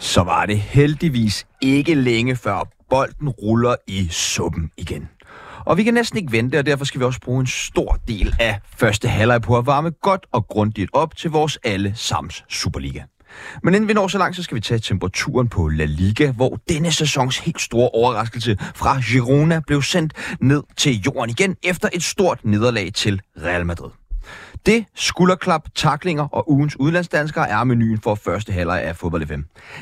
Så 0.00 0.22
var 0.22 0.46
det 0.46 0.58
heldigvis 0.58 1.46
ikke 1.60 1.94
længe 1.94 2.36
før 2.36 2.68
bolden 2.90 3.28
ruller 3.28 3.74
i 3.86 4.08
suppen 4.10 4.70
igen. 4.76 5.08
Og 5.66 5.76
vi 5.76 5.84
kan 5.84 5.94
næsten 5.94 6.18
ikke 6.18 6.32
vente, 6.32 6.58
og 6.58 6.66
derfor 6.66 6.84
skal 6.84 7.00
vi 7.00 7.04
også 7.04 7.20
bruge 7.20 7.40
en 7.40 7.46
stor 7.46 7.98
del 8.08 8.34
af 8.40 8.60
første 8.76 9.08
halvleg 9.08 9.42
på 9.42 9.58
at 9.58 9.66
varme 9.66 9.90
godt 9.90 10.26
og 10.32 10.46
grundigt 10.48 10.90
op 10.92 11.16
til 11.16 11.30
vores 11.30 11.58
alle 11.64 11.92
sams 11.94 12.44
Superliga. 12.48 13.02
Men 13.62 13.74
inden 13.74 13.88
vi 13.88 13.92
når 13.92 14.08
så 14.08 14.18
langt, 14.18 14.36
så 14.36 14.42
skal 14.42 14.54
vi 14.54 14.60
tage 14.60 14.80
temperaturen 14.80 15.48
på 15.48 15.68
La 15.68 15.84
Liga, 15.84 16.30
hvor 16.30 16.58
denne 16.68 16.92
sæsons 16.92 17.38
helt 17.38 17.60
store 17.60 17.88
overraskelse 17.88 18.56
fra 18.74 19.00
Girona 19.00 19.60
blev 19.66 19.82
sendt 19.82 20.12
ned 20.40 20.62
til 20.76 21.00
jorden 21.00 21.30
igen 21.30 21.56
efter 21.62 21.88
et 21.92 22.02
stort 22.02 22.44
nederlag 22.44 22.90
til 22.94 23.20
Real 23.36 23.66
Madrid. 23.66 23.90
Det, 24.66 24.84
skulderklap, 24.94 25.68
taklinger 25.74 26.28
og 26.32 26.50
ugens 26.50 26.80
udlandsdanskere 26.80 27.48
er 27.48 27.64
menuen 27.64 28.00
for 28.02 28.14
første 28.14 28.52
halvleg 28.52 28.82
af 28.82 28.96
Fodbold 28.96 29.26
FM. 29.26 29.40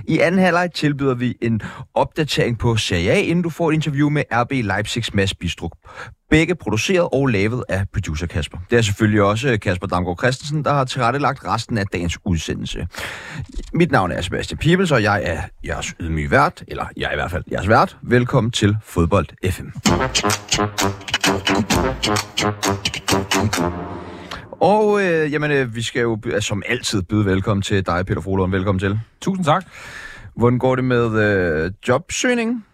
I 0.08 0.18
anden 0.18 0.40
halvleg 0.40 0.72
tilbyder 0.72 1.14
vi 1.14 1.36
en 1.40 1.62
opdatering 1.94 2.58
på 2.58 2.76
Serie 2.76 3.10
A, 3.10 3.20
inden 3.20 3.42
du 3.42 3.50
får 3.50 3.70
et 3.70 3.74
interview 3.74 4.08
med 4.08 4.22
RB 4.32 4.50
Leipzigs 4.52 5.14
Mads 5.14 5.34
Bistrup. 5.34 5.70
Begge 6.30 6.54
produceret 6.54 7.08
og 7.12 7.26
lavet 7.26 7.64
af 7.68 7.84
producer 7.92 8.26
Kasper. 8.26 8.58
Det 8.70 8.78
er 8.78 8.82
selvfølgelig 8.82 9.22
også 9.22 9.58
Kasper 9.62 9.86
Damgaard 9.86 10.18
Christensen, 10.18 10.64
der 10.64 10.72
har 10.72 10.84
tilrettelagt 10.84 11.44
resten 11.44 11.78
af 11.78 11.86
dagens 11.86 12.18
udsendelse. 12.24 12.86
Mit 13.72 13.90
navn 13.90 14.12
er 14.12 14.20
Sebastian 14.20 14.58
Pibels, 14.58 14.92
og 14.92 15.02
jeg 15.02 15.22
er 15.24 15.42
jeres 15.66 15.94
ydmyge 16.00 16.30
vært, 16.30 16.64
eller 16.68 16.86
jeg 16.96 17.06
er 17.06 17.12
i 17.12 17.16
hvert 17.16 17.30
fald 17.30 17.44
jeres 17.52 17.68
vært. 17.68 17.96
Velkommen 18.02 18.50
til 18.50 18.76
Fodbold 18.82 19.26
FM. 19.50 19.68
Og 24.64 25.02
øh, 25.02 25.32
jamen, 25.32 25.50
øh, 25.50 25.76
vi 25.76 25.82
skal 25.82 26.02
jo 26.02 26.18
altså, 26.24 26.48
som 26.48 26.62
altid 26.66 27.02
byde 27.02 27.24
velkommen 27.24 27.62
til 27.62 27.86
dig, 27.86 28.06
Peter 28.06 28.20
Frohlund. 28.20 28.52
Velkommen 28.52 28.78
til. 28.78 29.00
Tusind 29.20 29.44
tak. 29.44 29.64
Hvordan 30.36 30.58
går 30.58 30.76
det 30.76 30.84
med 30.84 31.22
øh, 31.22 31.70
jobsøgning? 31.88 32.64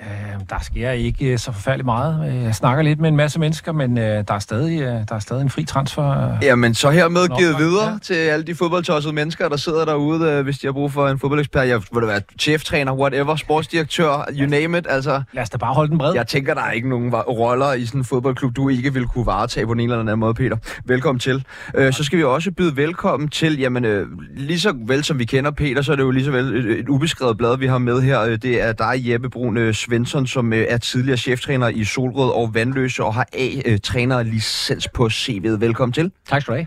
Øh, 0.00 0.40
der 0.50 0.56
sker 0.62 0.90
ikke 0.90 1.26
øh, 1.32 1.38
så 1.38 1.52
forfærdeligt 1.52 1.84
meget. 1.84 2.28
Øh, 2.36 2.42
Jeg 2.42 2.54
snakker 2.54 2.82
lidt 2.82 3.00
med 3.00 3.08
en 3.08 3.16
masse 3.16 3.40
mennesker, 3.40 3.72
men 3.72 3.98
øh, 3.98 4.04
der, 4.04 4.34
er 4.34 4.38
stadig, 4.38 4.80
øh, 4.80 4.86
der 4.88 5.14
er 5.14 5.18
stadig 5.18 5.42
en 5.42 5.50
fri 5.50 5.64
transfer. 5.64 6.28
øh. 6.32 6.38
Jamen, 6.42 6.74
så 6.74 6.90
hermed 6.90 7.38
givet 7.38 7.58
videre 7.58 7.88
Ja. 7.92 7.98
til 8.02 8.14
alle 8.14 8.44
de 8.46 8.54
fodboldtossede 8.54 9.14
mennesker, 9.14 9.48
der 9.48 9.56
sidder 9.56 9.84
derude, 9.84 10.30
øh, 10.30 10.44
hvis 10.44 10.58
de 10.58 10.66
har 10.66 10.72
brug 10.72 10.92
for 10.92 11.08
en 11.08 11.18
fodboldekspert. 11.18 11.68
Jeg 11.68 11.80
vil 11.92 12.06
være 12.06 12.20
cheftræner, 12.40 12.92
whatever, 12.92 13.36
sportsdirektør, 13.36 14.26
you 14.32 14.46
name 14.48 14.78
it. 14.78 14.86
Altså, 14.88 15.22
Lad 15.32 15.42
os 15.42 15.50
da 15.50 15.58
bare 15.58 15.74
holde 15.74 15.90
den 15.90 15.98
bred. 15.98 16.14
jeg 16.14 16.26
tænker, 16.26 16.54
der 16.54 16.62
er 16.62 16.70
ikke 16.70 16.88
nogen 16.88 17.14
roller 17.14 17.72
i 17.72 17.86
sådan 17.86 18.00
en 18.00 18.04
fodboldklub, 18.04 18.56
du 18.56 18.68
ikke 18.68 18.94
vil 18.94 19.06
kunne 19.06 19.26
varetage 19.26 19.66
på 19.66 19.72
ene 19.72 19.82
eller 19.82 19.98
anden 20.00 20.18
måde, 20.18 20.34
Peter. 20.34 20.56
Velkommen 20.84 21.20
til. 21.20 21.44
Øh, 21.74 21.92
så 21.92 22.04
skal 22.04 22.18
vi 22.18 22.24
også 22.24 22.50
byde 22.50 22.76
velkommen 22.76 23.28
til, 23.28 23.58
jamen, 23.58 23.84
øh, 23.84 24.06
lige 24.36 24.60
så 24.60 24.72
vel 24.86 25.04
som 25.04 25.18
vi 25.18 25.24
kender 25.24 25.50
Peter, 25.50 25.82
så 25.82 25.92
er 25.92 25.96
det 25.96 26.02
jo 26.02 26.10
lige 26.10 26.24
så 26.24 26.30
vel 26.30 26.56
et, 26.56 26.78
et 26.80 26.88
ubeskrevet 26.88 27.38
blad, 27.38 27.56
vi 27.58 27.66
har 27.66 27.78
med 27.78 28.00
her. 28.02 28.36
Det 28.36 28.62
er 28.62 28.72
dig, 28.72 29.10
Jeppe 29.10 29.30
Brun 29.30 29.56
øh, 29.56 29.74
Svensson, 29.90 30.26
som 30.26 30.52
øh, 30.52 30.66
er 30.68 30.78
tidligere 30.78 31.16
cheftræner 31.16 31.68
i 31.68 31.84
Solrød 31.84 32.30
og 32.30 32.54
Vandløse 32.54 33.04
og 33.04 33.14
har 33.14 33.26
A-træner-licens 33.32 34.88
på 34.88 35.06
CV'et. 35.06 35.48
Velkommen 35.48 35.92
til. 35.92 36.12
Tak 36.28 36.42
skal 36.42 36.54
du 36.54 36.66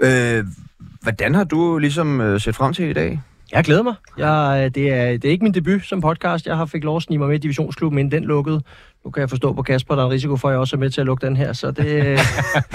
have. 0.00 0.38
Øh, 0.38 0.44
hvordan 1.02 1.34
har 1.34 1.44
du 1.44 1.78
ligesom 1.78 2.20
øh, 2.20 2.40
set 2.40 2.54
frem 2.54 2.72
til 2.72 2.90
i 2.90 2.92
dag? 2.92 3.20
Jeg 3.52 3.64
glæder 3.64 3.82
mig. 3.82 3.94
Jeg, 4.18 4.70
det, 4.74 4.92
er, 4.92 5.04
det 5.04 5.24
er 5.24 5.30
ikke 5.30 5.44
min 5.44 5.54
debut 5.54 5.84
som 5.84 6.00
podcast. 6.00 6.46
Jeg 6.46 6.56
har 6.56 6.66
fik 6.66 6.84
lov 6.84 6.96
at 6.96 7.02
snige 7.02 7.18
mig 7.18 7.28
med 7.28 7.36
i 7.36 7.38
divisionsklubben, 7.38 7.98
inden 7.98 8.12
den 8.12 8.24
lukkede. 8.24 8.62
Nu 9.04 9.10
kan 9.10 9.20
jeg 9.20 9.30
forstå 9.30 9.52
på 9.52 9.62
Kasper, 9.62 9.94
der 9.94 10.02
er 10.02 10.06
en 10.06 10.12
risiko 10.12 10.36
for, 10.36 10.48
at 10.48 10.52
jeg 10.52 10.60
også 10.60 10.76
er 10.76 10.80
med 10.80 10.90
til 10.90 11.00
at 11.00 11.06
lukke 11.06 11.26
den 11.26 11.36
her, 11.36 11.52
så 11.52 11.70
det, 11.70 12.18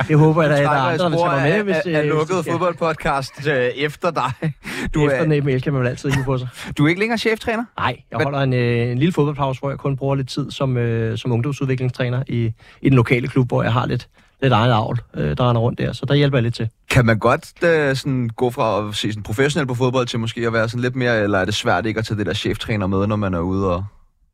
det 0.08 0.18
håber 0.18 0.44
jeg, 0.44 0.52
at 0.52 0.58
der 0.58 0.70
er 0.70 0.70
andre, 0.70 1.10
der 1.10 1.18
tager 1.18 1.44
med. 1.44 1.64
Hvis, 1.64 1.76
er, 1.76 1.98
er 1.98 2.02
øh, 2.02 2.08
lukket 2.08 2.38
de 2.46 2.52
fodboldpodcast 2.52 3.48
øh, 3.48 3.54
efter 3.56 4.12
dig. 4.12 4.32
Du. 4.94 5.06
Efter 5.06 5.18
er, 5.18 5.42
e-mail 5.42 5.62
kan 5.62 5.74
man 5.74 5.82
vel 5.82 5.90
altid 5.90 6.12
hive 6.12 6.24
på 6.24 6.38
sig. 6.38 6.48
du 6.78 6.86
er 6.86 6.90
ikke 6.90 7.00
længere 7.00 7.18
cheftræner? 7.18 7.64
Nej, 7.78 7.98
jeg 8.12 8.20
holder 8.24 8.40
en, 8.40 8.54
øh, 8.54 8.92
en 8.92 8.98
lille 8.98 9.12
fodboldpause, 9.12 9.60
hvor 9.60 9.70
jeg 9.70 9.78
kun 9.78 9.98
bruger 9.98 10.16
lidt 10.16 10.30
tid 10.30 10.52
som, 10.52 10.78
øh, 10.78 11.18
som 11.18 11.32
ungdomsudviklingstræner 11.32 12.24
i, 12.28 12.54
i 12.82 12.90
den 12.90 12.96
lokale 12.96 13.28
klub, 13.28 13.48
hvor 13.48 13.64
jeg 13.64 13.74
har 13.74 13.86
lidt, 13.86 14.08
lidt 14.42 14.54
eget 14.54 14.74
avl, 14.74 15.00
øh, 15.14 15.38
der 15.38 15.50
render 15.50 15.62
rundt 15.62 15.80
der. 15.80 15.94
Så 15.94 16.06
der 16.06 16.14
hjælper 16.14 16.38
jeg 16.38 16.44
lidt 16.44 16.56
til. 16.56 16.70
Kan 16.90 17.06
man 17.06 17.20
godt 17.20 17.64
øh, 17.64 17.96
sådan, 17.96 18.30
gå 18.30 18.50
fra 18.50 18.88
at 18.88 18.96
se 18.96 19.12
sådan, 19.12 19.24
professionel 19.24 19.68
på 19.68 19.76
fodbold 19.76 20.08
til 20.08 20.20
måske 20.20 20.48
at 20.48 20.54
være 20.54 20.70
sådan 20.70 20.82
lidt 20.82 20.96
mere, 20.96 21.24
eller 21.24 21.38
er 21.40 21.46
det 21.46 21.54
svært 21.54 21.86
ikke 21.86 21.98
at 21.98 22.06
tage 22.06 22.18
det 22.18 22.26
der 22.26 22.34
cheftræner 22.34 22.88
med, 22.88 23.08
når 23.08 23.16
man 23.16 23.34
er 23.34 23.40
ude 23.40 23.76
og... 23.76 23.86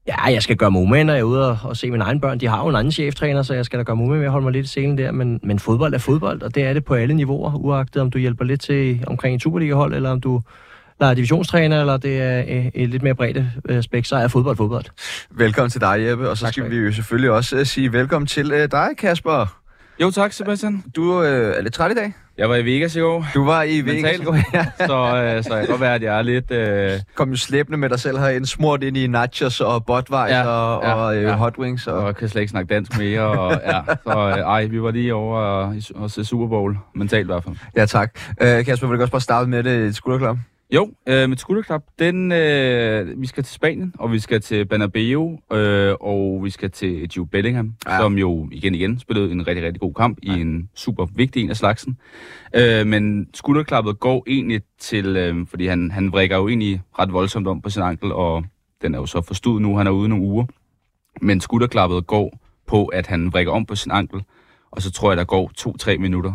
Ja, 0.07 0.23
jeg 0.23 0.43
skal 0.43 0.55
gøre 0.55 0.71
mig 0.71 0.81
umage, 0.81 1.03
når 1.03 1.13
jeg 1.13 1.19
er 1.19 1.23
ude 1.23 1.49
og, 1.49 1.57
og 1.63 1.77
se 1.77 1.91
mine 1.91 2.03
egne 2.03 2.21
børn. 2.21 2.39
De 2.39 2.47
har 2.47 2.61
jo 2.63 2.69
en 2.69 2.75
anden 2.75 2.91
cheftræner, 2.91 3.41
så 3.41 3.53
jeg 3.53 3.65
skal 3.65 3.79
da 3.79 3.83
gøre 3.83 3.95
mig 3.95 4.05
umage 4.05 4.19
med 4.19 4.25
at 4.25 4.31
holde 4.31 4.43
mig 4.43 4.53
lidt 4.53 4.65
i 4.65 4.69
scenen 4.69 4.97
der. 4.97 5.11
Men, 5.11 5.39
men 5.43 5.59
fodbold 5.59 5.93
er 5.93 5.97
fodbold, 5.97 6.41
og 6.41 6.55
det 6.55 6.63
er 6.63 6.73
det 6.73 6.85
på 6.85 6.93
alle 6.93 7.13
niveauer, 7.13 7.55
uagtet 7.55 8.01
om 8.01 8.11
du 8.11 8.17
hjælper 8.17 8.45
lidt 8.45 8.61
til 8.61 9.03
omkring 9.07 9.33
en 9.33 9.39
Superliga-hold, 9.39 9.93
eller 9.93 10.09
om 10.09 10.21
du 10.21 10.41
der 10.99 11.05
er 11.05 11.13
divisionstræner, 11.13 11.79
eller 11.79 11.97
det 11.97 12.21
er 12.21 12.39
øh, 12.39 12.65
et 12.73 12.89
lidt 12.89 13.03
mere 13.03 13.15
bredt 13.15 13.45
øh, 13.69 13.83
spæk, 13.83 14.05
så 14.05 14.15
er 14.15 14.27
fodbold 14.27 14.57
fodbold. 14.57 14.85
Velkommen 15.31 15.69
til 15.69 15.81
dig, 15.81 15.95
Jeppe, 15.99 16.29
og 16.29 16.37
så 16.37 16.45
Tak 16.45 16.53
skal 16.53 16.71
vi 16.71 16.77
jo 16.77 16.91
selvfølgelig 16.91 17.31
også 17.31 17.57
øh, 17.57 17.65
sige 17.65 17.93
velkommen 17.93 18.27
til 18.27 18.49
dig, 18.71 18.87
Kasper. 18.97 19.64
Jo 20.01 20.11
tak, 20.11 20.33
Sebastian. 20.33 20.83
Du 20.95 21.23
øh, 21.23 21.55
er 21.57 21.61
lidt 21.61 21.73
træt 21.73 21.91
i 21.91 21.95
dag. 21.95 22.13
Jeg 22.37 22.49
var 22.49 22.55
i 22.55 22.65
Vegas 22.65 22.95
i 22.95 22.99
går, 22.99 23.25
Du 23.33 23.45
var 23.45 23.61
i 23.63 23.81
Mentalt. 23.81 24.25
Vegas. 24.25 24.43
Ja. 24.53 24.65
så, 24.87 24.93
øh, 24.93 25.43
så 25.43 25.55
jeg 25.55 25.59
kan 25.61 25.67
godt 25.69 25.81
være, 25.81 25.95
at 25.95 26.01
jeg 26.03 26.17
er 26.17 26.21
lidt... 26.21 26.51
Øh, 26.51 26.91
Kom 27.15 27.29
jo 27.29 27.35
slæbende 27.35 27.77
med 27.77 27.89
dig 27.89 27.99
selv 27.99 28.17
herinde, 28.17 28.47
smurt 28.47 28.83
ind 28.83 28.97
i 28.97 29.07
nachos 29.07 29.61
og 29.61 29.85
botweiss 29.85 30.31
Ja, 30.31 30.47
og, 30.47 30.83
ja, 30.83 30.93
og 30.93 31.17
øh, 31.17 31.23
ja. 31.23 31.35
hot 31.35 31.57
wings. 31.57 31.87
Og... 31.87 31.97
og 31.97 32.15
kan 32.15 32.29
slet 32.29 32.41
ikke 32.41 32.51
snakke 32.51 32.73
dansk 32.73 32.97
mere. 32.97 33.21
Og, 33.21 33.61
ja, 33.65 33.81
så 34.03 34.33
øh, 34.37 34.37
ej, 34.37 34.65
vi 34.65 34.81
var 34.81 34.91
lige 34.91 35.13
over 35.13 35.37
og, 35.39 35.75
og 35.95 36.11
se 36.11 36.25
Super 36.25 36.47
Bowl, 36.47 36.77
mentalt 36.95 37.23
i 37.23 37.25
hvert 37.25 37.43
fald. 37.43 37.55
Ja, 37.75 37.85
tak. 37.85 38.19
Øh, 38.41 38.65
Kasper, 38.65 38.87
vil 38.87 38.97
du 38.97 39.01
også 39.01 39.11
bare 39.11 39.21
starte 39.21 39.49
med 39.49 39.63
det 39.63 39.87
et 39.87 39.95
skulderklap? 39.95 40.37
Jo, 40.73 40.93
øh, 41.07 41.29
med 41.29 41.37
skulderklap, 41.37 41.83
den, 41.99 42.31
øh, 42.31 43.21
vi 43.21 43.27
skal 43.27 43.43
til 43.43 43.53
Spanien, 43.53 43.93
og 43.99 44.11
vi 44.11 44.19
skal 44.19 44.41
til 44.41 44.65
Bernabeu, 44.65 45.39
øh, 45.53 45.95
og 46.01 46.43
vi 46.43 46.49
skal 46.49 46.71
til 46.71 47.09
Jude 47.17 47.29
Bellingham, 47.29 47.73
Ja. 47.87 47.97
som 47.97 48.17
jo 48.17 48.49
igen 48.51 48.75
igen 48.75 48.99
spillede 48.99 49.31
en 49.31 49.47
rigtig, 49.47 49.65
rigtig 49.65 49.81
god 49.81 49.93
kamp 49.93 50.17
ja. 50.23 50.35
i 50.35 50.41
en 50.41 50.69
super 50.73 51.05
vigtig 51.15 51.43
en 51.43 51.49
af 51.49 51.57
slagsen. 51.57 51.97
Øh, 52.55 52.87
men 52.87 53.27
skulderklappet 53.33 53.99
går 53.99 54.23
egentlig 54.27 54.61
til, 54.79 55.17
øh, 55.17 55.47
fordi 55.47 55.67
han, 55.67 55.91
han 55.91 56.11
vrikker 56.11 56.37
jo 56.37 56.47
egentlig 56.47 56.81
ret 56.99 57.13
voldsomt 57.13 57.47
om 57.47 57.61
på 57.61 57.69
sin 57.69 57.81
ankel, 57.81 58.11
og 58.11 58.45
den 58.81 58.93
er 58.95 58.99
jo 58.99 59.05
så 59.05 59.21
forstået 59.21 59.61
nu, 59.61 59.77
han 59.77 59.87
er 59.87 59.91
ude 59.91 60.09
nogle 60.09 60.25
uger. 60.25 60.45
Men 61.21 61.41
skulderklappet 61.41 62.07
går 62.07 62.39
på, 62.67 62.85
at 62.85 63.07
han 63.07 63.33
vrikker 63.33 63.51
om 63.53 63.65
på 63.65 63.75
sin 63.75 63.91
ankel, 63.91 64.21
og 64.71 64.81
så 64.81 64.91
tror 64.91 65.11
jeg, 65.11 65.17
der 65.17 65.23
går 65.23 65.51
to-tre 65.55 65.97
minutter, 65.97 66.33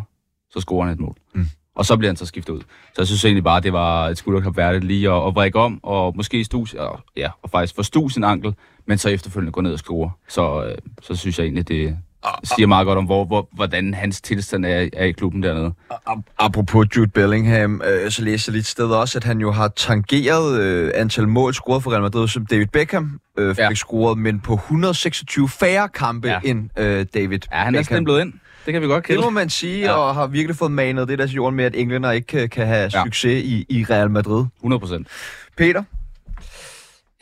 så 0.51 0.61
scorer 0.61 0.85
han 0.87 0.95
et 0.95 1.01
mål. 1.01 1.17
Mm. 1.35 1.45
Og 1.77 1.87
så 1.87 1.97
bliver 1.97 2.09
han 2.11 2.17
så 2.17 2.27
skiftet 2.27 2.53
ud. 2.53 2.61
Så 2.61 2.95
jeg 2.99 3.07
synes 3.07 3.25
egentlig 3.25 3.45
bare, 3.45 3.61
det 3.61 3.73
var 3.73 4.09
et 4.09 4.19
skulderklap 4.19 4.57
værdigt 4.57 4.85
lige 4.85 5.11
at, 5.11 5.27
at 5.27 5.35
vrikke 5.35 5.59
om, 5.59 5.81
og 5.83 6.17
måske 6.17 6.45
stu, 6.45 6.65
og, 6.79 7.01
ja, 7.17 7.29
og 7.43 7.51
faktisk 7.51 7.75
forstå 7.75 8.09
sin 8.09 8.25
ankel, 8.25 8.55
men 8.87 8.99
så 8.99 9.09
efterfølgende 9.09 9.53
gå 9.53 9.61
ned 9.61 9.73
og 9.73 9.79
score. 9.79 10.11
Så, 10.29 10.65
øh, 10.65 10.79
så 11.03 11.15
synes 11.15 11.39
jeg 11.39 11.45
egentlig, 11.45 11.69
det 11.69 11.97
siger 12.45 12.67
meget 12.67 12.87
godt 12.87 12.99
om, 12.99 13.05
hvor, 13.05 13.25
hvor, 13.25 13.49
hvordan 13.53 13.95
hans 13.95 14.21
tilstand 14.21 14.67
er, 14.67 14.89
er 14.93 15.05
i 15.05 15.13
klubben 15.13 15.43
dernede. 15.43 15.73
Ap- 15.93 16.35
Apropos 16.39 16.87
Jude 16.97 17.07
Bellingham, 17.11 17.83
øh, 17.87 18.11
så 18.11 18.23
læste 18.25 18.49
jeg 18.51 18.55
lidt 18.55 18.67
sted 18.67 18.87
også, 18.87 19.19
at 19.19 19.25
han 19.25 19.41
jo 19.41 19.51
har 19.53 19.69
tangeret 19.69 20.61
øh, 20.61 20.91
antal 20.95 21.29
mål 21.29 21.55
scoret 21.55 21.83
for 21.83 21.91
Real 21.91 22.03
Madrid, 22.03 22.29
som 22.29 22.47
David 22.47 22.67
Beckham 22.67 23.21
øh, 23.39 23.55
fik 23.55 23.59
Ja. 23.59 23.75
scoret, 23.75 24.19
men 24.19 24.41
på 24.41 24.55
126 24.55 25.49
færre 25.49 25.89
kampe 25.89 26.29
ja. 26.29 26.41
End 26.45 26.69
øh, 26.79 27.07
David 27.15 27.39
Ja, 27.53 27.57
han 27.57 27.75
er 27.75 27.79
Beckham. 27.79 27.85
stemplet 27.97 28.21
ind. 28.21 28.33
Det 28.67 28.73
kan 28.73 28.83
vi 28.83 28.87
godt 28.87 28.97
Det 29.03 29.15
kende. 29.15 29.23
må 29.23 29.31
man 29.31 29.51
sige, 29.51 29.81
ja. 29.81 29.93
Og 29.93 30.15
har 30.15 30.27
virkelig 30.27 30.57
fået 30.57 30.73
manet 30.73 31.09
det 31.09 31.19
der 31.19 31.27
jorden 31.27 31.57
med, 31.57 31.65
at 31.65 31.75
englænder 31.77 32.11
ikke 32.11 32.27
kan, 32.27 32.49
kan 32.49 32.67
have 32.67 32.91
ja. 32.93 32.99
Ja. 32.99 33.05
succes 33.05 33.45
i, 33.45 33.67
i 33.69 33.85
Real 33.91 34.11
Madrid. 34.11 34.45
100 34.57 34.81
procent. 34.81 35.09
Peter? 35.57 35.83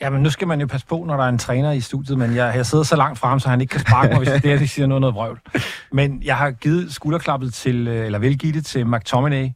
Jamen, 0.01 0.23
nu 0.23 0.29
skal 0.29 0.47
man 0.47 0.61
jo 0.61 0.67
passe 0.67 0.87
på, 0.87 1.03
når 1.07 1.17
der 1.17 1.23
er 1.23 1.29
en 1.29 1.37
træner 1.37 1.71
i 1.71 1.81
studiet, 1.81 2.17
men 2.17 2.35
jeg, 2.35 2.53
jeg 2.55 2.65
sidder 2.65 2.83
så 2.83 2.95
langt 2.95 3.19
frem, 3.19 3.39
så 3.39 3.49
han 3.49 3.61
ikke 3.61 3.71
kan 3.71 3.79
sparke 3.79 4.09
mig, 4.13 4.17
hvis 4.17 4.41
det 4.41 4.51
er, 4.51 4.57
de 4.57 4.67
siger 4.67 4.87
noget, 4.87 5.01
noget 5.01 5.15
vrøvl. 5.15 5.39
Men 5.93 6.21
jeg 6.23 6.37
har 6.37 6.51
givet 6.51 6.93
skulderklappet 6.93 7.53
til, 7.53 7.87
øh, 7.87 8.05
eller 8.05 8.19
vil 8.19 8.37
give 8.37 8.53
det 8.53 8.65
til 8.65 8.87
McTominay. 8.87 9.47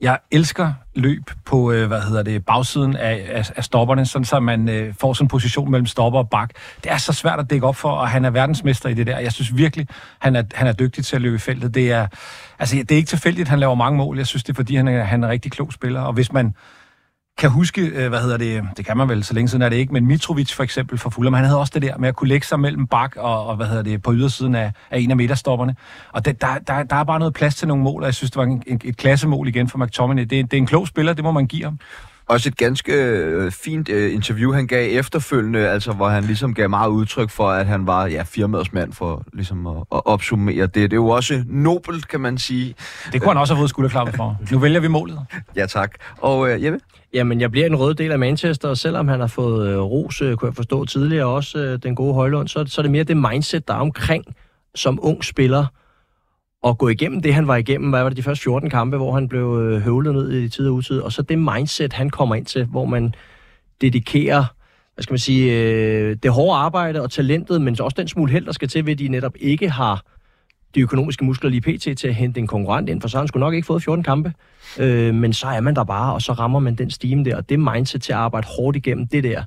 Jeg 0.00 0.18
elsker 0.30 0.72
løb 0.94 1.30
på, 1.44 1.72
øh, 1.72 1.86
hvad 1.86 2.00
hedder 2.00 2.22
det, 2.22 2.44
bagsiden 2.44 2.96
af, 2.96 3.26
af, 3.32 3.50
af 3.56 3.64
stopperne, 3.64 4.06
sådan 4.06 4.24
så 4.24 4.40
man 4.40 4.68
øh, 4.68 4.94
får 5.00 5.12
sådan 5.12 5.24
en 5.24 5.28
position 5.28 5.70
mellem 5.70 5.86
stopper 5.86 6.18
og 6.18 6.30
bak. 6.30 6.50
Det 6.84 6.92
er 6.92 6.96
så 6.96 7.12
svært 7.12 7.40
at 7.40 7.50
dække 7.50 7.66
op 7.66 7.76
for, 7.76 7.90
og 7.90 8.08
han 8.08 8.24
er 8.24 8.30
verdensmester 8.30 8.88
i 8.88 8.94
det 8.94 9.06
der. 9.06 9.18
Jeg 9.18 9.32
synes 9.32 9.56
virkelig, 9.56 9.88
han 10.18 10.36
er, 10.36 10.42
han 10.54 10.66
er 10.66 10.72
dygtig 10.72 11.04
til 11.04 11.16
at 11.16 11.22
løbe 11.22 11.34
i 11.34 11.38
feltet. 11.38 11.74
Det 11.74 11.92
er, 11.92 12.06
altså, 12.58 12.76
det 12.76 12.92
er 12.92 12.96
ikke 12.96 13.08
tilfældigt, 13.08 13.46
at 13.46 13.48
han 13.48 13.58
laver 13.58 13.74
mange 13.74 13.96
mål. 13.96 14.16
Jeg 14.16 14.26
synes, 14.26 14.44
det 14.44 14.52
er, 14.52 14.54
fordi 14.54 14.76
han 14.76 14.88
er, 14.88 15.04
han 15.04 15.22
er 15.22 15.26
en 15.26 15.32
rigtig 15.32 15.52
klog 15.52 15.72
spiller. 15.72 16.00
Og 16.00 16.12
hvis 16.12 16.32
man 16.32 16.54
kan 17.38 17.50
huske, 17.50 17.80
øh, 17.80 18.08
hvad 18.08 18.20
hedder 18.20 18.36
det, 18.36 18.62
det 18.76 18.86
kan 18.86 18.96
man 18.96 19.08
vel, 19.08 19.24
så 19.24 19.34
længe 19.34 19.48
siden 19.48 19.62
er 19.62 19.68
det 19.68 19.76
ikke, 19.76 19.92
men 19.92 20.06
Mitrovic 20.06 20.52
for 20.52 20.62
eksempel 20.62 20.98
for 20.98 21.10
Fulham, 21.10 21.34
han 21.34 21.44
havde 21.44 21.60
også 21.60 21.72
det 21.74 21.82
der 21.82 21.98
med 21.98 22.08
at 22.08 22.16
kunne 22.16 22.28
lægge 22.28 22.46
sig 22.46 22.60
mellem 22.60 22.86
bak 22.86 23.16
og, 23.16 23.46
og 23.46 23.56
hvad 23.56 23.66
hedder 23.66 23.82
det, 23.82 24.02
på 24.02 24.14
ydersiden 24.14 24.54
af, 24.54 24.72
af 24.90 24.98
en 24.98 25.10
af 25.10 25.16
midterstopperne. 25.16 25.76
Og 26.12 26.24
det, 26.24 26.40
der, 26.40 26.58
der, 26.66 26.82
der 26.82 26.96
er 26.96 27.04
bare 27.04 27.18
noget 27.18 27.34
plads 27.34 27.54
til 27.54 27.68
nogle 27.68 27.82
mål, 27.82 28.02
og 28.02 28.06
jeg 28.06 28.14
synes, 28.14 28.30
det 28.30 28.36
var 28.36 28.44
en, 28.44 28.62
en, 28.66 28.80
et 28.84 28.96
klassemål 28.96 29.48
igen 29.48 29.68
for 29.68 29.78
McTominay. 29.78 30.22
Det, 30.22 30.30
det 30.30 30.52
er 30.52 30.56
en 30.56 30.66
klog 30.66 30.88
spiller, 30.88 31.12
det 31.12 31.24
må 31.24 31.32
man 31.32 31.46
give 31.46 31.64
ham. 31.64 31.78
Også 32.28 32.48
et 32.48 32.56
ganske 32.56 32.92
øh, 32.92 33.50
fint 33.50 33.88
øh, 33.88 34.14
interview, 34.14 34.52
han 34.52 34.66
gav 34.66 34.98
efterfølgende, 34.98 35.68
altså 35.68 35.92
hvor 35.92 36.08
han 36.08 36.24
ligesom 36.24 36.54
gav 36.54 36.70
meget 36.70 36.88
udtryk 36.88 37.30
for, 37.30 37.48
at 37.48 37.66
han 37.66 37.86
var 37.86 38.06
ja, 38.06 38.22
firmadsmand 38.22 38.92
for 38.92 39.24
ligesom 39.32 39.66
at, 39.66 39.76
at 39.76 40.06
opsummere 40.06 40.62
det. 40.62 40.74
Det 40.74 40.92
er 40.92 40.96
jo 40.96 41.08
også 41.08 41.44
nobelt, 41.46 42.08
kan 42.08 42.20
man 42.20 42.38
sige. 42.38 42.74
Det 43.12 43.20
kunne 43.20 43.30
han 43.30 43.36
også 43.36 43.54
have 43.54 43.60
fået 43.60 43.70
skulderklappet 43.70 44.16
for. 44.16 44.38
Nu 44.52 44.58
vælger 44.58 44.80
vi 44.80 44.88
målet. 44.88 45.18
Ja, 45.56 45.66
tak. 45.66 45.94
Og 46.18 46.50
øh, 46.50 46.64
Jeppe? 46.64 46.80
Jamen, 47.14 47.40
jeg 47.40 47.50
bliver 47.50 47.66
en 47.66 47.76
rød 47.76 47.94
del 47.94 48.12
af 48.12 48.18
Manchester, 48.18 48.68
og 48.68 48.76
selvom 48.76 49.08
han 49.08 49.20
har 49.20 49.26
fået 49.26 49.68
øh, 49.68 49.78
ros, 49.78 50.22
øh, 50.22 50.36
kunne 50.36 50.48
jeg 50.48 50.56
forstå 50.56 50.84
tidligere 50.84 51.26
også, 51.26 51.58
øh, 51.58 51.78
den 51.82 51.94
gode 51.94 52.14
Højlund, 52.14 52.48
så, 52.48 52.64
så 52.66 52.80
er 52.80 52.82
det 52.82 52.92
mere 52.92 53.04
det 53.04 53.16
mindset, 53.16 53.68
der 53.68 53.74
er 53.74 53.78
omkring 53.78 54.24
som 54.74 54.98
ung 55.02 55.24
spiller, 55.24 55.66
at 56.68 56.78
gå 56.78 56.88
igennem 56.88 57.22
det, 57.22 57.34
han 57.34 57.48
var 57.48 57.56
igennem, 57.56 57.90
hvad 57.90 58.02
var 58.02 58.08
det, 58.08 58.16
de 58.16 58.22
første 58.22 58.42
14 58.42 58.70
kampe, 58.70 58.96
hvor 58.96 59.14
han 59.14 59.28
blev 59.28 59.58
øh, 59.62 59.80
høvlet 59.80 60.14
ned 60.14 60.32
i 60.32 60.48
tid 60.48 60.68
og 60.68 60.74
utid, 60.74 61.00
og 61.00 61.12
så 61.12 61.22
det 61.22 61.38
mindset, 61.38 61.92
han 61.92 62.10
kommer 62.10 62.34
ind 62.34 62.46
til, 62.46 62.64
hvor 62.64 62.84
man 62.84 63.14
dedikerer 63.80 64.44
hvad 64.96 65.02
skal 65.02 65.12
man 65.12 65.18
sige, 65.18 65.52
øh, 65.52 66.16
det 66.22 66.30
hårde 66.30 66.58
arbejde 66.58 67.02
og 67.02 67.10
talentet, 67.10 67.62
men 67.62 67.80
også 67.80 67.94
den 67.98 68.08
smule 68.08 68.32
held, 68.32 68.46
der 68.46 68.52
skal 68.52 68.68
til, 68.68 68.86
ved 68.86 68.92
at 68.92 68.98
de 68.98 69.08
netop 69.08 69.32
ikke 69.40 69.70
har 69.70 70.04
de 70.74 70.80
økonomiske 70.80 71.24
muskler 71.24 71.50
lige 71.50 71.60
pt. 71.60 71.98
til 71.98 72.08
at 72.08 72.14
hente 72.14 72.40
en 72.40 72.46
konkurrent 72.46 72.88
ind, 72.88 73.00
for 73.00 73.08
så 73.08 73.16
har 73.16 73.22
han 73.22 73.28
sgu 73.28 73.38
nok 73.38 73.54
ikke 73.54 73.66
fået 73.66 73.82
14 73.82 74.04
kampe. 74.04 74.32
Øh, 74.78 75.14
men 75.14 75.32
så 75.32 75.46
er 75.46 75.60
man 75.60 75.76
der 75.76 75.84
bare, 75.84 76.14
og 76.14 76.22
så 76.22 76.32
rammer 76.32 76.58
man 76.58 76.74
den 76.74 76.90
stime 76.90 77.24
der, 77.24 77.36
og 77.36 77.48
det 77.48 77.60
mindset 77.60 78.02
til 78.02 78.12
at 78.12 78.18
arbejde 78.18 78.46
hårdt 78.58 78.76
igennem 78.76 79.06
det 79.06 79.24
der, 79.24 79.42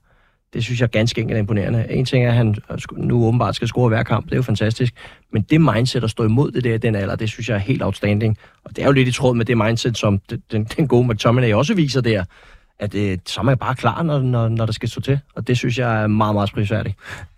det 0.53 0.63
synes 0.63 0.79
jeg 0.79 0.85
er 0.85 0.91
ganske 0.91 1.21
enkelt 1.21 1.39
imponerende. 1.39 1.85
En 1.89 2.05
ting 2.05 2.25
er, 2.25 2.29
at 2.29 2.35
han 2.35 2.55
nu 2.97 3.25
åbenbart 3.25 3.55
skal 3.55 3.67
score 3.67 3.89
hver 3.89 4.03
kamp, 4.03 4.25
det 4.25 4.31
er 4.31 4.35
jo 4.35 4.41
fantastisk, 4.41 4.93
men 5.33 5.45
det 5.49 5.61
mindset 5.61 6.03
at 6.03 6.09
stå 6.09 6.23
imod 6.23 6.51
det 6.51 6.63
der 6.63 6.77
den 6.77 6.95
alder, 6.95 7.15
det 7.15 7.29
synes 7.29 7.49
jeg 7.49 7.55
er 7.55 7.59
helt 7.59 7.83
outstanding. 7.83 8.37
Og 8.63 8.75
det 8.75 8.81
er 8.81 8.85
jo 8.85 8.91
lidt 8.91 9.07
i 9.07 9.11
tråd 9.11 9.35
med 9.35 9.45
det 9.45 9.57
mindset, 9.57 9.97
som 9.97 10.19
den, 10.51 10.63
den 10.77 10.87
gode 10.87 11.07
McTominay 11.07 11.53
også 11.53 11.73
viser 11.73 12.01
der, 12.01 12.23
at 12.79 12.95
øh, 12.95 13.17
så 13.25 13.39
er 13.39 13.43
man 13.43 13.57
bare 13.57 13.75
klar, 13.75 14.03
når, 14.03 14.19
når, 14.19 14.47
når 14.47 14.65
der 14.65 14.73
skal 14.73 14.89
stå 14.89 15.01
til. 15.01 15.19
Og 15.35 15.47
det 15.47 15.57
synes 15.57 15.77
jeg 15.77 16.03
er 16.03 16.07
meget, 16.07 16.35
meget 16.35 16.51
prisværdigt. 16.53 16.95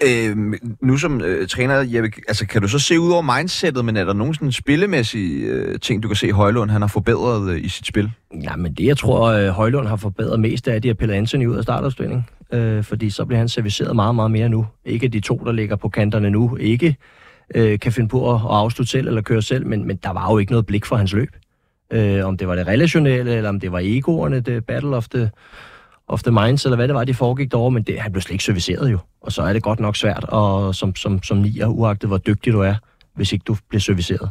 Øh, 0.08 0.38
nu 0.82 0.98
som 0.98 1.22
øh, 1.22 1.48
træner, 1.48 1.76
Jeppe, 1.76 2.12
altså, 2.28 2.48
kan 2.48 2.62
du 2.62 2.68
så 2.68 2.80
se 2.80 3.00
ud 3.00 3.12
over 3.12 3.38
mindsetet, 3.38 3.86
men 3.86 3.98
er 3.98 4.06
der 4.06 4.14
nogen 4.14 4.34
sådan 4.34 4.52
spillemæssige 4.52 5.46
øh, 5.46 5.80
ting, 5.80 6.04
du 6.04 6.08
kan 6.08 6.16
se, 6.16 6.32
Højlund 6.32 6.72
han 6.72 6.82
har 6.82 6.88
forbedret 6.88 7.52
øh, 7.52 7.64
i 7.64 7.70
sit 7.70 7.88
spil? 7.88 8.12
Ja, 8.44 8.56
men 8.56 8.74
det, 8.74 8.86
jeg 8.86 8.98
tror, 8.98 9.30
øh, 9.30 9.48
Højlund 9.48 9.88
har 9.88 9.96
forbedret 9.96 10.40
mest 10.40 10.68
er 10.68 10.80
at 10.90 10.98
pille 10.98 11.16
Anthony 11.16 11.46
ud 11.46 11.56
af 11.56 11.64
startopstillingen. 11.64 12.26
Øh, 12.54 12.84
fordi 12.84 13.10
så 13.10 13.26
bliver 13.26 13.40
han 13.40 13.50
serviceret 13.50 13.96
meget, 13.96 14.16
meget 14.16 14.32
mere 14.32 14.50
nu. 14.50 14.68
Ikke 14.86 15.08
de 15.08 15.20
to, 15.20 15.42
der 15.46 15.52
ligger 15.52 15.76
på 15.76 15.90
kanterne 15.90 16.30
nu. 16.30 16.58
Ikke 16.58 16.96
øh, 17.56 17.80
kan 17.80 17.92
finde 17.92 18.10
på 18.10 18.34
at, 18.34 18.36
at 18.36 18.48
afslutte 18.50 18.92
selv 18.92 19.08
eller 19.08 19.22
køre 19.22 19.42
selv, 19.42 19.66
men, 19.66 19.88
men 19.88 19.98
der 19.98 20.10
var 20.10 20.32
jo 20.32 20.38
ikke 20.38 20.52
noget 20.52 20.66
blik 20.66 20.86
for 20.86 20.96
hans 20.96 21.14
løb. 21.14 21.36
Øh, 21.92 22.26
om 22.26 22.38
det 22.38 22.48
var 22.48 22.56
det 22.56 22.68
relationelle, 22.68 23.36
eller 23.36 23.50
om 23.50 23.60
det 23.60 23.72
var 23.72 23.80
egoerne, 23.84 24.40
det 24.40 24.66
Battle 24.66 24.96
of 24.96 25.08
the, 25.08 25.32
of 26.08 26.24
the 26.24 26.32
Minds, 26.32 26.66
eller 26.66 26.76
hvad 26.76 26.88
det 26.88 26.96
var, 26.96 27.04
de 27.04 27.14
foregik 27.14 27.52
derovre, 27.52 27.72
men 27.72 27.84
det, 27.84 28.00
han 28.00 28.12
blev 28.12 28.22
slet 28.22 28.32
ikke 28.32 28.44
serviceret 28.44 28.92
jo. 28.92 29.00
Og 29.22 29.32
så 29.32 29.42
er 29.42 29.54
det 29.54 29.64
godt 29.64 29.80
nok 29.80 29.96
svært, 29.96 30.24
og 30.24 30.76
som, 30.76 30.96
som, 30.96 31.24
som 31.24 31.38
nier, 31.38 31.68
uagtet 31.68 32.10
hvor 32.10 32.18
dygtig 32.18 32.54
du 32.54 32.60
er, 32.60 32.76
hvis 33.16 33.34
ikke 33.34 33.44
du 33.44 33.58
bliver 33.70 33.82
serviceret. 33.82 34.30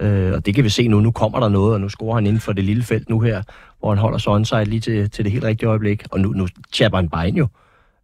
Øh, 0.00 0.32
og 0.32 0.46
det 0.46 0.54
kan 0.54 0.64
vi 0.64 0.68
se 0.68 0.88
nu. 0.88 1.00
Nu 1.00 1.10
kommer 1.10 1.40
der 1.40 1.48
noget, 1.48 1.74
og 1.74 1.80
nu 1.80 1.88
scorer 1.88 2.14
han 2.14 2.26
inden 2.26 2.40
for 2.40 2.52
det 2.52 2.64
lille 2.64 2.82
felt 2.82 3.08
nu 3.08 3.20
her, 3.20 3.42
hvor 3.80 3.88
han 3.88 3.98
holder 3.98 4.18
sig 4.18 4.32
onside 4.32 4.64
lige 4.64 4.80
til, 4.80 5.10
til 5.10 5.24
det 5.24 5.32
helt 5.32 5.44
rigtige 5.44 5.68
øjeblik. 5.68 6.02
Og 6.10 6.20
nu, 6.20 6.32
nu 6.32 6.46
chapper 6.74 6.98
han 6.98 7.08
bare 7.08 7.28
ind 7.28 7.36
jo. 7.36 7.46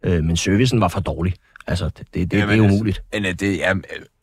Øh, 0.03 0.25
men 0.25 0.37
servicen 0.37 0.81
var 0.81 0.89
for 0.89 1.01
dårlig. 1.01 1.35
Altså, 1.67 1.85
det, 1.85 2.07
det, 2.15 2.31
det, 2.31 2.39
Jamen, 2.39 2.59
det 2.59 2.67
er 2.67 2.73
umuligt. 2.73 3.03
Altså, 3.13 3.33
det, 3.33 3.59
ja, 3.59 3.73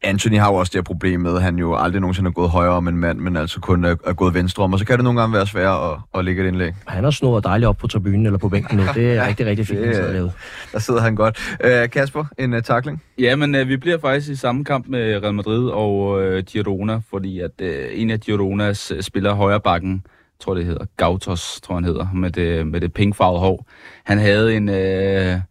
Anthony 0.04 0.40
har 0.40 0.52
jo 0.52 0.56
også 0.56 0.70
det 0.70 0.78
her 0.78 0.84
problem 0.84 1.20
med, 1.20 1.36
at 1.36 1.42
han 1.42 1.56
jo 1.56 1.76
aldrig 1.76 2.02
nogensinde 2.02 2.30
har 2.30 2.34
gået 2.34 2.50
højere 2.50 2.74
om 2.74 2.88
en 2.88 2.98
mand, 2.98 3.20
men 3.20 3.38
altså 3.38 3.60
kun 3.60 3.86
er, 3.86 3.96
er 4.06 4.14
gået 4.14 4.34
venstre 4.34 4.64
om, 4.64 4.74
og 4.74 4.80
så 4.80 4.86
kan 4.86 4.98
det 4.98 5.04
nogle 5.04 5.20
gange 5.20 5.34
være 5.34 5.48
svært 5.48 5.92
at, 5.92 6.20
at 6.20 6.26
lægge 6.26 6.44
et 6.44 6.48
indlæg. 6.48 6.74
Han 6.88 7.04
har 7.04 7.12
snurret 7.12 7.44
dejligt 7.44 7.68
op 7.68 7.78
på 7.78 7.88
tribunen 7.88 8.26
eller 8.26 8.40
på 8.40 8.50
bænken 8.50 8.78
nu. 8.78 8.84
Det 8.96 9.14
er 9.18 9.26
rigtig, 9.28 9.46
rigtig 9.46 9.68
fint, 9.68 9.80
det, 9.80 9.88
han 9.88 9.96
sidder 9.96 10.30
Der 10.72 10.80
sidder 10.80 11.02
han 11.02 11.16
godt. 11.16 11.56
Uh, 11.66 11.90
Kasper, 11.90 12.26
en 12.40 12.54
uh, 12.54 12.62
takling? 12.62 13.04
Ja, 13.20 13.36
men 13.36 13.56
uh, 13.56 13.68
vi 13.68 13.78
bliver 13.78 13.98
faktisk 13.98 14.30
i 14.30 14.36
samme 14.36 14.66
kamp 14.66 14.88
med 14.88 15.24
Real 15.24 15.34
Madrid 15.34 15.70
og 15.70 16.00
uh, 16.00 16.40
Girona, 16.40 17.02
fordi 17.10 17.40
at 17.40 17.52
uh, 17.62 17.68
en 17.92 18.10
af 18.10 18.20
Gironas 18.20 18.92
uh, 18.92 19.02
spiller 19.02 19.34
højre 19.34 19.60
bakken, 19.60 20.06
tror 20.40 20.54
det 20.54 20.66
hedder, 20.66 20.86
Gautos, 20.98 21.62
tror 21.62 21.76
han 21.76 21.84
hedder, 21.84 22.08
med 22.14 22.32
det, 22.32 22.68
med 22.68 22.82
det 22.82 22.94
pinkfarvede 22.94 23.40
hår. 23.40 23.68
Han 24.04 24.18
havde 24.18 24.56
en... 24.56 24.70
Uh, 24.70 25.42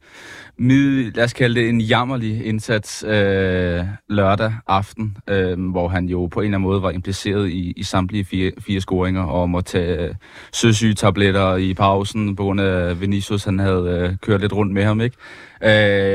mid, 0.59 1.13
lad 1.13 1.25
os 1.25 1.33
kalde 1.33 1.61
det 1.61 1.69
en 1.69 1.81
jammerlig 1.81 2.47
indsats 2.47 3.05
øh, 3.07 3.85
lørdag 4.09 4.55
aften, 4.67 5.17
øh, 5.29 5.71
hvor 5.71 5.89
han 5.89 6.07
jo 6.07 6.27
på 6.27 6.41
en 6.41 6.45
eller 6.45 6.59
anden 6.59 6.69
måde 6.69 6.83
var 6.83 6.91
impliceret 6.91 7.49
i, 7.49 7.73
i 7.77 7.83
samtlige 7.83 8.25
fire, 8.25 8.53
fire 8.59 8.81
scoringer 8.81 9.23
og 9.23 9.51
måtte 9.51 9.73
tage 9.73 10.09
øh, 10.09 10.15
søsygetabletter 10.53 11.57
i 11.57 11.75
pausen 11.75 12.37
på 12.37 12.43
grund 12.43 12.61
af 12.61 13.01
Vinicius, 13.01 13.45
han 13.45 13.59
havde 13.59 14.09
øh, 14.11 14.17
kørt 14.19 14.41
lidt 14.41 14.53
rundt 14.53 14.73
med 14.73 14.85
ham, 14.85 15.01
ikke? 15.01 15.17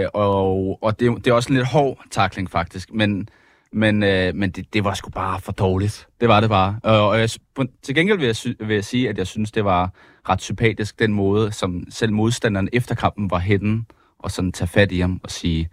Øh, 0.02 0.06
og 0.14 0.78
og 0.84 1.00
det, 1.00 1.12
det 1.18 1.28
er 1.28 1.34
også 1.34 1.50
en 1.50 1.56
lidt 1.56 1.68
hård 1.68 2.04
takling 2.12 2.52
faktisk, 2.52 2.94
men 2.94 3.30
men, 3.72 4.04
øh, 4.04 4.36
men 4.36 4.50
det, 4.52 4.74
det 4.74 4.84
var 4.84 4.94
sgu 4.94 5.10
bare 5.10 5.40
for 5.40 5.52
dårligt. 5.52 6.08
Det 6.22 6.30
var 6.30 6.40
det 6.40 6.50
bare. 6.50 6.80
Og, 6.84 7.08
og 7.08 7.20
jeg, 7.20 7.30
på, 7.56 7.64
til 7.84 7.96
gengæld 7.96 8.18
vil 8.18 8.26
jeg, 8.28 8.68
vil 8.68 8.74
jeg 8.74 8.86
sige, 8.86 9.10
at 9.10 9.18
jeg 9.18 9.28
synes, 9.28 9.52
det 9.52 9.66
var 9.66 9.94
ret 10.30 10.42
sympatisk, 10.42 11.00
den 11.00 11.14
måde, 11.14 11.52
som 11.52 11.84
selv 11.90 12.14
modstanderen 12.14 12.70
efter 12.74 12.96
kampen 12.96 13.32
var 13.32 13.38
henne 13.38 13.84
og 14.20 14.32
sådan 14.32 14.52
tage 14.52 14.68
fat 14.68 14.92
i 14.92 15.00
ham 15.00 15.20
og 15.24 15.32
sige, 15.32 15.70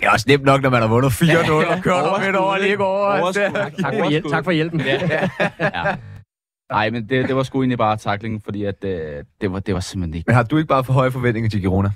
det 0.00 0.06
er 0.06 0.10
også 0.10 0.26
nemt 0.28 0.44
nok, 0.44 0.62
når 0.62 0.70
man 0.70 0.80
har 0.80 0.88
vundet 0.88 1.10
4-0 1.10 1.50
og 1.50 1.82
kørt 1.82 1.94
op 1.94 2.22
et 2.22 2.36
over 2.36 2.58
lige 2.58 2.80
over. 2.80 3.32
Tak, 3.32 3.52
tak, 3.80 3.94
for 3.94 4.10
hjælp, 4.10 4.26
tak 4.30 4.44
for 4.44 4.50
hjælpen. 4.50 4.80
Ja. 4.80 5.28
ja. 5.60 5.96
Nej, 6.72 6.90
men 6.90 7.08
det, 7.08 7.28
det 7.28 7.36
var 7.36 7.42
sgu 7.42 7.62
egentlig 7.62 7.78
bare 7.78 7.96
taklingen, 7.96 8.40
fordi 8.40 8.64
at, 8.64 8.84
øh, 8.84 9.24
det, 9.40 9.52
var, 9.52 9.58
det 9.60 9.74
var 9.74 9.80
simpelthen 9.80 10.14
ikke... 10.14 10.24
Men 10.26 10.34
har 10.36 10.42
du 10.42 10.56
ikke 10.56 10.68
bare 10.68 10.84
for 10.84 10.92
høje 10.92 11.10
forventninger 11.10 11.50
til 11.50 11.60
Girona? 11.60 11.90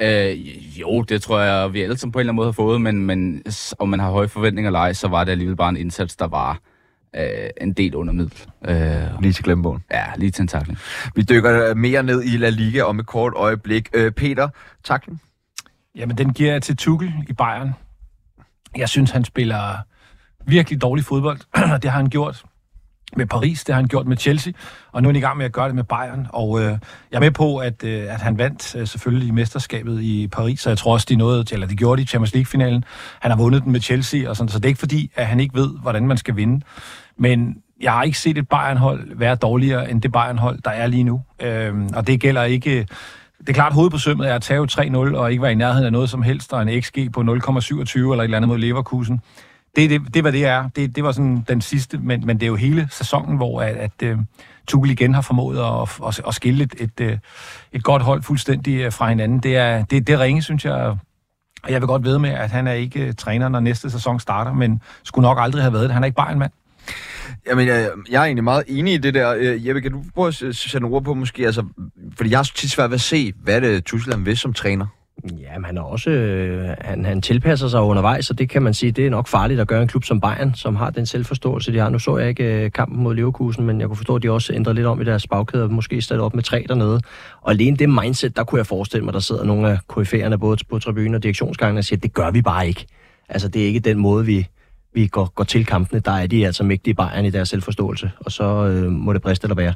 Øh, 0.00 0.80
jo, 0.80 1.02
det 1.02 1.22
tror 1.22 1.40
jeg, 1.40 1.72
vi 1.72 1.82
alle 1.82 1.98
sammen 1.98 2.12
på 2.12 2.18
en 2.18 2.20
eller 2.20 2.30
anden 2.30 2.36
måde 2.36 2.46
har 2.46 2.52
fået, 2.52 2.80
men, 2.80 3.06
men 3.06 3.42
om 3.78 3.88
man 3.88 4.00
har 4.00 4.10
høje 4.10 4.28
forventninger 4.28 4.68
eller 4.68 4.78
ej, 4.78 4.92
så 4.92 5.08
var 5.08 5.24
det 5.24 5.32
alligevel 5.32 5.56
bare 5.56 5.68
en 5.68 5.76
indsats, 5.76 6.16
der 6.16 6.26
var 6.26 6.58
øh, 7.16 7.50
en 7.60 7.72
del 7.72 7.94
under 7.94 8.12
middel. 8.12 8.40
Øh, 8.68 9.22
lige 9.22 9.32
til 9.32 9.44
glemmebogen. 9.44 9.84
Ja, 9.90 10.04
lige 10.16 10.30
til 10.30 10.42
en 10.42 10.48
takling. 10.48 10.78
Vi 11.14 11.22
dykker 11.22 11.74
mere 11.74 12.02
ned 12.02 12.22
i 12.24 12.36
La 12.36 12.48
Liga 12.48 12.82
om 12.82 13.00
et 13.00 13.06
kort 13.06 13.32
øjeblik. 13.36 13.88
Øh, 13.94 14.12
Peter, 14.12 14.48
takling? 14.84 15.22
Jamen, 15.96 16.18
den 16.18 16.32
giver 16.32 16.52
jeg 16.52 16.62
til 16.62 16.76
Tuchel 16.76 17.12
i 17.28 17.32
Bayern. 17.32 17.74
Jeg 18.76 18.88
synes, 18.88 19.10
han 19.10 19.24
spiller 19.24 19.76
virkelig 20.46 20.82
dårlig 20.82 21.04
fodbold. 21.04 21.40
det 21.82 21.90
har 21.90 21.98
han 21.98 22.08
gjort 22.08 22.44
med 23.16 23.26
Paris, 23.26 23.64
det 23.64 23.74
har 23.74 23.80
han 23.80 23.88
gjort 23.88 24.06
med 24.06 24.16
Chelsea, 24.16 24.52
og 24.92 25.02
nu 25.02 25.08
er 25.08 25.12
han 25.12 25.16
i 25.16 25.20
gang 25.20 25.36
med 25.36 25.44
at 25.44 25.52
gøre 25.52 25.66
det 25.66 25.74
med 25.74 25.84
Bayern. 25.84 26.26
Og 26.32 26.60
øh, 26.60 26.66
jeg 27.10 27.16
er 27.16 27.20
med 27.20 27.30
på, 27.30 27.56
at, 27.56 27.84
øh, 27.84 28.12
at 28.14 28.20
han 28.20 28.38
vandt 28.38 28.76
øh, 28.76 28.86
selvfølgelig 28.86 29.28
i 29.28 29.30
mesterskabet 29.30 30.02
i 30.02 30.28
Paris, 30.28 30.60
så 30.60 30.70
jeg 30.70 30.78
tror 30.78 30.92
også, 30.92 31.06
de 31.08 31.16
nåede, 31.16 31.44
eller 31.52 31.66
de 31.66 31.76
gjorde 31.76 32.00
det 32.00 32.04
i 32.04 32.08
Champions 32.08 32.34
League-finalen. 32.34 32.84
Han 33.20 33.30
har 33.30 33.38
vundet 33.38 33.62
den 33.62 33.72
med 33.72 33.80
Chelsea, 33.80 34.28
og 34.28 34.36
sådan, 34.36 34.48
så 34.48 34.58
det 34.58 34.64
er 34.64 34.68
ikke 34.68 34.78
fordi, 34.78 35.10
at 35.14 35.26
han 35.26 35.40
ikke 35.40 35.54
ved, 35.54 35.70
hvordan 35.82 36.06
man 36.06 36.16
skal 36.16 36.36
vinde. 36.36 36.64
Men 37.16 37.56
jeg 37.80 37.92
har 37.92 38.02
ikke 38.02 38.18
set 38.18 38.38
et 38.38 38.48
Bayern-hold 38.48 39.16
være 39.16 39.34
dårligere 39.34 39.90
end 39.90 40.02
det 40.02 40.12
Bayern-hold, 40.12 40.58
der 40.64 40.70
er 40.70 40.86
lige 40.86 41.04
nu. 41.04 41.22
Øhm, 41.42 41.88
og 41.94 42.06
det 42.06 42.20
gælder 42.20 42.42
ikke... 42.42 42.86
Det 43.40 43.48
er 43.48 43.54
klart, 43.54 43.72
hovedet 43.72 43.92
på 43.92 43.98
sømmet 43.98 44.30
er 44.30 44.34
at 44.34 44.42
tage 44.42 44.68
3-0 44.70 44.96
og 44.96 45.30
ikke 45.30 45.42
være 45.42 45.52
i 45.52 45.54
nærheden 45.54 45.86
af 45.86 45.92
noget 45.92 46.10
som 46.10 46.22
helst, 46.22 46.52
og 46.52 46.62
en 46.62 46.82
XG 46.82 47.12
på 47.12 47.20
0,27 47.20 47.26
eller 47.26 48.14
et 48.14 48.24
eller 48.24 48.36
andet 48.36 48.48
mod 48.48 48.58
Leverkusen. 48.58 49.20
Det, 49.76 49.90
det, 49.90 50.14
det 50.14 50.24
var 50.24 50.30
det 50.30 50.44
er. 50.44 50.68
Det, 50.76 50.96
det 50.96 51.04
var 51.04 51.12
sådan 51.12 51.44
den 51.48 51.60
sidste, 51.60 51.98
men, 51.98 52.26
men 52.26 52.36
det 52.36 52.42
er 52.42 52.48
jo 52.48 52.56
hele 52.56 52.88
sæsonen, 52.90 53.36
hvor 53.36 53.60
at, 53.62 53.76
at 53.76 54.12
uh, 54.12 54.18
Tuchel 54.66 54.90
igen 54.90 55.14
har 55.14 55.22
formået 55.22 55.58
at, 55.58 56.00
at, 56.06 56.20
at 56.28 56.34
skille 56.34 56.64
et, 56.64 56.74
et, 56.78 57.00
øh, 57.00 57.18
et 57.72 57.82
godt 57.82 58.02
hold 58.02 58.22
fuldstændig 58.22 58.80
øh, 58.80 58.92
fra 58.92 59.08
hinanden. 59.08 59.38
Det 59.38 59.56
er, 59.56 59.84
det, 59.84 60.06
det 60.06 60.20
ringe, 60.20 60.42
synes 60.42 60.64
jeg, 60.64 60.74
og 60.74 61.70
jeg 61.70 61.80
vil 61.80 61.86
godt 61.86 62.04
ved 62.04 62.18
med, 62.18 62.30
at 62.30 62.50
han 62.50 62.66
er 62.66 62.72
ikke 62.72 63.12
træner, 63.12 63.48
når 63.48 63.60
næste 63.60 63.90
sæson 63.90 64.20
starter, 64.20 64.52
men 64.52 64.82
skulle 65.02 65.22
nok 65.28 65.38
aldrig 65.40 65.62
have 65.62 65.72
været 65.72 65.84
det. 65.84 65.92
Han 65.92 66.02
er 66.02 66.06
ikke 66.06 66.16
bare 66.16 66.32
en 66.32 66.38
mand. 66.38 66.52
Jamen, 67.46 67.66
jeg, 67.68 67.90
jeg 68.10 68.20
er 68.20 68.24
egentlig 68.24 68.44
meget 68.44 68.64
enig 68.66 68.94
i 68.94 68.96
det 68.96 69.14
der. 69.14 69.34
Øh, 69.38 69.66
Jeppe, 69.66 69.80
kan 69.80 69.92
du 69.92 70.04
prøve 70.14 70.28
at 70.28 70.34
sætte 70.34 70.84
ord 70.84 71.04
på 71.04 71.14
måske? 71.14 71.46
Altså, 71.46 71.64
fordi 72.16 72.30
jeg 72.30 72.38
har 72.38 72.50
tit 72.54 72.70
svært 72.70 72.90
ved 72.90 72.94
at 72.94 73.00
se, 73.00 73.32
hvad 73.42 73.60
det 73.60 73.84
Tuchel 73.84 74.26
vil 74.26 74.36
som 74.36 74.52
træner. 74.52 74.86
Ja, 75.40 75.58
men 75.58 75.64
han 75.64 75.78
er 75.78 75.82
også, 75.82 76.10
øh, 76.10 76.76
han, 76.80 77.04
han 77.04 77.22
tilpasser 77.22 77.68
sig 77.68 77.80
undervejs, 77.80 78.30
og 78.30 78.38
det 78.38 78.48
kan 78.50 78.62
man 78.62 78.74
sige, 78.74 78.92
det 78.92 79.06
er 79.06 79.10
nok 79.10 79.28
farligt 79.28 79.60
at 79.60 79.68
gøre 79.68 79.82
en 79.82 79.88
klub 79.88 80.04
som 80.04 80.20
Bayern, 80.20 80.54
som 80.54 80.76
har 80.76 80.90
den 80.90 81.06
selvforståelse, 81.06 81.72
de 81.72 81.78
har. 81.78 81.88
Nu 81.88 81.98
så 81.98 82.18
jeg 82.18 82.28
ikke 82.28 82.64
øh, 82.64 82.72
kampen 82.72 83.02
mod 83.02 83.14
Leverkusen, 83.14 83.66
men 83.66 83.80
jeg 83.80 83.88
kunne 83.88 83.96
forstå, 83.96 84.16
at 84.16 84.22
de 84.22 84.30
også 84.30 84.52
ændrede 84.52 84.74
lidt 84.74 84.86
om 84.86 85.00
i 85.00 85.04
deres 85.04 85.26
bagkæde, 85.26 85.62
og 85.62 85.72
måske 85.72 86.02
stadig 86.02 86.22
op 86.22 86.34
med 86.34 86.42
tre 86.42 86.64
dernede. 86.68 87.00
Og 87.42 87.50
alene 87.50 87.76
det 87.76 87.90
mindset, 87.90 88.36
der 88.36 88.44
kunne 88.44 88.58
jeg 88.58 88.66
forestille 88.66 89.04
mig, 89.04 89.14
der 89.14 89.20
sidder 89.20 89.44
nogle 89.44 89.70
af 89.70 89.78
KF'erne 89.92 90.36
både 90.36 90.58
på 90.70 90.78
tribunen 90.78 91.14
og 91.14 91.22
direktionsgangen 91.22 91.78
og 91.78 91.84
siger, 91.84 92.00
det 92.00 92.14
gør 92.14 92.30
vi 92.30 92.42
bare 92.42 92.68
ikke. 92.68 92.86
Altså, 93.28 93.48
det 93.48 93.62
er 93.62 93.66
ikke 93.66 93.80
den 93.80 93.98
måde, 93.98 94.26
vi, 94.26 94.46
vi 94.94 95.06
går, 95.06 95.32
går 95.34 95.44
til 95.44 95.66
kampene. 95.66 96.00
Der 96.00 96.12
er 96.12 96.26
de 96.26 96.46
altså 96.46 96.64
mægtige 96.64 96.94
Bayern 96.94 97.24
i 97.24 97.30
deres 97.30 97.48
selvforståelse, 97.48 98.10
og 98.20 98.32
så 98.32 98.44
øh, 98.44 98.92
må 98.92 99.12
det 99.12 99.22
briste 99.22 99.44
eller 99.44 99.54
være. 99.54 99.74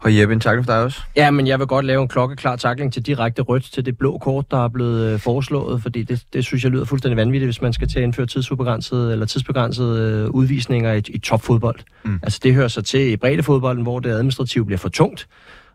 Og 0.00 0.18
Jeppe, 0.18 0.34
en 0.34 0.40
tak 0.40 0.58
for 0.58 0.72
dig 0.72 0.82
også. 0.82 1.00
Ja, 1.16 1.30
men 1.30 1.46
jeg 1.46 1.58
vil 1.58 1.66
godt 1.66 1.84
lave 1.84 2.02
en 2.02 2.08
klokkeklar 2.08 2.56
takling 2.56 2.92
til 2.92 3.06
direkte 3.06 3.42
rødt 3.42 3.62
til 3.72 3.86
det 3.86 3.98
blå 3.98 4.18
kort, 4.18 4.50
der 4.50 4.64
er 4.64 4.68
blevet 4.68 5.12
øh, 5.12 5.20
foreslået, 5.20 5.82
fordi 5.82 6.02
det, 6.02 6.22
det 6.32 6.44
synes 6.44 6.64
jeg 6.64 6.72
lyder 6.72 6.84
fuldstændig 6.84 7.16
vanvittigt, 7.16 7.46
hvis 7.46 7.62
man 7.62 7.72
skal 7.72 7.88
til 7.88 7.98
at 7.98 8.02
indføre 8.02 8.26
tidsubegrænsede 8.26 9.12
eller 9.12 9.26
tidsbegrænsede 9.26 10.22
øh, 10.24 10.30
udvisninger 10.30 10.92
i, 10.92 11.02
i 11.08 11.18
topfodbold. 11.18 11.78
Mm. 12.04 12.20
Altså 12.22 12.40
det 12.42 12.54
hører 12.54 12.68
sig 12.68 12.84
til 12.84 13.00
i 13.12 13.16
breddefodbolden, 13.16 13.82
hvor 13.82 14.00
det 14.00 14.10
administrativt 14.10 14.66
bliver 14.66 14.78
for 14.78 14.88
tungt. 14.88 15.28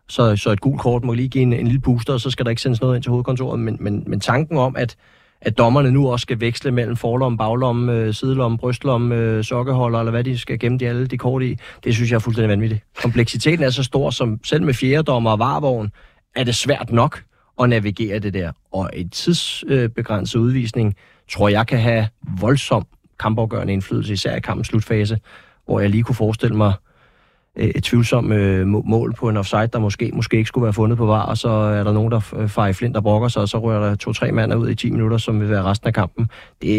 Så, 0.08 0.36
så 0.36 0.50
et 0.50 0.60
gult 0.60 0.80
kort 0.80 1.04
må 1.04 1.12
lige 1.14 1.28
give 1.28 1.42
en, 1.42 1.52
en 1.52 1.66
lille 1.66 1.80
booster, 1.80 2.12
og 2.12 2.20
så 2.20 2.30
skal 2.30 2.44
der 2.44 2.50
ikke 2.50 2.62
sendes 2.62 2.80
noget 2.80 2.96
ind 2.96 3.02
til 3.02 3.10
hovedkontoret. 3.10 3.60
Men, 3.60 3.76
men, 3.80 4.04
men 4.06 4.20
tanken 4.20 4.58
om, 4.58 4.76
at 4.76 4.96
at 5.44 5.58
dommerne 5.58 5.90
nu 5.90 6.10
også 6.10 6.22
skal 6.22 6.40
veksle 6.40 6.70
mellem 6.70 6.96
forlomme, 6.96 7.38
baglomme, 7.38 7.92
øh, 7.92 8.14
sidelomme, 8.14 8.58
brystlomme, 8.58 9.14
øh, 9.14 9.44
sokkeholder, 9.44 9.98
eller 9.98 10.10
hvad 10.10 10.24
de 10.24 10.38
skal 10.38 10.58
gemme 10.58 10.78
de 10.78 10.88
alle 10.88 11.06
de 11.06 11.18
kort 11.18 11.42
i, 11.42 11.56
det 11.84 11.94
synes 11.94 12.10
jeg 12.10 12.16
er 12.16 12.20
fuldstændig 12.20 12.50
vanvittigt. 12.50 12.82
Kompleksiteten 13.02 13.64
er 13.64 13.70
så 13.70 13.82
stor, 13.82 14.10
som 14.10 14.40
selv 14.44 14.62
med 14.62 14.74
fjerdommer 14.74 15.30
og 15.30 15.38
varvogn, 15.38 15.90
er 16.36 16.44
det 16.44 16.54
svært 16.54 16.92
nok 16.92 17.22
at 17.62 17.68
navigere 17.68 18.18
det 18.18 18.34
der. 18.34 18.52
Og 18.72 18.90
en 18.92 19.08
tidsbegrænset 19.08 20.38
øh, 20.38 20.44
udvisning, 20.44 20.96
tror 21.30 21.48
jeg 21.48 21.66
kan 21.66 21.78
have 21.78 22.08
voldsom 22.40 22.86
kampafgørende 23.20 23.72
indflydelse, 23.72 24.12
især 24.12 24.36
i 24.36 24.40
kampens 24.40 24.66
slutfase, 24.66 25.18
hvor 25.66 25.80
jeg 25.80 25.90
lige 25.90 26.02
kunne 26.02 26.14
forestille 26.14 26.56
mig, 26.56 26.72
et 27.56 27.84
tvivlsomt 27.84 28.32
øh, 28.32 28.66
mål 28.66 29.14
på 29.14 29.28
en 29.28 29.36
offside, 29.36 29.66
der 29.66 29.78
måske, 29.78 30.10
måske 30.14 30.36
ikke 30.36 30.48
skulle 30.48 30.64
være 30.64 30.72
fundet 30.72 30.98
på 30.98 31.06
var, 31.06 31.22
og 31.22 31.38
så 31.38 31.48
er 31.48 31.84
der 31.84 31.92
nogen, 31.92 32.12
der 32.12 32.20
farer 32.46 32.72
flint 32.72 32.96
og 32.96 33.02
brokker 33.02 33.28
sig, 33.28 33.42
og 33.42 33.48
så 33.48 33.58
rører 33.58 33.88
der 33.88 33.94
to-tre 33.94 34.32
mand 34.32 34.54
ud 34.54 34.70
i 34.70 34.74
10 34.74 34.90
minutter, 34.90 35.18
som 35.18 35.40
vil 35.40 35.50
være 35.50 35.62
resten 35.62 35.88
af 35.88 35.94
kampen. 35.94 36.30
Det, 36.62 36.72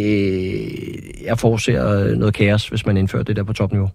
jeg 1.25 1.39
forudser 1.39 2.15
noget 2.15 2.33
kaos, 2.33 2.67
hvis 2.67 2.85
man 2.85 2.97
indfører 2.97 3.23
det 3.23 3.35
der 3.35 3.43
på 3.43 3.53
topniveau. 3.53 3.89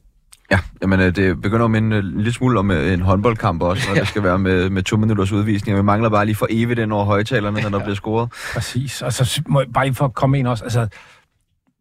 Ja, 0.50 0.58
jamen 0.82 1.00
øh, 1.00 1.16
det 1.16 1.42
begynder 1.42 1.64
at 1.64 1.70
minde 1.70 1.99
en 1.99 2.04
lille 2.04 2.32
smule 2.32 2.58
om 2.58 2.70
en 2.70 3.00
håndboldkamp 3.00 3.62
også, 3.62 3.88
når 3.88 3.94
ja. 3.94 4.00
det 4.00 4.08
skal 4.08 4.23
være 4.23 4.38
med, 4.38 4.70
med 4.70 4.82
to 4.82 4.97
minutters 4.97 5.32
udvisning. 5.32 5.76
Vi 5.78 5.82
mangler 5.82 6.08
bare 6.08 6.26
lige 6.26 6.37
for 6.37 6.47
evigt 6.50 6.78
ind 6.78 6.92
over 6.92 7.04
højtalerne, 7.04 7.61
når 7.61 7.68
der 7.68 7.78
ja. 7.78 7.85
bliver 7.85 7.97
scoret. 7.97 8.28
Præcis, 8.54 9.02
og 9.02 9.12
så 9.12 9.42
jeg 9.47 9.66
bare 9.75 9.94
for 9.94 10.04
at 10.04 10.14
komme 10.14 10.38
ind 10.38 10.47
også, 10.47 10.64
altså 10.64 10.88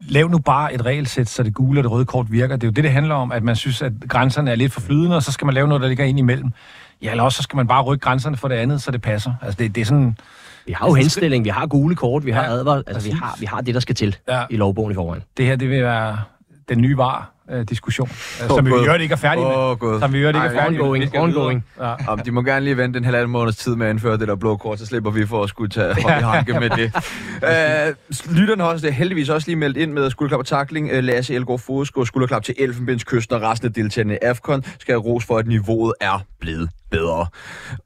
lav 0.01 0.29
nu 0.29 0.37
bare 0.37 0.73
et 0.73 0.85
regelsæt, 0.85 1.29
så 1.29 1.43
det 1.43 1.53
gule 1.53 1.79
og 1.79 1.83
det 1.83 1.91
røde 1.91 2.05
kort 2.05 2.31
virker. 2.31 2.55
Det 2.55 2.63
er 2.63 2.67
jo 2.67 2.71
det, 2.71 2.83
det 2.83 2.91
handler 2.91 3.15
om, 3.15 3.31
at 3.31 3.43
man 3.43 3.55
synes, 3.55 3.81
at 3.81 3.93
grænserne 4.09 4.51
er 4.51 4.55
lidt 4.55 4.73
for 4.73 4.81
flydende, 4.81 5.15
og 5.15 5.23
så 5.23 5.31
skal 5.31 5.45
man 5.45 5.53
lave 5.53 5.67
noget, 5.67 5.81
der 5.81 5.87
ligger 5.87 6.05
ind 6.05 6.19
imellem. 6.19 6.51
Ja, 7.01 7.11
eller 7.11 7.23
også 7.23 7.37
så 7.37 7.43
skal 7.43 7.57
man 7.57 7.67
bare 7.67 7.83
rykke 7.83 8.03
grænserne 8.03 8.37
for 8.37 8.47
det 8.47 8.55
andet, 8.55 8.81
så 8.81 8.91
det 8.91 9.01
passer. 9.01 9.33
Altså, 9.41 9.57
det, 9.63 9.75
det 9.75 9.81
er 9.81 9.85
sådan... 9.85 10.17
Vi 10.65 10.73
har 10.73 10.87
jo 10.87 10.93
henstilling, 10.93 11.45
vi 11.45 11.49
har 11.49 11.67
gule 11.67 11.95
kort, 11.95 12.25
vi 12.25 12.31
har 12.31 12.43
ja, 12.43 12.49
advar, 12.49 12.83
altså 12.87 13.09
vi 13.09 13.15
har, 13.15 13.35
vi 13.39 13.45
har 13.45 13.61
det, 13.61 13.73
der 13.73 13.79
skal 13.79 13.95
til 13.95 14.15
ja. 14.27 14.43
i 14.49 14.57
lovbogen 14.57 14.91
i 14.91 14.95
forvejen. 14.95 15.23
Det 15.37 15.45
her, 15.45 15.55
det 15.55 15.69
vil 15.69 15.83
være 15.83 16.19
den 16.69 16.81
nye 16.81 16.97
var, 16.97 17.31
øh, 17.51 17.65
diskussion, 17.69 18.09
oh, 18.41 18.47
som 18.47 18.65
vi 18.65 18.69
jo 18.69 18.93
ikke 18.93 19.13
er 19.13 19.17
færdige 19.17 19.45
med. 19.45 19.55
Oh, 19.55 19.77
God. 19.77 19.99
Som 19.99 20.13
vi 20.13 20.19
jo 20.19 20.27
ikke 20.27 20.39
er 20.39 20.51
færdige 20.51 20.81
ongoing, 20.81 21.09
med. 21.13 21.21
Ongoing. 21.21 21.65
Ja. 21.79 21.95
Om 22.07 22.19
de 22.19 22.31
må 22.31 22.41
gerne 22.41 22.65
lige 22.65 22.77
vente 22.77 22.97
en 22.97 23.05
halvanden 23.05 23.31
måneds 23.31 23.57
tid 23.57 23.75
med 23.75 23.85
at 23.85 23.89
indføre 23.89 24.17
det 24.17 24.27
der 24.27 24.35
blå 24.35 24.57
kort, 24.57 24.79
så 24.79 24.85
slipper 24.85 25.11
vi 25.11 25.25
for 25.25 25.43
at 25.43 25.49
skulle 25.49 25.69
tage 25.69 26.01
hånd 26.01 26.19
i 26.19 26.23
hanke 26.23 26.53
med 26.59 26.69
det. 26.69 26.91
uh, 26.95 28.35
lytterne 28.35 28.63
har 28.63 28.69
også 28.69 28.85
det 28.85 28.95
heldigvis 28.95 29.29
også 29.29 29.47
lige 29.47 29.55
meldt 29.55 29.77
ind 29.77 29.91
med 29.91 30.09
skulderklap 30.09 30.39
og 30.39 30.45
takling. 30.45 30.91
Uh, 30.91 30.97
Lasse 31.03 31.33
Elgård 31.33 31.59
Fodsko, 31.59 32.05
skulderklap 32.05 32.43
til 32.43 32.55
Elfenbenskysten 32.57 33.35
og 33.35 33.41
resten 33.41 33.67
af 33.67 33.73
deltagerne 33.73 34.13
i 34.13 34.17
AFCON 34.21 34.63
skal 34.79 34.93
have 34.93 35.01
ros 35.01 35.25
for, 35.25 35.37
at 35.37 35.47
niveauet 35.47 35.93
er 36.01 36.25
blevet 36.39 36.69
bedre. 36.91 37.25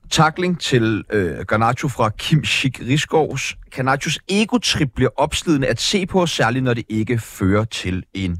Takling 0.09 0.59
til 0.59 1.03
øh, 1.11 1.45
Garnacho 1.47 1.87
fra 1.87 2.09
Kim 2.09 2.43
Schick 2.43 2.81
Riskovs. 2.87 3.57
Garnachos 3.75 4.19
ego-trip 4.29 4.89
bliver 4.95 5.09
opslidende 5.17 5.67
at 5.67 5.81
se 5.81 6.05
på, 6.05 6.25
særligt 6.25 6.63
når 6.63 6.73
det 6.73 6.83
ikke 6.89 7.19
fører 7.19 7.63
til 7.63 8.03
en. 8.13 8.37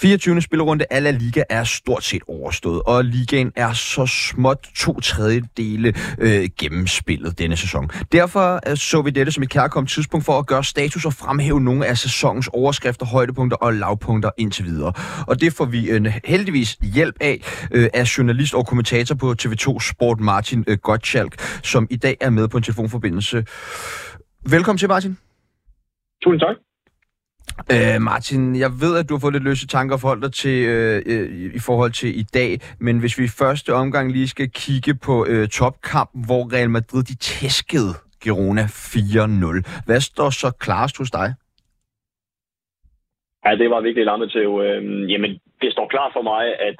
24. 0.00 0.40
spillerunde 0.40 0.84
af 0.90 1.02
La 1.02 1.10
Liga 1.10 1.42
er 1.48 1.64
stort 1.64 2.04
set 2.04 2.22
overstået, 2.28 2.82
og 2.86 3.04
ligaen 3.04 3.52
er 3.56 3.72
så 3.72 4.06
småt 4.06 4.68
to 4.76 5.00
tredjedele 5.00 5.94
øh, 6.18 6.48
gennemspillet 6.58 7.38
denne 7.38 7.56
sæson. 7.56 7.90
Derfor 8.12 8.60
øh, 8.70 8.76
så 8.76 9.02
vi 9.02 9.10
dette 9.10 9.32
som 9.32 9.42
et 9.42 9.48
kærkommet 9.50 9.90
tidspunkt 9.90 10.26
for 10.26 10.38
at 10.38 10.46
gøre 10.46 10.64
status 10.64 11.04
og 11.04 11.14
fremhæve 11.14 11.60
nogle 11.60 11.86
af 11.86 11.98
sæsonens 11.98 12.48
overskrifter, 12.52 13.06
højdepunkter 13.06 13.56
og 13.56 13.74
lavpunkter 13.74 14.30
indtil 14.38 14.64
videre. 14.64 14.92
Og 15.26 15.40
det 15.40 15.52
får 15.52 15.64
vi 15.64 15.90
øh, 15.90 16.14
heldigvis 16.24 16.76
hjælp 16.94 17.16
af 17.20 17.68
øh, 17.70 17.88
af 17.94 18.18
journalist 18.18 18.54
og 18.54 18.66
kommentator 18.66 19.14
på 19.14 19.34
TV2 19.42 19.80
Sport 19.90 20.20
Martin 20.20 20.64
øh, 20.66 20.78
Gottschalk, 20.78 21.60
som 21.62 21.86
i 21.90 21.96
dag 21.96 22.16
er 22.20 22.30
med 22.30 22.48
på 22.48 22.56
en 22.56 22.62
telefonforbindelse. 22.62 23.44
Velkommen 24.44 24.78
til, 24.78 24.88
Martin. 24.88 25.18
Tusind 26.22 26.40
tak. 26.40 26.56
Øh, 27.74 28.02
Martin, 28.02 28.56
jeg 28.56 28.70
ved, 28.82 28.98
at 28.98 29.08
du 29.08 29.14
har 29.14 29.20
fået 29.20 29.32
lidt 29.32 29.44
løse 29.44 29.66
tanker 29.66 29.94
og 29.94 30.00
forhold 30.00 30.22
dig 30.22 30.32
til 30.32 30.58
øh, 30.68 31.02
øh, 31.06 31.54
i 31.54 31.58
forhold 31.58 31.92
til 31.92 32.20
i 32.22 32.22
dag, 32.22 32.50
men 32.80 32.98
hvis 32.98 33.18
vi 33.18 33.24
i 33.24 33.36
første 33.38 33.74
omgang 33.74 34.12
lige 34.12 34.28
skal 34.28 34.50
kigge 34.50 34.94
på 35.06 35.26
øh, 35.28 35.48
topkampen, 35.48 36.24
hvor 36.26 36.52
Real 36.54 36.70
Madrid 36.70 37.02
de 37.02 37.16
tæskede 37.16 37.92
Girona 38.22 38.62
4-0. 38.62 39.84
Hvad 39.86 40.00
står 40.00 40.30
så 40.30 40.48
klarest 40.64 40.98
hos 40.98 41.10
dig? 41.10 41.28
Ja, 43.44 43.50
det 43.56 43.70
var 43.70 43.80
virkelig 43.80 44.04
lammet 44.04 44.30
til. 44.30 44.40
Øh, 44.40 45.10
jamen, 45.12 45.30
det 45.62 45.72
står 45.72 45.88
klart 45.88 46.12
for 46.16 46.22
mig, 46.22 46.44
at 46.68 46.76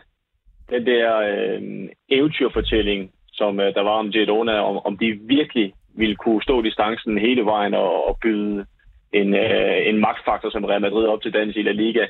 den 0.71 0.87
der 0.87 1.07
øh, 1.31 1.89
eventyrfortælling, 2.09 3.11
som 3.33 3.61
øh, 3.61 3.75
der 3.75 3.83
var 3.83 3.97
om 4.03 4.11
Girona, 4.11 4.53
om, 4.53 4.77
om 4.87 4.99
de 4.99 5.09
virkelig 5.37 5.75
ville 5.99 6.17
kunne 6.17 6.43
stå 6.43 6.63
distancen 6.63 7.19
hele 7.19 7.45
vejen 7.45 7.75
og, 7.75 8.09
og 8.09 8.19
byde 8.23 8.67
en, 9.13 9.35
øh, 9.35 9.89
en 9.89 9.99
magtfaktor 9.99 10.51
som 10.51 10.65
Real 10.65 10.81
Madrid 10.81 11.07
op 11.07 11.23
til 11.23 11.33
dans 11.33 11.57
i 11.57 11.63
La 11.63 11.73
Liga, 11.73 12.07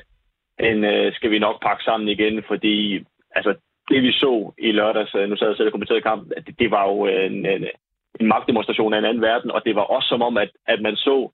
den 0.59 0.83
øh, 0.83 1.13
skal 1.13 1.31
vi 1.31 1.39
nok 1.39 1.61
pakke 1.61 1.83
sammen 1.83 2.09
igen, 2.09 2.43
fordi 2.47 3.03
altså, 3.35 3.53
det 3.89 4.03
vi 4.03 4.11
så 4.11 4.51
i 4.57 4.71
lørdags, 4.71 5.15
øh, 5.15 5.29
nu 5.29 5.35
sad 5.35 5.47
jeg 5.47 5.57
selv 5.57 5.67
og 5.67 5.71
kommenterede 5.71 6.01
kampen, 6.01 6.33
det, 6.47 6.59
det 6.59 6.71
var 6.71 6.83
jo 6.89 7.07
øh, 7.07 7.25
en, 7.25 7.45
en, 7.45 7.63
en 8.19 8.27
magtdemonstration 8.27 8.93
af 8.93 8.97
en 8.97 9.05
anden 9.05 9.21
verden, 9.21 9.51
og 9.51 9.61
det 9.65 9.75
var 9.75 9.81
også 9.81 10.07
som 10.07 10.21
om, 10.21 10.37
at, 10.37 10.51
at 10.67 10.81
man 10.81 10.95
så, 10.95 11.29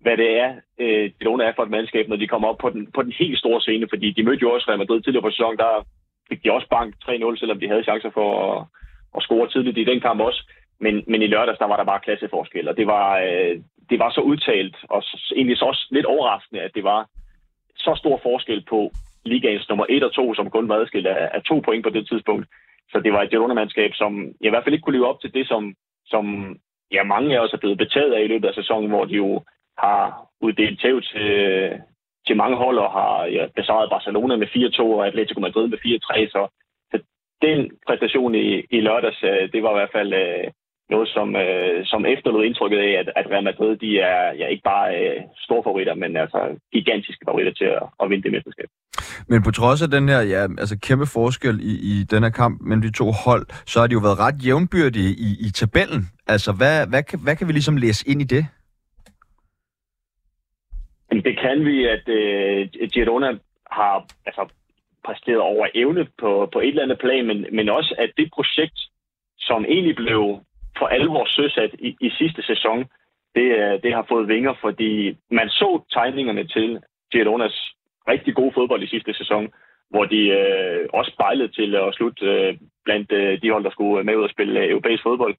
hvad 0.00 0.16
det 0.16 0.30
er, 0.40 0.54
øh, 0.80 1.10
det 1.18 1.26
er 1.26 1.52
for 1.56 1.62
et 1.62 1.70
mandskab, 1.70 2.08
når 2.08 2.16
de 2.16 2.28
kommer 2.28 2.48
op 2.48 2.58
på 2.58 2.70
den, 2.70 2.92
på 2.94 3.02
den 3.02 3.12
helt 3.12 3.38
store 3.38 3.60
scene, 3.60 3.86
fordi 3.92 4.10
de 4.10 4.22
mødte 4.22 4.42
jo 4.42 4.52
også 4.52 4.66
Real 4.68 4.78
Madrid 4.78 5.00
tidligere 5.00 5.22
på 5.22 5.30
sæsonen, 5.30 5.58
der 5.58 5.86
fik 6.28 6.44
de 6.44 6.52
også 6.52 6.68
bank 6.68 6.94
3-0, 7.04 7.38
selvom 7.38 7.60
de 7.60 7.68
havde 7.68 7.82
chancer 7.82 8.10
for 8.10 8.28
at, 8.46 8.66
at 9.16 9.22
score 9.22 9.48
tidligt 9.48 9.78
i 9.78 9.84
den 9.84 10.00
kamp 10.00 10.20
også. 10.20 10.40
Men, 10.80 11.04
men 11.06 11.22
i 11.22 11.26
lørdags, 11.26 11.58
der 11.58 11.66
var 11.66 11.76
der 11.76 11.84
bare 11.84 12.00
klasseforskel, 12.00 12.68
og 12.68 12.76
det 12.76 12.86
var, 12.86 13.18
øh, 13.18 13.60
det 13.90 13.98
var 13.98 14.10
så 14.10 14.20
udtalt, 14.20 14.76
og 14.90 15.02
så, 15.02 15.32
egentlig 15.36 15.58
så 15.58 15.64
også 15.64 15.86
lidt 15.90 16.06
overraskende, 16.06 16.62
at 16.62 16.74
det 16.74 16.84
var 16.84 17.08
så 17.76 17.94
stor 17.96 18.20
forskel 18.22 18.64
på 18.68 18.90
ligaens 19.24 19.68
nummer 19.68 19.86
1 19.88 20.04
og 20.04 20.12
2, 20.14 20.34
som 20.34 20.50
kun 20.50 20.68
var 20.68 20.76
adskilt 20.76 21.06
af, 21.06 21.30
af 21.34 21.42
to 21.42 21.60
point 21.60 21.84
på 21.84 21.90
det 21.90 22.08
tidspunkt. 22.08 22.46
Så 22.90 23.00
det 23.00 23.12
var 23.12 23.22
et 23.22 23.30
Girona-mandskab, 23.30 23.90
som 23.94 24.32
i 24.40 24.48
hvert 24.48 24.64
fald 24.64 24.74
ikke 24.74 24.82
kunne 24.82 24.96
leve 24.96 25.08
op 25.08 25.20
til 25.20 25.34
det, 25.34 25.48
som, 25.48 25.74
som 26.06 26.56
ja, 26.92 27.02
mange 27.02 27.36
af 27.36 27.40
os 27.40 27.52
er 27.52 27.56
blevet 27.58 27.78
betaget 27.78 28.12
af 28.12 28.22
i 28.22 28.26
løbet 28.26 28.48
af 28.48 28.54
sæsonen, 28.54 28.90
hvor 28.90 29.04
de 29.04 29.14
jo 29.14 29.42
har 29.78 30.26
uddelt 30.40 30.80
tæv 30.80 31.02
til, 31.02 31.30
til 32.26 32.36
mange 32.36 32.56
hold 32.56 32.78
og 32.78 32.90
har 32.90 33.24
ja, 33.24 33.46
besejret 33.56 33.90
Barcelona 33.90 34.36
med 34.36 34.46
4-2 34.46 34.80
og 34.82 35.06
Atletico 35.06 35.40
Madrid 35.40 35.68
med 35.68 35.78
4-3. 35.78 36.28
Så, 36.28 36.48
så 36.90 37.02
den 37.42 37.70
præstation 37.86 38.34
i, 38.34 38.62
i 38.70 38.80
lørdags, 38.80 39.22
øh, 39.22 39.52
det 39.52 39.62
var 39.62 39.70
i 39.70 39.78
hvert 39.78 39.92
fald 39.92 40.12
øh, 40.12 40.46
noget, 40.90 41.08
som, 41.08 41.36
øh, 41.36 41.86
som 41.86 42.06
efterlod 42.06 42.44
indtrykket 42.44 42.78
af, 42.78 42.92
at, 43.00 43.08
at 43.16 43.30
Real 43.30 43.44
Madrid 43.44 43.76
de 43.76 44.00
er 44.00 44.34
ja, 44.40 44.46
ikke 44.46 44.62
bare 44.62 44.88
øh, 45.00 45.20
store 45.36 45.62
favoritter, 45.66 45.94
men 45.94 46.16
altså 46.16 46.40
gigantiske 46.72 47.24
favoritter 47.28 47.52
til 47.52 47.64
at, 47.64 47.82
at 48.02 48.10
vinde 48.10 48.22
det 48.22 48.32
mesterskab. 48.32 48.68
Men 49.28 49.42
på 49.42 49.50
trods 49.50 49.82
af 49.82 49.90
den 49.90 50.08
her 50.08 50.20
ja, 50.20 50.42
altså 50.42 50.78
kæmpe 50.78 51.06
forskel 51.06 51.56
i, 51.72 51.72
i 51.90 51.94
den 52.12 52.22
her 52.22 52.30
kamp 52.30 52.60
mellem 52.60 52.82
de 52.82 52.92
to 52.92 53.06
hold, 53.24 53.46
så 53.66 53.80
har 53.80 53.86
de 53.86 53.92
jo 53.92 53.98
været 54.06 54.18
ret 54.24 54.46
jævnbyrdige 54.46 55.12
i, 55.26 55.28
i 55.46 55.48
tabellen. 55.60 56.02
Altså, 56.26 56.50
hvad, 56.52 56.86
hvad, 56.90 57.02
kan, 57.02 57.18
hvad 57.24 57.36
kan 57.36 57.48
vi 57.48 57.52
ligesom 57.52 57.76
læse 57.76 58.08
ind 58.10 58.20
i 58.22 58.24
det? 58.24 58.46
Det 61.10 61.38
kan 61.44 61.64
vi, 61.64 61.86
at 61.86 62.08
øh, 62.08 62.68
Girona 62.94 63.30
har 63.70 64.06
altså, 64.26 64.42
præsteret 65.06 65.40
over 65.40 65.66
evne 65.74 66.06
på, 66.20 66.48
på 66.52 66.58
et 66.60 66.68
eller 66.68 66.82
andet 66.82 66.98
plan, 66.98 67.26
men, 67.26 67.46
men 67.52 67.68
også 67.68 67.94
at 67.98 68.10
det 68.16 68.30
projekt, 68.34 68.78
som 69.38 69.64
egentlig 69.64 69.96
blev 69.96 70.40
for 70.78 70.86
alvor 70.86 71.24
søsat 71.28 71.74
i, 71.78 71.96
i 72.00 72.10
sidste 72.10 72.42
sæson, 72.42 72.78
det, 73.34 73.48
øh, 73.62 73.82
det 73.82 73.92
har 73.94 74.06
fået 74.08 74.28
vinger, 74.28 74.54
fordi 74.60 75.16
man 75.30 75.48
så 75.48 75.82
tegningerne 75.92 76.46
til 76.46 76.80
Gironas 77.12 77.56
rigtig 78.08 78.34
gode 78.34 78.52
fodbold 78.54 78.82
i 78.82 78.92
sidste 78.94 79.14
sæson, 79.14 79.52
hvor 79.90 80.04
de 80.04 80.22
øh, 80.40 80.88
også 80.92 81.10
spejlede 81.14 81.48
til 81.48 81.76
at 81.76 81.94
slutte 81.94 82.26
øh, 82.26 82.56
blandt 82.84 83.12
øh, 83.12 83.42
de 83.42 83.50
hold, 83.50 83.64
der 83.64 83.70
skulle 83.70 83.98
øh, 83.98 84.06
med 84.06 84.16
ud 84.16 84.22
og 84.22 84.30
spille 84.30 84.60
øh, 84.60 84.70
europæisk 84.70 85.02
fodbold. 85.02 85.34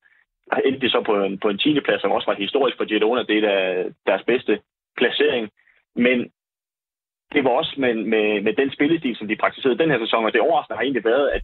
Og 0.51 0.61
endte 0.65 0.81
de 0.81 0.89
så 0.89 1.01
på 1.05 1.23
en, 1.23 1.39
på 1.39 1.49
en 1.49 1.57
10. 1.57 1.79
plads, 1.79 2.01
som 2.01 2.11
også 2.11 2.31
var 2.31 2.43
historisk 2.43 2.77
for 2.77 2.85
Girona. 2.85 3.23
Det 3.23 3.37
er 3.37 3.41
der, 3.41 3.91
deres 4.05 4.23
bedste 4.23 4.59
placering. 4.97 5.49
Men 5.95 6.31
det 7.33 7.43
var 7.43 7.49
også 7.49 7.73
med, 7.77 7.93
med, 7.95 8.41
med 8.41 8.53
den 8.53 8.71
spillestil, 8.71 9.15
som 9.15 9.27
de 9.27 9.35
praktiserede 9.35 9.77
den 9.77 9.91
her 9.91 9.99
sæson, 9.99 10.25
og 10.25 10.33
det 10.33 10.41
overraskende 10.41 10.77
har 10.77 10.83
egentlig 10.83 11.05
været, 11.05 11.29
at 11.29 11.41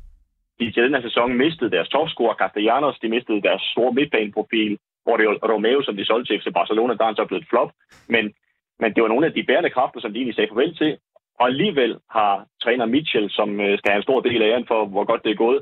de 0.59 0.71
til 0.71 0.83
den 0.83 0.93
her 0.93 1.01
sæson 1.01 1.37
mistede 1.37 1.71
deres 1.71 1.89
topscorer 1.89 2.35
Castellanos, 2.35 2.99
de 2.99 3.09
mistede 3.09 3.41
deres 3.41 3.61
store 3.61 3.93
midtbaneprofil, 3.93 4.77
hvor 5.03 5.17
det 5.17 5.27
var 5.27 5.53
Romeo, 5.53 5.81
som 5.83 5.97
de 5.97 6.05
solgte 6.05 6.33
til 6.33 6.41
FC 6.41 6.53
Barcelona, 6.53 6.93
der 6.93 7.03
er 7.03 7.11
han 7.11 7.15
så 7.15 7.25
blevet 7.25 7.49
flop. 7.49 7.71
Men, 8.07 8.33
men 8.79 8.93
det 8.93 9.03
var 9.03 9.09
nogle 9.09 9.25
af 9.25 9.33
de 9.33 9.43
bærende 9.43 9.69
kræfter, 9.69 9.99
som 9.99 10.11
de 10.11 10.17
egentlig 10.17 10.35
sagde 10.35 10.49
farvel 10.49 10.75
til. 10.75 10.97
Og 11.39 11.47
alligevel 11.47 11.99
har 12.09 12.45
træner 12.63 12.85
Mitchell, 12.85 13.29
som 13.29 13.61
øh, 13.61 13.77
skal 13.77 13.91
have 13.91 13.97
en 13.97 14.07
stor 14.09 14.21
del 14.21 14.41
af 14.41 14.47
æren 14.47 14.67
for, 14.67 14.85
hvor 14.85 15.03
godt 15.03 15.23
det 15.23 15.31
er 15.31 15.43
gået, 15.45 15.61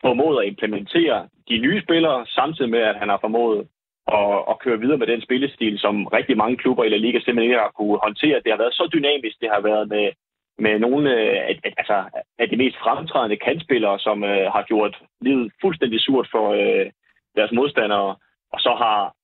formået 0.00 0.42
at 0.42 0.48
implementere 0.48 1.28
de 1.48 1.58
nye 1.58 1.82
spillere, 1.82 2.26
samtidig 2.26 2.70
med, 2.70 2.80
at 2.80 2.96
han 2.96 3.08
har 3.08 3.18
formået 3.20 3.68
at, 4.18 4.44
at 4.50 4.58
køre 4.64 4.80
videre 4.80 4.98
med 4.98 5.06
den 5.06 5.22
spillestil, 5.22 5.78
som 5.78 6.06
rigtig 6.06 6.36
mange 6.36 6.56
klubber 6.56 6.84
i 6.84 6.88
La 6.88 6.96
Liga 6.96 7.18
simpelthen 7.18 7.42
ikke 7.42 7.58
har 7.58 7.72
kunne 7.78 7.98
håndtere. 8.06 8.40
Det 8.44 8.52
har 8.52 8.62
været 8.62 8.74
så 8.74 8.84
dynamisk, 8.92 9.40
det 9.40 9.50
har 9.54 9.60
været 9.60 9.88
med, 9.88 10.06
med 10.58 10.78
nogle 10.78 11.10
øh, 11.20 11.56
altså, 11.78 12.04
af 12.38 12.48
de 12.48 12.56
mest 12.56 12.76
fremtrædende 12.76 13.36
kantspillere, 13.36 13.98
som 13.98 14.24
øh, 14.24 14.52
har 14.54 14.62
gjort 14.62 15.02
livet 15.20 15.52
fuldstændig 15.60 16.00
surt 16.00 16.28
for 16.30 16.46
øh, 16.52 16.86
deres 17.36 17.52
modstandere. 17.52 18.16
Og 18.52 18.60
så 18.60 18.74
har 18.82 19.14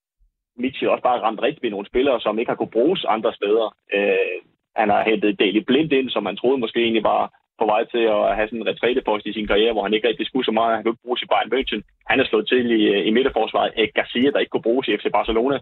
Mitchell 0.57 0.91
også 0.91 1.03
bare 1.03 1.21
ramt 1.21 1.43
rigtigt 1.43 1.63
med 1.63 1.71
nogle 1.71 1.87
spillere, 1.87 2.21
som 2.21 2.39
ikke 2.39 2.51
har 2.51 2.57
kunne 2.57 2.77
bruges 2.79 3.05
andre 3.05 3.33
steder. 3.33 3.75
Øh, 3.95 4.39
han 4.77 4.89
har 4.91 5.03
hentet 5.11 5.39
Daley 5.41 5.63
Blind 5.67 5.93
ind, 5.93 6.11
som 6.11 6.23
man 6.23 6.37
troede 6.37 6.59
måske 6.59 6.81
egentlig 6.83 7.05
var 7.05 7.23
på 7.59 7.65
vej 7.67 7.85
til 7.85 8.05
at 8.17 8.37
have 8.37 8.49
sådan 8.49 8.61
en 8.61 8.71
retrætepost 8.71 9.27
i 9.27 9.33
sin 9.33 9.47
karriere, 9.47 9.73
hvor 9.73 9.83
han 9.83 9.95
ikke 9.95 10.09
rigtig 10.09 10.27
skulle 10.27 10.45
så 10.45 10.55
meget. 10.59 10.75
Han 10.75 10.83
kunne 10.83 10.93
ikke 10.93 11.07
bruges 11.07 11.23
i 11.23 11.31
Bayern 11.33 11.53
München. 11.55 11.81
Han 12.11 12.21
er 12.21 12.27
slået 12.27 12.49
til 12.49 12.71
i, 12.81 12.83
øh, 12.95 13.07
i 13.07 13.11
midterforsvaret. 13.11 13.95
Garcia, 13.95 14.31
der 14.31 14.39
ikke 14.39 14.51
kunne 14.51 14.69
bruges 14.69 14.89
i 14.89 14.97
FC 14.97 15.07
Barcelona, 15.13 15.59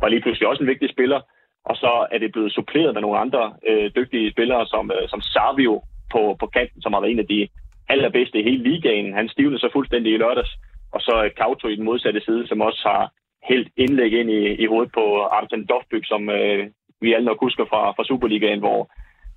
var 0.00 0.08
lige 0.08 0.20
pludselig 0.20 0.48
også 0.48 0.62
en 0.62 0.72
vigtig 0.72 0.90
spiller. 0.90 1.20
Og 1.64 1.76
så 1.76 2.06
er 2.10 2.18
det 2.18 2.32
blevet 2.32 2.52
suppleret 2.52 2.94
med 2.94 3.02
nogle 3.02 3.18
andre 3.18 3.54
øh, 3.68 3.90
dygtige 3.96 4.30
spillere, 4.30 4.66
som, 4.66 4.90
øh, 4.90 5.08
som 5.08 5.20
Savio 5.20 5.82
på, 6.12 6.36
på 6.40 6.46
kanten, 6.46 6.82
som 6.82 6.92
har 6.92 7.00
været 7.00 7.12
en 7.12 7.18
af 7.18 7.26
de 7.26 7.48
allerbedste 7.88 8.38
i 8.38 8.42
hele 8.42 8.62
ligaen. 8.70 9.14
Han 9.14 9.28
stivnede 9.28 9.60
så 9.60 9.68
fuldstændig 9.72 10.14
i 10.14 10.16
lørdags. 10.16 10.52
Og 10.92 11.00
så 11.00 11.24
øh, 11.24 11.30
Kauto 11.36 11.68
i 11.68 11.76
den 11.76 11.84
modsatte 11.84 12.20
side, 12.20 12.48
som 12.48 12.60
også 12.60 12.82
har 12.88 13.12
helt 13.48 13.68
indlæg 13.76 14.12
ind 14.12 14.30
i, 14.30 14.42
i 14.62 14.66
hovedet 14.66 14.92
på 14.92 15.22
Artem 15.22 15.66
Dovbyk, 15.66 16.06
som 16.06 16.30
øh, 16.30 16.66
vi 17.00 17.12
alle 17.12 17.26
nok 17.26 17.40
husker 17.40 17.64
fra, 17.64 17.90
fra 17.90 18.04
Superligaen, 18.04 18.58
hvor 18.58 18.90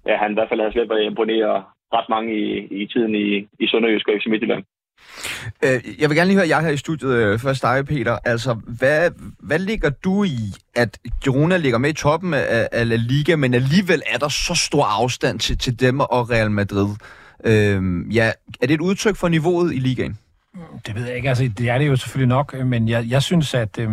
ja, 0.05 0.15
han 0.17 0.31
i 0.31 0.33
hvert 0.33 0.49
fald 0.49 0.59
havde 0.59 0.71
slet 0.71 0.89
været 0.89 1.05
imponere 1.05 1.63
ret 1.93 2.09
mange 2.09 2.29
i, 2.39 2.47
i 2.81 2.87
tiden 2.87 3.15
i, 3.15 3.47
i 3.59 3.67
Sønderjysk 3.67 4.07
og 4.07 4.13
FC 4.19 4.25
Midtjylland. 4.27 4.63
Øh, 5.63 5.81
jeg 5.99 6.09
vil 6.09 6.17
gerne 6.17 6.27
lige 6.27 6.37
høre 6.37 6.47
jer 6.47 6.61
her 6.61 6.69
i 6.69 6.77
studiet. 6.77 7.13
Øh, 7.13 7.39
først 7.39 7.61
dig, 7.61 7.85
Peter. 7.85 8.17
Altså, 8.25 8.53
hvad, 8.53 9.11
hvad 9.39 9.59
ligger 9.59 9.89
du 9.89 10.23
i, 10.23 10.53
at 10.75 10.97
Girona 11.23 11.57
ligger 11.57 11.77
med 11.77 11.89
i 11.89 11.93
toppen 11.93 12.33
af, 12.33 12.69
af 12.71 12.89
La 12.89 12.95
Liga, 12.95 13.35
men 13.35 13.53
alligevel 13.53 14.01
er 14.07 14.17
der 14.17 14.29
så 14.29 14.55
stor 14.55 14.85
afstand 14.85 15.39
til, 15.39 15.57
til 15.57 15.79
dem 15.79 15.99
og 15.99 16.29
Real 16.29 16.51
Madrid? 16.51 16.89
Øhm, 17.43 18.09
ja, 18.09 18.31
er 18.61 18.67
det 18.67 18.73
et 18.73 18.81
udtryk 18.81 19.15
for 19.15 19.27
niveauet 19.27 19.73
i 19.73 19.79
ligaen? 19.79 20.17
Det 20.87 20.95
ved 20.95 21.05
jeg 21.05 21.15
ikke. 21.15 21.29
Altså, 21.29 21.49
det 21.57 21.69
er 21.69 21.77
det 21.77 21.87
jo 21.87 21.95
selvfølgelig 21.95 22.27
nok, 22.27 22.55
øh, 22.57 22.67
men 22.67 22.89
jeg, 22.89 23.05
jeg 23.09 23.23
synes, 23.23 23.53
at 23.53 23.79
øh, 23.79 23.89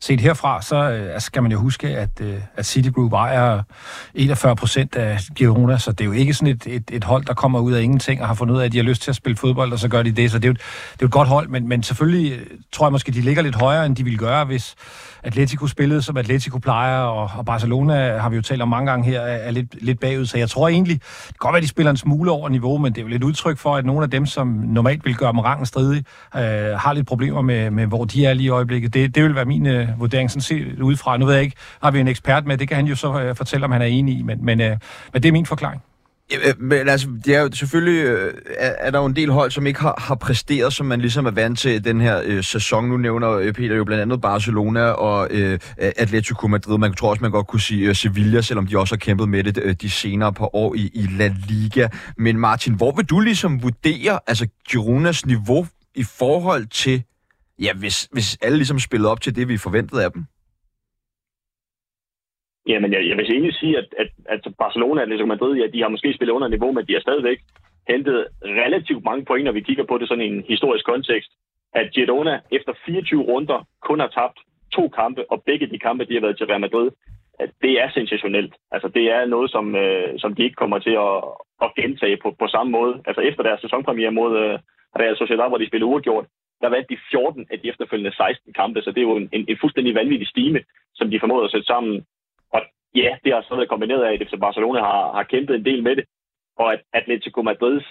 set 0.00 0.20
herfra, 0.20 0.62
så 0.62 0.76
øh, 0.76 1.12
altså, 1.14 1.26
skal 1.26 1.42
man 1.42 1.52
jo 1.52 1.58
huske, 1.58 1.88
at, 1.88 2.20
øh, 2.20 2.40
at 2.56 2.66
Citigroup 2.66 3.12
ejer 3.12 3.62
41 4.14 4.56
procent 4.56 4.96
af 4.96 5.18
Girona, 5.34 5.78
så 5.78 5.92
det 5.92 6.00
er 6.00 6.04
jo 6.04 6.12
ikke 6.12 6.34
sådan 6.34 6.54
et, 6.54 6.66
et, 6.66 6.90
et 6.92 7.04
hold, 7.04 7.24
der 7.24 7.34
kommer 7.34 7.60
ud 7.60 7.72
af 7.72 7.82
ingenting 7.82 8.20
og 8.20 8.26
har 8.26 8.34
fundet 8.34 8.54
ud 8.54 8.60
af, 8.60 8.64
at 8.64 8.72
de 8.72 8.76
har 8.76 8.84
lyst 8.84 9.02
til 9.02 9.10
at 9.10 9.16
spille 9.16 9.36
fodbold, 9.36 9.72
og 9.72 9.78
så 9.78 9.88
gør 9.88 10.02
de 10.02 10.12
det. 10.12 10.30
Så 10.30 10.38
det 10.38 10.44
er 10.44 10.48
jo, 10.48 10.54
det 10.54 10.62
er 10.92 10.96
jo 11.02 11.06
et 11.06 11.12
godt 11.12 11.28
hold, 11.28 11.48
men, 11.48 11.68
men 11.68 11.82
selvfølgelig 11.82 12.32
øh, 12.32 12.46
tror 12.72 12.86
jeg 12.86 12.92
måske, 12.92 13.12
de 13.12 13.20
ligger 13.20 13.42
lidt 13.42 13.56
højere, 13.56 13.86
end 13.86 13.96
de 13.96 14.04
ville 14.04 14.18
gøre, 14.18 14.44
hvis 14.44 14.74
Atletico 15.24 15.66
spillede, 15.66 16.02
som 16.02 16.16
Atletico 16.16 16.58
plejer, 16.58 16.98
og, 16.98 17.30
og 17.36 17.44
Barcelona 17.44 18.18
har 18.18 18.28
vi 18.28 18.36
jo 18.36 18.42
talt 18.42 18.62
om 18.62 18.68
mange 18.68 18.90
gange 18.90 19.04
her, 19.04 19.20
er, 19.20 19.36
er 19.36 19.50
lidt, 19.50 19.82
lidt 19.84 20.00
bagud. 20.00 20.26
Så 20.26 20.38
jeg 20.38 20.50
tror 20.50 20.68
egentlig, 20.68 21.00
det 21.02 21.26
kan 21.26 21.34
godt 21.38 21.52
være, 21.52 21.58
at 21.58 21.62
de 21.62 21.68
spiller 21.68 21.90
en 21.90 21.96
smule 21.96 22.30
over 22.30 22.48
niveau, 22.48 22.78
men 22.78 22.92
det 22.92 22.98
er 22.98 23.02
jo 23.02 23.08
lidt 23.08 23.24
udtryk 23.24 23.58
for, 23.58 23.76
at 23.76 23.86
nogle 23.86 24.02
af 24.02 24.10
dem, 24.10 24.26
som 24.26 24.48
normalt 24.48 25.04
vil 25.04 25.14
gøre 25.14 25.32
dem 25.32 25.38
rangen 25.38 25.66
stridig, 25.66 26.04
øh, 26.36 26.42
har 26.78 26.92
lidt 26.92 27.06
problemer 27.06 27.42
med, 27.42 27.70
med, 27.70 27.86
hvor 27.86 28.04
de 28.04 28.26
er 28.26 28.34
lige 28.34 28.46
i 28.46 28.48
øjeblikket. 28.48 28.94
Det, 28.94 29.14
det 29.14 29.22
vil 29.22 29.34
være 29.34 29.44
min 29.44 29.66
øh, 29.66 29.88
vurdering 29.98 30.30
sådan 30.30 30.42
set 30.42 30.80
udefra. 30.80 31.16
Nu 31.16 31.26
ved 31.26 31.34
jeg 31.34 31.42
ikke, 31.42 31.56
har 31.82 31.90
vi 31.90 32.00
en 32.00 32.08
ekspert 32.08 32.46
med, 32.46 32.58
det 32.58 32.68
kan 32.68 32.76
han 32.76 32.86
jo 32.86 32.96
så 32.96 33.20
øh, 33.20 33.36
fortælle, 33.36 33.64
om 33.64 33.72
han 33.72 33.82
er 33.82 33.86
enig 33.86 34.18
i, 34.18 34.22
men, 34.22 34.44
men, 34.44 34.60
øh, 34.60 34.76
men 35.12 35.22
det 35.22 35.28
er 35.28 35.32
min 35.32 35.46
forklaring. 35.46 35.82
Øh, 36.32 36.54
men 36.58 36.88
altså, 36.88 37.08
det 37.24 37.34
er 37.34 37.40
jo 37.40 37.50
selvfølgelig 37.52 38.04
øh, 38.04 38.34
er, 38.58 38.90
der 38.90 38.98
jo 38.98 39.06
en 39.06 39.16
del 39.16 39.30
hold, 39.30 39.50
som 39.50 39.66
ikke 39.66 39.80
har, 39.80 39.94
har 39.98 40.14
præsteret, 40.14 40.72
som 40.72 40.86
man 40.86 41.00
ligesom 41.00 41.26
er 41.26 41.30
vant 41.30 41.58
til 41.58 41.84
den 41.84 42.00
her 42.00 42.22
øh, 42.24 42.44
sæson. 42.44 42.88
Nu 42.88 42.96
nævner 42.96 43.30
øh, 43.30 43.52
Peter 43.52 43.76
jo 43.76 43.84
blandt 43.84 44.02
andet 44.02 44.20
Barcelona 44.20 44.80
og 44.80 45.28
øh, 45.30 45.58
Atletico 45.78 46.46
Madrid. 46.46 46.78
Man 46.78 46.94
tror 46.94 47.10
også, 47.10 47.22
man 47.22 47.30
godt 47.30 47.46
kunne 47.46 47.60
sige 47.60 47.88
øh, 47.88 47.94
Sevilla, 47.94 48.40
selvom 48.40 48.66
de 48.66 48.78
også 48.78 48.94
har 48.94 48.98
kæmpet 48.98 49.28
med 49.28 49.44
det 49.44 49.58
øh, 49.62 49.74
de 49.74 49.90
senere 49.90 50.32
par 50.32 50.56
år 50.56 50.74
i, 50.74 50.90
i 50.94 51.06
La 51.18 51.34
Liga. 51.48 51.88
Men 52.16 52.38
Martin, 52.38 52.74
hvor 52.74 52.92
vil 52.92 53.04
du 53.04 53.20
ligesom 53.20 53.62
vurdere 53.62 54.18
altså 54.26 54.46
Gironas 54.68 55.26
niveau 55.26 55.66
i 55.94 56.04
forhold 56.04 56.66
til, 56.66 57.02
ja, 57.60 57.72
hvis, 57.74 58.08
hvis 58.12 58.36
alle 58.42 58.56
ligesom 58.56 58.78
spillede 58.78 59.10
op 59.10 59.20
til 59.20 59.36
det, 59.36 59.48
vi 59.48 59.56
forventede 59.56 60.04
af 60.04 60.12
dem? 60.12 60.24
Jamen, 62.66 62.92
jeg, 62.92 63.08
jeg 63.08 63.16
vil 63.16 63.32
egentlig 63.32 63.54
sige, 63.54 63.78
at, 63.78 63.88
at, 63.98 64.10
at 64.26 64.54
Barcelona 64.58 65.00
og 65.00 65.02
Atletico 65.02 65.26
Madrid, 65.26 65.54
ja, 65.56 65.66
de 65.66 65.82
har 65.82 65.88
måske 65.88 66.14
spillet 66.14 66.34
under 66.34 66.48
niveau, 66.48 66.72
men 66.72 66.86
de 66.86 66.92
har 66.92 67.00
stadigvæk 67.00 67.38
hentet 67.88 68.26
relativt 68.42 69.04
mange 69.04 69.24
point, 69.24 69.44
når 69.44 69.52
vi 69.52 69.60
kigger 69.60 69.84
på 69.84 69.98
det 69.98 70.08
sådan 70.08 70.24
i 70.24 70.26
en 70.26 70.44
historisk 70.48 70.84
kontekst. 70.84 71.30
At 71.74 71.90
Girona 71.94 72.40
efter 72.50 72.72
24 72.86 73.22
runder 73.22 73.66
kun 73.82 74.00
har 74.00 74.08
tabt 74.08 74.38
to 74.72 74.88
kampe, 74.88 75.30
og 75.30 75.42
begge 75.46 75.66
de 75.66 75.78
kampe, 75.78 76.04
de 76.04 76.14
har 76.14 76.20
været 76.20 76.36
til 76.36 76.46
Real 76.46 76.60
Madrid, 76.60 76.90
at 77.40 77.50
det 77.62 77.72
er 77.82 77.90
sensationelt. 77.90 78.54
Altså, 78.70 78.88
det 78.88 79.04
er 79.10 79.26
noget, 79.26 79.50
som, 79.50 79.76
øh, 79.76 80.18
som 80.18 80.34
de 80.34 80.42
ikke 80.44 80.60
kommer 80.62 80.78
til 80.78 80.96
at, 81.08 81.16
at 81.64 81.74
gentage 81.80 82.16
på, 82.22 82.28
på 82.40 82.46
samme 82.48 82.72
måde. 82.72 83.02
Altså, 83.06 83.20
efter 83.20 83.42
deres 83.42 83.60
sæsonpremiere 83.60 84.10
mod 84.10 84.32
øh, 84.44 84.58
Real 85.00 85.16
Sociedad, 85.16 85.48
hvor 85.48 85.58
de 85.58 85.66
spillede 85.66 85.90
uafgjort, 85.90 86.26
der 86.62 86.68
vandt 86.68 86.90
de 86.90 86.98
14 87.10 87.46
af 87.50 87.60
de 87.60 87.68
efterfølgende 87.68 88.16
16 88.16 88.52
kampe, 88.52 88.82
så 88.82 88.90
det 88.90 88.98
er 88.98 89.08
jo 89.10 89.16
en, 89.16 89.28
en, 89.32 89.44
en 89.48 89.58
fuldstændig 89.60 89.94
vanvittig 89.94 90.28
stime, 90.28 90.60
som 90.94 91.10
de 91.10 91.20
formåede 91.20 91.44
at 91.44 91.50
sætte 91.50 91.66
sammen 91.66 92.04
ja, 92.94 93.16
det 93.24 93.32
har 93.32 93.42
så 93.42 93.56
været 93.56 93.68
kombineret 93.68 94.04
af, 94.04 94.12
at 94.12 94.28
FC 94.28 94.40
Barcelona 94.40 94.80
har, 94.80 95.12
har 95.12 95.22
kæmpet 95.22 95.54
en 95.56 95.64
del 95.64 95.82
med 95.82 95.96
det, 95.96 96.04
og 96.56 96.72
at 96.72 96.82
Atletico 96.92 97.42
Madrids 97.42 97.86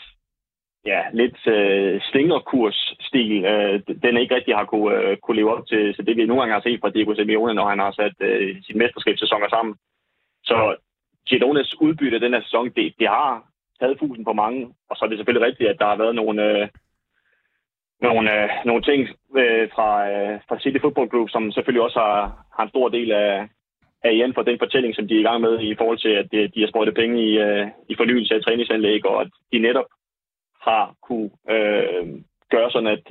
ja, 0.86 1.02
lidt 1.14 1.48
øh, 1.48 2.02
slingerkursstil, 2.02 3.46
øh, 3.46 3.82
den 4.04 4.18
ikke 4.18 4.36
rigtig 4.36 4.56
har 4.56 4.66
kunne, 4.66 4.96
øh, 4.98 5.18
kunne 5.18 5.38
leve 5.38 5.56
op 5.56 5.68
til, 5.68 5.96
så 5.96 6.02
det, 6.02 6.18
vi 6.18 6.26
nogle 6.26 6.42
gange 6.42 6.54
har 6.54 6.62
set 6.62 6.80
fra 6.82 6.90
Diego 6.90 7.16
Simeone, 7.16 7.54
når 7.54 7.70
han 7.70 7.80
har 7.80 7.92
sat 7.92 8.16
øh, 8.20 8.64
sin 8.64 8.78
mesterskabssæsoner 8.78 9.50
sammen. 9.50 9.76
Så 10.44 10.76
Gironas 11.30 11.82
udbytte 11.82 12.20
den 12.20 12.34
her 12.34 12.42
sæson, 12.42 12.70
det, 12.70 12.94
det 13.00 13.08
har 13.08 13.44
taget 13.80 14.00
fusen 14.00 14.26
på 14.26 14.34
mange, 14.34 14.74
og 14.90 14.98
så 14.98 15.06
er 15.06 15.10
det 15.10 15.18
selvfølgelig 15.18 15.48
rigtigt, 15.48 15.70
at 15.70 15.80
der 15.80 15.86
har 15.86 15.96
været 15.96 16.16
nogle, 16.16 16.44
øh, 16.50 16.68
nogle, 18.02 18.44
øh, 18.44 18.50
nogle 18.66 18.84
ting 18.84 19.00
øh, 19.38 19.70
fra, 19.76 19.90
øh, 20.12 20.40
fra 20.48 20.60
City 20.60 20.80
Football 20.82 21.10
Group, 21.10 21.30
som 21.30 21.52
selvfølgelig 21.52 21.84
også 21.84 22.00
har, 22.00 22.46
har 22.56 22.64
en 22.64 22.70
stor 22.70 22.90
del 22.90 23.12
af, 23.12 23.48
er 24.04 24.10
igen 24.10 24.34
for 24.34 24.42
den 24.42 24.60
fortælling, 24.60 24.96
som 24.96 25.08
de 25.08 25.16
er 25.16 25.20
i 25.20 25.24
gang 25.24 25.42
med 25.42 25.60
i 25.60 25.76
forhold 25.76 25.98
til, 25.98 26.14
at 26.22 26.30
øh, 26.34 26.50
de 26.56 26.60
har 26.60 26.68
sprøjtet 26.68 26.96
penge 26.96 27.24
i, 27.28 27.38
øh, 27.38 27.68
i 27.90 27.96
fornyelse 27.96 28.36
af 28.36 28.42
træningsanlæg, 28.42 29.06
og 29.06 29.22
at 29.22 29.30
de 29.52 29.60
netop 29.60 29.86
har 30.62 30.96
kunne 31.08 31.30
øh, 31.50 32.06
gøre 32.52 32.72
sådan, 32.72 32.94
at 32.98 33.04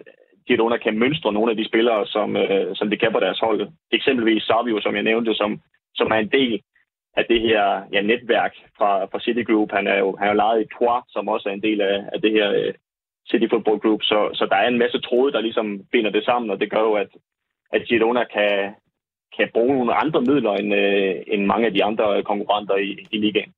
Girona 0.47 0.77
kan 0.77 0.99
mønstre 0.99 1.33
nogle 1.33 1.51
af 1.51 1.57
de 1.57 1.69
spillere, 1.69 2.07
som, 2.07 2.37
øh, 2.37 2.77
som 2.77 2.91
det 2.91 3.01
kan 3.01 3.13
på 3.13 3.21
deres 3.21 3.39
hold. 3.39 3.69
Eksempelvis 3.93 4.43
Savio, 4.43 4.81
som 4.81 4.95
jeg 4.95 5.03
nævnte, 5.03 5.35
som, 5.35 5.61
som 5.95 6.11
er 6.11 6.17
en 6.17 6.33
del 6.39 6.63
af 7.17 7.25
det 7.29 7.41
her 7.41 7.83
ja, 7.93 8.01
netværk 8.01 8.55
fra, 8.79 9.05
fra 9.05 9.21
City 9.21 9.43
Group. 9.51 9.71
Han 9.73 9.87
er 9.87 9.99
jo, 9.99 10.17
han 10.17 10.27
er 10.27 10.33
jo 10.33 10.37
lejet 10.37 10.63
i 10.63 10.75
Troyes, 10.75 11.05
som 11.09 11.29
også 11.29 11.49
er 11.49 11.53
en 11.53 11.63
del 11.63 11.81
af, 11.81 12.05
af 12.13 12.21
det 12.21 12.33
her 12.33 12.53
øh, 12.53 12.75
City 13.31 13.47
Football 13.51 13.79
Group. 13.79 14.03
Så, 14.03 14.31
så 14.35 14.47
der 14.47 14.57
er 14.57 14.69
en 14.69 14.79
masse 14.79 15.01
tråde, 15.01 15.33
der 15.33 15.41
ligesom 15.41 15.67
binder 15.93 16.11
det 16.11 16.25
sammen, 16.25 16.51
og 16.51 16.61
det 16.61 16.71
gør 16.71 16.81
jo, 16.81 16.95
at, 16.95 17.11
at 17.73 17.83
Girona 17.89 18.25
kan, 18.25 18.75
kan 19.37 19.49
bruge 19.55 19.75
nogle 19.79 19.95
andre 19.95 20.21
midler 20.21 20.53
end, 20.61 20.75
øh, 20.75 21.15
end 21.27 21.47
mange 21.47 21.67
af 21.67 21.73
de 21.73 21.85
andre 21.85 22.23
konkurrenter 22.23 22.77
i, 22.77 22.91
i 23.11 23.17
ligaen. 23.19 23.53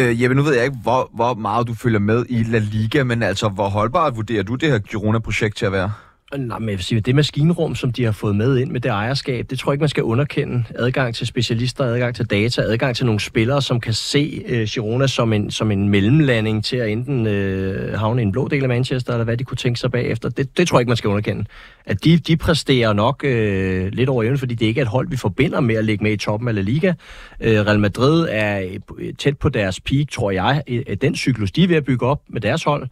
Øh, 0.00 0.22
Jeppe, 0.22 0.34
nu 0.34 0.42
ved 0.42 0.54
jeg 0.54 0.64
ikke, 0.64 0.76
hvor, 0.82 1.10
hvor 1.14 1.34
meget 1.34 1.68
du 1.68 1.74
følger 1.74 1.98
med 1.98 2.26
i 2.28 2.42
La 2.52 2.58
Liga, 2.58 3.04
men 3.04 3.22
altså, 3.22 3.48
hvor 3.48 3.68
holdbart 3.68 4.16
vurderer 4.16 4.42
du 4.42 4.54
det 4.54 4.70
her 4.72 4.78
Girona-projekt 4.78 5.56
til 5.56 5.66
at 5.66 5.72
være? 5.72 5.90
Nej, 6.36 6.58
men 6.58 6.68
jeg 6.68 6.76
vil 6.76 6.84
sige, 6.84 7.00
det 7.00 7.14
maskinrum, 7.14 7.74
som 7.74 7.92
de 7.92 8.04
har 8.04 8.12
fået 8.12 8.36
med 8.36 8.58
ind 8.58 8.70
med 8.70 8.80
det 8.80 8.88
ejerskab, 8.88 9.46
det 9.50 9.58
tror 9.58 9.72
jeg 9.72 9.74
ikke, 9.74 9.82
man 9.82 9.88
skal 9.88 10.02
underkende. 10.02 10.64
Adgang 10.74 11.14
til 11.14 11.26
specialister, 11.26 11.84
adgang 11.84 12.14
til 12.14 12.26
data, 12.26 12.60
adgang 12.60 12.96
til 12.96 13.06
nogle 13.06 13.20
spillere, 13.20 13.62
som 13.62 13.80
kan 13.80 13.92
se 13.92 14.42
øh, 14.46 14.66
Girona 14.66 15.06
som 15.06 15.32
en, 15.32 15.50
som 15.50 15.70
en 15.70 15.88
mellemlanding 15.88 16.64
til 16.64 16.76
at 16.76 16.88
enten 16.88 17.26
øh, 17.26 17.98
havne 17.98 18.22
i 18.22 18.24
en 18.24 18.32
blå 18.32 18.48
del 18.48 18.62
af 18.62 18.68
Manchester, 18.68 19.12
eller 19.12 19.24
hvad 19.24 19.36
de 19.36 19.44
kunne 19.44 19.56
tænke 19.56 19.80
sig 19.80 19.90
bagefter. 19.90 20.28
Det, 20.28 20.58
det 20.58 20.68
tror 20.68 20.78
jeg 20.78 20.80
ikke, 20.80 20.90
man 20.90 20.96
skal 20.96 21.08
underkende. 21.08 21.44
At 21.86 22.04
de, 22.04 22.18
de 22.18 22.36
præsterer 22.36 22.92
nok 22.92 23.24
øh, 23.24 23.92
lidt 23.92 24.08
over 24.08 24.22
evnen, 24.22 24.38
fordi 24.38 24.54
det 24.54 24.66
ikke 24.66 24.80
er 24.80 24.84
et 24.84 24.90
hold, 24.90 25.08
vi 25.08 25.16
forbinder 25.16 25.60
med 25.60 25.74
at 25.74 25.84
ligge 25.84 26.04
med 26.04 26.12
i 26.12 26.16
toppen 26.16 26.48
af 26.48 26.54
La 26.54 26.60
Liga. 26.60 26.92
Øh, 27.40 27.60
Real 27.60 27.80
Madrid 27.80 28.26
er 28.30 28.78
øh, 28.98 29.14
tæt 29.14 29.38
på 29.38 29.48
deres 29.48 29.80
peak, 29.80 30.10
tror 30.10 30.30
jeg, 30.30 30.62
den 31.00 31.16
cyklus, 31.16 31.52
de 31.52 31.64
er 31.64 31.68
ved 31.68 31.76
at 31.76 31.84
bygge 31.84 32.06
op 32.06 32.20
med 32.28 32.40
deres 32.40 32.64
hold 32.64 32.88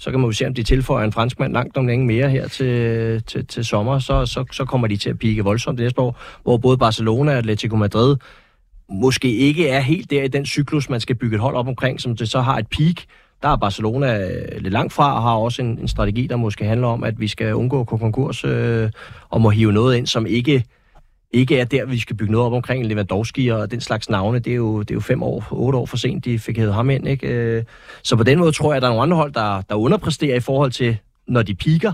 så 0.00 0.10
kan 0.10 0.20
man 0.20 0.28
jo 0.28 0.32
se, 0.32 0.46
om 0.46 0.54
de 0.54 0.62
tilføjer 0.62 1.04
en 1.04 1.12
franskmand 1.12 1.52
langt 1.52 1.76
om 1.76 1.86
længe 1.86 2.06
mere 2.06 2.30
her 2.30 2.48
til, 2.48 3.22
til, 3.22 3.46
til 3.46 3.64
sommer, 3.64 3.98
så, 3.98 4.26
så, 4.26 4.44
så 4.52 4.64
kommer 4.64 4.86
de 4.86 4.96
til 4.96 5.10
at 5.10 5.18
pike 5.18 5.44
voldsomt 5.44 5.78
det 5.78 5.84
næste 5.84 6.00
år, 6.00 6.20
hvor 6.42 6.56
både 6.56 6.78
Barcelona 6.78 7.32
og 7.32 7.38
Atletico 7.38 7.76
Madrid 7.76 8.16
måske 8.88 9.36
ikke 9.36 9.68
er 9.68 9.80
helt 9.80 10.10
der 10.10 10.22
i 10.22 10.28
den 10.28 10.46
cyklus, 10.46 10.88
man 10.90 11.00
skal 11.00 11.16
bygge 11.16 11.34
et 11.34 11.40
hold 11.40 11.56
op 11.56 11.68
omkring, 11.68 12.00
som 12.00 12.16
det 12.16 12.28
så 12.28 12.40
har 12.40 12.58
et 12.58 12.66
peak. 12.66 12.96
Der 13.42 13.48
er 13.48 13.56
Barcelona 13.56 14.28
øh, 14.28 14.60
lidt 14.60 14.72
langt 14.72 14.92
fra 14.92 15.14
og 15.14 15.22
har 15.22 15.34
også 15.34 15.62
en, 15.62 15.78
en 15.78 15.88
strategi, 15.88 16.26
der 16.26 16.36
måske 16.36 16.64
handler 16.64 16.86
om, 16.86 17.04
at 17.04 17.20
vi 17.20 17.28
skal 17.28 17.54
undgå 17.54 17.84
konkurs 17.84 18.44
øh, 18.44 18.90
og 19.30 19.40
må 19.40 19.50
hive 19.50 19.72
noget 19.72 19.96
ind, 19.96 20.06
som 20.06 20.26
ikke 20.26 20.64
ikke 21.32 21.58
er 21.58 21.64
der, 21.64 21.86
vi 21.86 21.98
skal 21.98 22.16
bygge 22.16 22.32
noget 22.32 22.46
op 22.46 22.52
omkring 22.52 22.86
Lewandowski 22.86 23.48
og 23.48 23.70
den 23.70 23.80
slags 23.80 24.10
navne. 24.10 24.38
Det 24.38 24.50
er 24.50 24.56
jo, 24.56 24.80
det 24.80 24.90
er 24.90 24.94
jo 24.94 25.00
fem 25.00 25.22
år, 25.22 25.44
otte 25.50 25.78
år 25.78 25.86
for 25.86 25.96
sent, 25.96 26.24
de 26.24 26.38
fik 26.38 26.58
hævet 26.58 26.74
ham 26.74 26.90
ind. 26.90 27.08
Ikke? 27.08 27.28
Øh, 27.28 27.64
så 28.02 28.16
på 28.16 28.22
den 28.22 28.38
måde 28.38 28.52
tror 28.52 28.72
jeg, 28.72 28.76
at 28.76 28.82
der 28.82 28.88
er 28.88 28.92
nogle 28.92 29.02
andre 29.02 29.16
hold, 29.16 29.32
der, 29.32 29.62
der 29.62 29.74
underpresterer 29.74 30.36
i 30.36 30.40
forhold 30.40 30.70
til, 30.70 30.98
når 31.28 31.42
de 31.42 31.54
piker. 31.54 31.92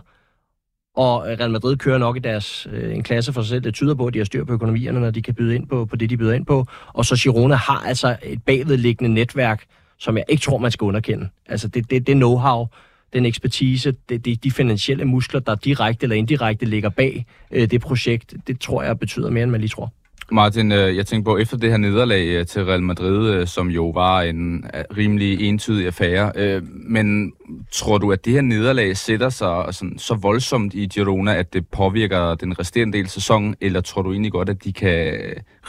Og 0.96 1.22
Real 1.22 1.50
Madrid 1.50 1.76
kører 1.76 1.98
nok 1.98 2.16
i 2.16 2.20
deres 2.20 2.66
øh, 2.72 2.94
en 2.94 3.02
klasse 3.02 3.32
for 3.32 3.42
sig 3.42 3.48
selv. 3.48 3.64
Det 3.64 3.74
tyder 3.74 3.94
på, 3.94 4.06
at 4.06 4.14
de 4.14 4.18
har 4.18 4.24
styr 4.24 4.44
på 4.44 4.52
økonomierne, 4.52 5.00
når 5.00 5.10
de 5.10 5.22
kan 5.22 5.34
byde 5.34 5.54
ind 5.54 5.68
på, 5.68 5.84
på 5.84 5.96
det, 5.96 6.10
de 6.10 6.16
byder 6.16 6.32
ind 6.32 6.46
på. 6.46 6.66
Og 6.86 7.04
så 7.04 7.16
Girona 7.22 7.54
har 7.54 7.82
altså 7.86 8.16
et 8.22 8.42
bagvedliggende 8.42 9.14
netværk, 9.14 9.64
som 9.98 10.16
jeg 10.16 10.24
ikke 10.28 10.42
tror, 10.42 10.58
man 10.58 10.70
skal 10.70 10.84
underkende. 10.84 11.28
Altså 11.46 11.68
det, 11.68 11.90
det, 11.90 12.06
det 12.06 12.14
know-how, 12.14 12.66
den 13.12 13.26
ekspertise, 13.26 13.94
de, 14.08 14.18
de, 14.18 14.36
de 14.36 14.50
finansielle 14.50 15.04
muskler, 15.04 15.40
der 15.40 15.54
direkte 15.54 16.04
eller 16.04 16.16
indirekte 16.16 16.66
ligger 16.66 16.88
bag 16.88 17.26
øh, 17.50 17.70
det 17.70 17.80
projekt, 17.80 18.34
det 18.46 18.60
tror 18.60 18.82
jeg 18.82 18.98
betyder 18.98 19.30
mere, 19.30 19.42
end 19.42 19.50
man 19.50 19.60
lige 19.60 19.70
tror. 19.70 19.92
Martin, 20.32 20.72
øh, 20.72 20.96
jeg 20.96 21.06
tænker 21.06 21.30
på, 21.30 21.38
efter 21.38 21.56
det 21.56 21.70
her 21.70 21.76
nederlag 21.76 22.26
øh, 22.26 22.46
til 22.46 22.64
Real 22.64 22.82
Madrid, 22.82 23.34
øh, 23.34 23.46
som 23.46 23.68
jo 23.68 23.88
var 23.88 24.22
en 24.22 24.64
rimelig 24.96 25.48
entydig 25.48 25.86
affære, 25.86 26.60
men 26.62 27.32
tror 27.72 27.98
du, 27.98 28.12
at 28.12 28.24
det 28.24 28.32
her 28.32 28.40
nederlag 28.40 28.96
sætter 28.96 29.28
sig 29.28 29.64
sådan, 29.70 29.98
så 29.98 30.14
voldsomt 30.14 30.74
i 30.74 30.86
Girona, 30.86 31.34
at 31.34 31.52
det 31.52 31.68
påvirker 31.68 32.34
den 32.34 32.58
resterende 32.58 32.98
del 32.98 33.04
af 33.04 33.10
sæsonen, 33.10 33.54
eller 33.60 33.80
tror 33.80 34.02
du 34.02 34.12
egentlig 34.12 34.32
godt, 34.32 34.48
at 34.48 34.64
de 34.64 34.72
kan 34.72 35.14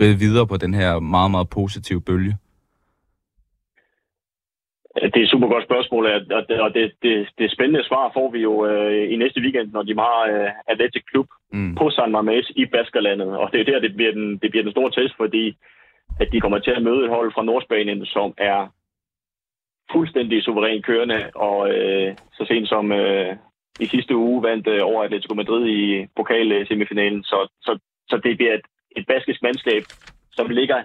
ride 0.01 0.19
videre 0.19 0.47
på 0.47 0.57
den 0.57 0.73
her 0.73 0.99
meget, 0.99 1.31
meget 1.31 1.49
positive 1.49 2.01
bølge? 2.01 2.37
Det 5.01 5.15
er 5.15 5.23
et 5.23 5.29
super 5.29 5.47
godt 5.47 5.63
spørgsmål, 5.63 6.05
og 6.37 6.43
det, 6.49 6.61
og 6.61 6.73
det, 6.73 6.91
det, 7.03 7.29
det 7.37 7.51
spændende 7.51 7.83
svar 7.83 8.11
får 8.13 8.31
vi 8.31 8.39
jo 8.39 8.65
øh, 8.65 9.13
i 9.13 9.15
næste 9.15 9.41
weekend, 9.41 9.71
når 9.71 9.83
de 9.83 9.93
har 9.95 10.19
øh, 10.31 10.49
Atletic 10.67 11.03
Klub 11.11 11.27
mm. 11.53 11.75
på 11.75 11.89
San 11.89 12.15
Mamés 12.15 12.51
i 12.55 12.65
Baskerlandet. 12.65 13.37
Og 13.37 13.49
det 13.53 13.59
er 13.59 13.65
der, 13.65 13.79
det 13.79 13.95
bliver, 13.95 14.11
den, 14.11 14.37
det 14.37 14.51
bliver 14.51 14.63
den 14.63 14.71
store 14.71 14.91
test, 14.91 15.13
fordi 15.17 15.57
at 16.19 16.27
de 16.31 16.41
kommer 16.41 16.59
til 16.59 16.71
at 16.71 16.83
møde 16.83 17.03
et 17.03 17.09
hold 17.09 17.31
fra 17.33 17.43
Nordspanien, 17.43 18.05
som 18.05 18.33
er 18.37 18.67
fuldstændig 19.91 20.43
suveræn 20.43 20.81
kørende, 20.81 21.31
og 21.35 21.73
øh, 21.73 22.15
så 22.33 22.45
sent 22.47 22.69
som 22.69 22.91
øh, 22.91 23.35
i 23.79 23.85
sidste 23.85 24.15
uge 24.15 24.43
vandt 24.43 24.67
øh, 24.67 24.79
over 24.83 25.03
Atletico 25.03 25.33
Madrid 25.33 25.67
i 25.67 26.07
pokalsemifinalen. 26.15 27.23
Så, 27.23 27.49
så, 27.61 27.79
så 28.09 28.17
det 28.23 28.37
bliver 28.37 28.53
et, 28.53 28.65
et 28.97 29.05
baskisk 29.07 29.41
mandskab, 29.41 29.83
som 30.31 30.49
ligger 30.49 30.83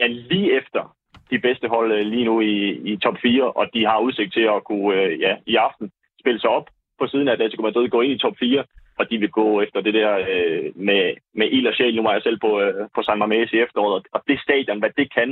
ja, 0.00 0.06
lige 0.06 0.56
efter 0.56 0.96
de 1.30 1.38
bedste 1.38 1.68
hold 1.68 1.92
øh, 1.92 2.06
lige 2.06 2.24
nu 2.24 2.40
i, 2.40 2.70
i 2.92 2.96
top 2.96 3.16
4, 3.22 3.52
og 3.52 3.66
de 3.74 3.86
har 3.86 3.98
udsigt 4.00 4.32
til 4.32 4.46
at 4.56 4.64
kunne 4.64 4.94
øh, 5.00 5.20
ja, 5.20 5.36
i 5.46 5.54
aften 5.56 5.90
spille 6.20 6.40
sig 6.40 6.50
op 6.50 6.66
på 6.98 7.06
siden 7.06 7.28
af 7.28 7.32
Atletico 7.32 7.62
Madrid, 7.62 7.88
gå 7.88 8.00
ind 8.00 8.12
i 8.12 8.18
top 8.18 8.36
4, 8.38 8.64
og 8.98 9.10
de 9.10 9.18
vil 9.18 9.30
gå 9.30 9.60
efter 9.60 9.80
det 9.80 9.94
der 9.94 10.12
øh, 10.30 10.72
med, 10.76 11.14
med 11.34 11.48
ild 11.50 11.66
og 11.66 11.74
sjæl. 11.74 11.96
Nu 11.96 12.02
var 12.02 12.12
jeg 12.12 12.22
selv 12.22 12.38
på, 12.40 12.60
øh, 12.60 12.88
på 12.94 13.02
San 13.02 13.22
Mamés 13.22 13.50
i 13.56 13.62
efteråret, 13.66 14.04
og 14.12 14.22
det 14.28 14.40
stadion, 14.40 14.78
hvad 14.78 14.90
det 14.96 15.14
kan, 15.14 15.30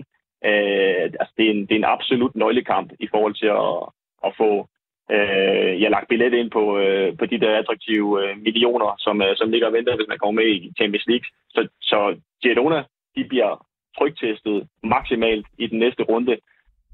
øh, 0.48 1.02
altså 1.20 1.33
det, 1.37 1.46
er 1.46 1.50
en, 1.50 1.61
det 1.66 1.72
er 1.72 1.83
en 1.83 1.94
absolut 1.96 2.37
nøglekamp 2.37 2.92
i 3.00 3.09
forhold 3.11 3.35
til 3.35 3.50
at, 3.64 3.78
at 4.26 4.33
få 4.37 4.68
øh, 5.11 5.83
jeg 5.83 5.90
lagt 5.90 6.09
billet 6.09 6.35
ind 6.35 6.50
på, 6.50 6.78
øh, 6.78 7.16
på 7.18 7.26
de 7.26 7.40
der 7.40 7.59
attraktive 7.59 8.09
øh, 8.22 8.38
millioner, 8.46 8.94
som, 8.98 9.22
øh, 9.22 9.37
som 9.37 9.50
ligger 9.50 9.66
og 9.66 9.72
venter, 9.72 9.96
hvis 9.96 10.09
man 10.09 10.18
kommer 10.18 10.42
med 10.42 10.48
i 10.55 10.72
Champions 10.78 11.07
League. 11.07 11.26
Så, 11.55 11.68
så 11.81 11.98
Girona, 12.42 12.85
de 13.16 13.24
bliver 13.24 13.66
trygtestet 13.98 14.68
maksimalt 14.83 15.46
i 15.59 15.66
den 15.66 15.78
næste 15.78 16.02
runde, 16.02 16.37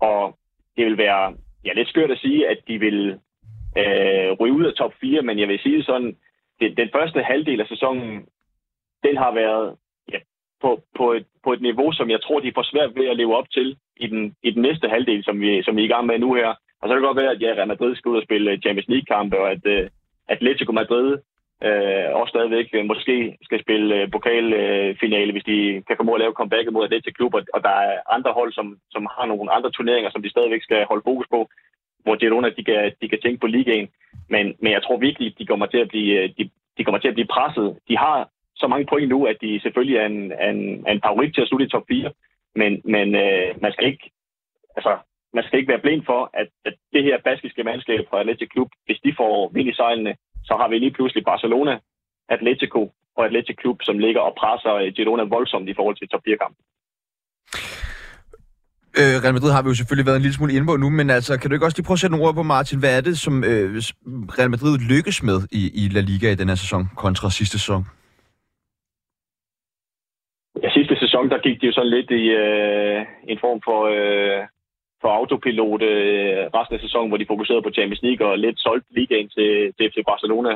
og 0.01 0.39
det 0.77 0.87
vil 0.87 0.99
være 0.99 1.35
ja, 1.65 1.73
lidt 1.73 1.89
skørt 1.89 2.11
at 2.11 2.19
sige, 2.19 2.49
at 2.49 2.59
de 2.69 2.79
vil 2.79 3.21
øh, 3.79 4.33
ryge 4.41 4.53
ud 4.53 4.65
af 4.65 4.75
top 4.75 4.95
4, 5.01 5.23
men 5.23 5.39
jeg 5.39 5.49
vil 5.49 5.59
sige 5.59 5.83
sådan, 5.85 6.17
det, 6.61 6.77
den 6.77 6.89
første 6.93 7.23
halvdel 7.23 7.61
af 7.61 7.67
sæsonen, 7.67 8.27
den 9.03 9.17
har 9.17 9.33
været 9.35 9.77
ja, 10.13 10.19
på, 10.63 10.83
på, 10.97 11.13
et, 11.13 11.27
på 11.45 11.53
et 11.53 11.61
niveau, 11.61 11.93
som 11.93 12.11
jeg 12.11 12.23
tror, 12.23 12.41
de 12.41 12.53
får 12.55 12.63
svært 12.63 12.95
ved 12.95 13.09
at 13.09 13.17
leve 13.17 13.37
op 13.37 13.51
til 13.51 13.77
i 13.97 14.07
den, 14.07 14.35
i 14.43 14.51
den 14.51 14.63
næste 14.63 14.89
halvdel, 14.89 15.25
som 15.25 15.41
vi, 15.41 15.63
som 15.63 15.77
vi 15.77 15.81
er 15.81 15.85
i 15.85 15.95
gang 15.95 16.07
med 16.07 16.19
nu 16.19 16.35
her. 16.35 16.49
Og 16.81 16.85
så 16.85 16.89
kan 16.89 16.97
det 16.97 17.09
godt 17.09 17.23
være, 17.23 17.31
at 17.31 17.43
ja, 17.43 17.47
Real 17.47 17.69
Madrid 17.69 17.97
skal 17.97 18.09
ud 18.09 18.17
og 18.17 18.23
spille 18.23 18.61
Champions 18.63 18.89
League-kampe, 18.89 19.39
og 19.39 19.51
at 19.51 19.67
øh, 19.67 19.91
Atletico 20.29 20.73
Madrid 20.73 21.19
øh, 21.67 22.09
også 22.21 22.31
stadigvæk 22.31 22.69
øh, 22.73 22.85
måske 22.85 23.39
skal 23.43 23.61
spille 23.61 23.95
øh, 23.97 24.11
pokalfinale, 24.11 25.31
øh, 25.31 25.35
hvis 25.35 25.49
de 25.53 25.83
kan 25.87 25.97
komme 25.97 26.15
at 26.15 26.21
lave 26.21 26.37
comeback 26.39 26.73
mod 26.73 26.85
Atletic 26.85 27.15
Klub, 27.15 27.35
og 27.35 27.61
der 27.63 27.75
er 27.89 28.01
andre 28.17 28.33
hold, 28.33 28.53
som, 28.53 28.79
som 28.91 29.09
har 29.17 29.27
nogle 29.27 29.53
andre 29.53 29.71
turneringer, 29.71 30.11
som 30.11 30.23
de 30.23 30.31
stadigvæk 30.31 30.63
skal 30.63 30.87
holde 30.91 31.07
fokus 31.09 31.27
på, 31.31 31.49
hvor 32.03 32.17
Girona, 32.17 32.49
de 32.59 32.65
kan, 32.65 32.93
de 33.01 33.09
kan 33.09 33.21
tænke 33.21 33.41
på 33.41 33.47
ligaen. 33.47 33.89
Men, 34.29 34.55
men 34.63 34.73
jeg 34.73 34.83
tror 34.83 34.97
virkelig, 34.97 35.39
de 35.39 35.47
kommer 35.47 35.67
til 35.67 35.79
at 35.79 35.89
blive, 35.89 36.23
øh, 36.23 36.29
de, 36.39 36.51
de 36.79 36.85
kommer 36.85 36.99
til 36.99 37.09
at 37.09 37.15
blive 37.15 37.33
presset. 37.37 37.79
De 37.89 37.97
har 37.99 38.29
så 38.57 38.67
mange 38.67 38.87
point 38.87 39.09
nu, 39.09 39.27
at 39.27 39.37
de 39.41 39.61
selvfølgelig 39.61 39.97
er 39.97 40.07
en, 40.07 40.33
en, 40.51 40.61
en 40.93 41.01
favorit 41.07 41.35
til 41.35 41.43
at 41.43 41.49
slutte 41.49 41.67
i 41.67 41.69
top 41.69 41.85
4, 41.89 42.11
men, 42.55 42.83
men 42.85 43.15
øh, 43.15 43.63
man 43.63 43.73
skal 43.73 43.87
ikke 43.87 44.11
altså, 44.77 44.97
man 45.35 45.45
skal 45.45 45.59
ikke 45.59 45.73
være 45.73 45.85
blind 45.87 46.03
for, 46.11 46.31
at, 46.41 46.49
at 46.69 46.75
det 46.93 47.03
her 47.05 47.19
baskiske 47.25 47.65
mandskab 47.65 48.03
fra 48.11 48.21
Atletic 48.21 48.49
Klub, 48.49 48.71
hvis 48.87 49.01
de 49.05 49.15
får 49.21 49.51
vind 49.55 49.69
i 49.69 49.75
sejlene, 49.75 50.17
så 50.49 50.55
har 50.61 50.69
vi 50.69 50.77
lige 50.79 50.97
pludselig 50.97 51.25
Barcelona, 51.25 51.75
Atletico 52.29 52.83
og 53.17 53.23
Atletic 53.27 53.57
Klub, 53.57 53.79
som 53.83 53.99
ligger 53.99 54.21
og 54.21 54.35
presser 54.41 54.91
Girona 54.97 55.25
voldsomt 55.35 55.69
i 55.69 55.75
forhold 55.79 55.97
til 55.97 56.09
top 56.09 56.25
4-kampen. 56.29 56.63
Øh, 59.01 59.15
Real 59.23 59.35
Madrid 59.35 59.53
har 59.53 59.63
vi 59.63 59.69
jo 59.69 59.75
selvfølgelig 59.75 60.07
været 60.07 60.17
en 60.17 60.27
lille 60.27 60.39
smule 60.39 60.55
inde 60.55 60.67
på 60.67 60.77
nu, 60.77 60.89
men 60.91 61.11
altså, 61.11 61.33
kan 61.39 61.47
du 61.49 61.55
ikke 61.55 61.67
også 61.67 61.79
lige 61.79 61.87
prøve 61.87 61.99
at 61.99 62.03
sætte 62.03 62.15
nogle 62.15 62.27
ord 62.27 62.35
på, 62.35 62.43
Martin? 62.43 62.79
Hvad 62.79 62.97
er 62.97 63.01
det, 63.09 63.19
som 63.19 63.35
øh, 63.51 63.69
Real 64.39 64.51
Madrid 64.51 64.75
lykkes 64.93 65.19
med 65.29 65.39
i, 65.61 65.63
i 65.81 65.83
La 65.95 66.01
Liga 66.01 66.29
i 66.33 66.41
den 66.41 66.49
her 66.49 66.59
sæson 66.65 66.83
kontra 66.97 67.31
sidste 67.31 67.59
sæson? 67.59 67.83
Ja, 70.63 70.69
sidste 70.79 70.95
sæson, 71.03 71.31
der 71.33 71.39
gik 71.47 71.61
det 71.61 71.67
jo 71.67 71.73
sådan 71.73 71.95
lidt 71.97 72.11
i 72.11 72.25
øh, 72.43 72.99
en 73.33 73.39
form 73.45 73.61
for, 73.67 73.81
øh, 73.97 74.41
for 75.01 75.09
autopilot 75.09 75.83
øh, 75.83 76.47
resten 76.55 76.75
af 76.75 76.81
sæsonen, 76.81 77.09
hvor 77.09 77.17
de 77.17 77.31
fokuserede 77.33 77.63
på 77.63 77.71
Champions 77.71 78.03
League 78.03 78.27
og 78.27 78.39
lidt 78.39 78.61
solgte 78.61 78.95
ligaen 78.95 79.29
til, 79.29 79.75
til 79.75 79.91
FC 79.91 79.99
Barcelona, 80.07 80.53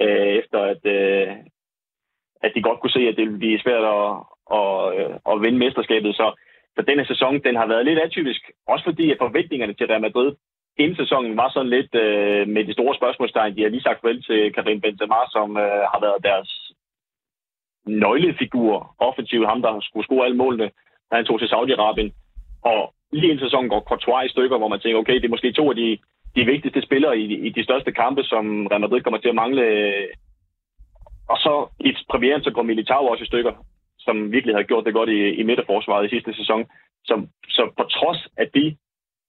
øh, 0.00 0.32
efter 0.40 0.58
at, 0.72 0.82
øh, 0.96 1.28
at 2.42 2.52
de 2.54 2.62
godt 2.62 2.80
kunne 2.80 2.96
se, 2.98 3.08
at 3.08 3.16
det 3.16 3.24
ville 3.24 3.38
blive 3.38 3.60
svært 3.60 3.84
at, 3.96 4.10
at, 4.58 4.70
øh, 4.98 5.14
at 5.30 5.42
vinde 5.42 5.58
mesterskabet. 5.58 6.16
Så, 6.16 6.26
så 6.76 6.82
denne 6.82 7.06
sæson, 7.06 7.42
den 7.46 7.56
har 7.56 7.66
været 7.66 7.84
lidt 7.84 7.98
atypisk, 7.98 8.50
også 8.66 8.84
fordi 8.84 9.10
at 9.10 9.18
forventningerne 9.20 9.74
til 9.74 9.86
Real 9.86 10.00
Madrid 10.00 10.32
inden 10.76 10.96
sæsonen 10.96 11.36
var 11.36 11.50
sådan 11.50 11.74
lidt 11.76 11.94
øh, 11.94 12.48
med 12.48 12.64
de 12.64 12.72
store 12.72 12.94
spørgsmålstegn. 12.94 13.56
De 13.56 13.62
har 13.62 13.68
lige 13.68 13.88
sagt 13.88 14.04
vel 14.04 14.22
til 14.22 14.52
Karim 14.52 14.80
Benzema, 14.80 15.20
som 15.30 15.56
øh, 15.56 15.82
har 15.92 16.00
været 16.00 16.24
deres 16.28 16.50
nøglefigur 17.86 18.94
offensivt, 18.98 19.46
ham 19.46 19.62
der 19.62 19.80
skulle 19.80 20.06
score 20.06 20.24
alle 20.24 20.36
målene, 20.36 20.70
da 21.10 21.16
han 21.16 21.24
tog 21.24 21.38
til 21.38 21.52
Saudi-Arabien. 21.52 22.10
Og 22.62 22.94
lige 23.12 23.32
en 23.32 23.38
sæson 23.38 23.68
går 23.68 23.80
Courtois 23.80 24.26
i 24.26 24.32
stykker, 24.32 24.58
hvor 24.58 24.68
man 24.68 24.80
tænker, 24.80 24.98
okay, 24.98 25.14
det 25.14 25.24
er 25.24 25.36
måske 25.36 25.52
to 25.52 25.70
af 25.70 25.76
de, 25.76 25.98
de 26.36 26.44
vigtigste 26.44 26.82
spillere 26.82 27.18
i, 27.18 27.46
i 27.46 27.48
de 27.48 27.64
største 27.64 27.92
kampe, 27.92 28.22
som 28.22 28.66
Real 28.66 28.80
Madrid 28.80 29.00
kommer 29.00 29.20
til 29.20 29.28
at 29.28 29.34
mangle. 29.34 29.64
Og 31.28 31.36
så 31.36 31.68
i 31.80 31.94
premieren, 32.10 32.42
så 32.42 32.50
går 32.50 32.62
Militao 32.62 33.06
også 33.06 33.24
i 33.24 33.26
stykker, 33.26 33.52
som 33.98 34.32
virkelig 34.32 34.56
har 34.56 34.62
gjort 34.62 34.84
det 34.84 34.94
godt 34.94 35.08
i, 35.08 35.20
i 35.40 35.42
midterforsvaret 35.42 36.06
i 36.06 36.14
sidste 36.14 36.34
sæson. 36.34 36.66
Så, 37.04 37.26
så 37.48 37.72
på 37.76 37.84
trods 37.84 38.28
af 38.36 38.48
de 38.54 38.76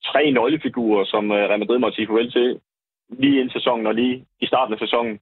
tre 0.05 0.31
nøglefigurer, 0.31 1.05
som 1.05 1.31
øh, 1.31 1.37
Real 1.37 1.59
Madrid 1.59 1.77
måtte 1.79 1.95
sige 1.95 2.07
farvel 2.07 2.31
til, 2.31 2.59
lige 3.09 3.39
inden 3.39 3.49
sæsonen 3.49 3.87
og 3.87 3.95
lige 3.95 4.25
i 4.41 4.45
starten 4.45 4.73
af 4.73 4.79
sæsonen, 4.79 5.19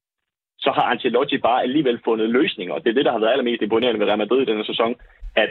så 0.58 0.72
har 0.72 0.84
Ancelotti 0.84 1.38
bare 1.38 1.64
alligevel 1.64 2.00
fundet 2.06 2.30
løsninger. 2.30 2.74
Og 2.74 2.84
det 2.84 2.90
er 2.90 2.94
det, 2.94 3.06
der 3.06 3.12
har 3.12 3.20
været 3.20 3.32
allermest 3.32 3.62
imponerende 3.62 4.00
ved 4.00 4.08
Real 4.08 4.18
Madrid 4.18 4.42
i 4.42 4.46
denne 4.46 4.66
sæson, 4.66 4.96
at 5.36 5.50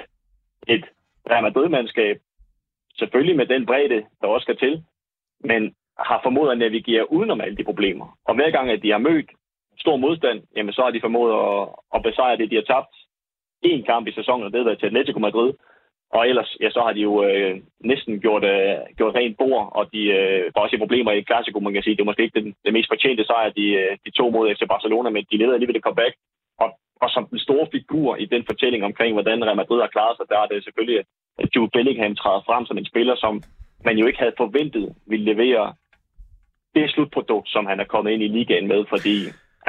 et 0.68 0.84
Real 1.30 1.42
Madrid-mandskab, 1.42 2.16
selvfølgelig 2.98 3.36
med 3.36 3.46
den 3.46 3.66
bredde, 3.66 4.04
der 4.20 4.26
også 4.26 4.44
skal 4.44 4.56
til, 4.56 4.82
men 5.40 5.74
har 5.98 6.20
formået 6.22 6.52
at 6.52 6.58
navigere 6.58 7.12
udenom 7.12 7.40
alle 7.40 7.56
de 7.56 7.64
problemer. 7.64 8.18
Og 8.24 8.34
hver 8.34 8.50
gang, 8.50 8.70
at 8.70 8.82
de 8.82 8.90
har 8.90 8.98
mødt 8.98 9.30
stor 9.78 9.96
modstand, 9.96 10.42
jamen 10.56 10.72
så 10.72 10.82
har 10.82 10.90
de 10.90 11.00
formået 11.00 11.32
at, 11.32 11.68
at 11.94 12.02
besejre 12.02 12.36
det, 12.36 12.50
de 12.50 12.54
har 12.54 12.62
tabt. 12.62 12.94
En 13.62 13.82
kamp 13.82 14.06
i 14.06 14.12
sæsonen, 14.12 14.46
og 14.46 14.52
det 14.52 14.58
har 14.58 14.64
været 14.64 14.78
til 14.78 14.86
Atletico 14.86 15.18
Madrid. 15.18 15.52
Og 16.10 16.28
ellers, 16.28 16.56
ja, 16.60 16.70
så 16.70 16.80
har 16.80 16.92
de 16.92 17.00
jo 17.00 17.24
øh, 17.24 17.60
næsten 17.80 18.20
gjort, 18.20 18.44
øh, 18.44 18.78
gjort 18.96 19.14
rent 19.14 19.38
bord, 19.38 19.72
og 19.78 19.92
de 19.92 20.02
øh, 20.18 20.50
var 20.54 20.62
også 20.62 20.76
i 20.76 20.84
problemer 20.84 21.12
i 21.12 21.22
Clasico, 21.22 21.60
man 21.60 21.72
kan 21.72 21.82
sige. 21.82 21.96
Det 21.96 22.00
er 22.00 22.10
måske 22.10 22.22
ikke 22.22 22.40
den, 22.40 22.54
den 22.64 22.72
mest 22.72 22.88
fortjente 22.90 23.24
sejr, 23.24 23.50
de, 23.50 23.66
øh, 23.80 23.96
de 24.06 24.10
to 24.10 24.30
mod 24.30 24.54
FC 24.54 24.62
Barcelona, 24.68 25.10
men 25.10 25.24
de 25.30 25.36
leder 25.36 25.52
alligevel 25.52 25.76
et 25.76 25.82
comeback. 25.82 26.14
Og, 26.58 26.68
og 27.02 27.08
som 27.14 27.24
den 27.32 27.40
store 27.46 27.66
figur 27.76 28.10
i 28.24 28.26
den 28.34 28.42
fortælling 28.50 28.82
omkring, 28.88 29.12
hvordan 29.14 29.44
Real 29.44 29.60
Madrid 29.62 29.80
har 29.80 29.94
klaret 29.96 30.16
sig, 30.16 30.26
der 30.32 30.38
er 30.40 30.46
det 30.46 30.64
selvfølgelig 30.64 31.00
at 31.42 31.48
Jude 31.56 31.70
Bellingham 31.74 32.14
træder 32.16 32.42
frem 32.48 32.64
som 32.66 32.78
en 32.78 32.90
spiller, 32.92 33.16
som 33.24 33.34
man 33.84 33.96
jo 34.00 34.04
ikke 34.06 34.22
havde 34.22 34.40
forventet 34.42 34.86
ville 35.10 35.26
levere 35.32 35.64
det 36.74 36.90
slutprodukt, 36.90 37.48
som 37.54 37.66
han 37.70 37.80
er 37.80 37.88
kommet 37.92 38.10
ind 38.12 38.22
i 38.22 38.34
ligaen 38.36 38.68
med, 38.72 38.80
fordi 38.94 39.16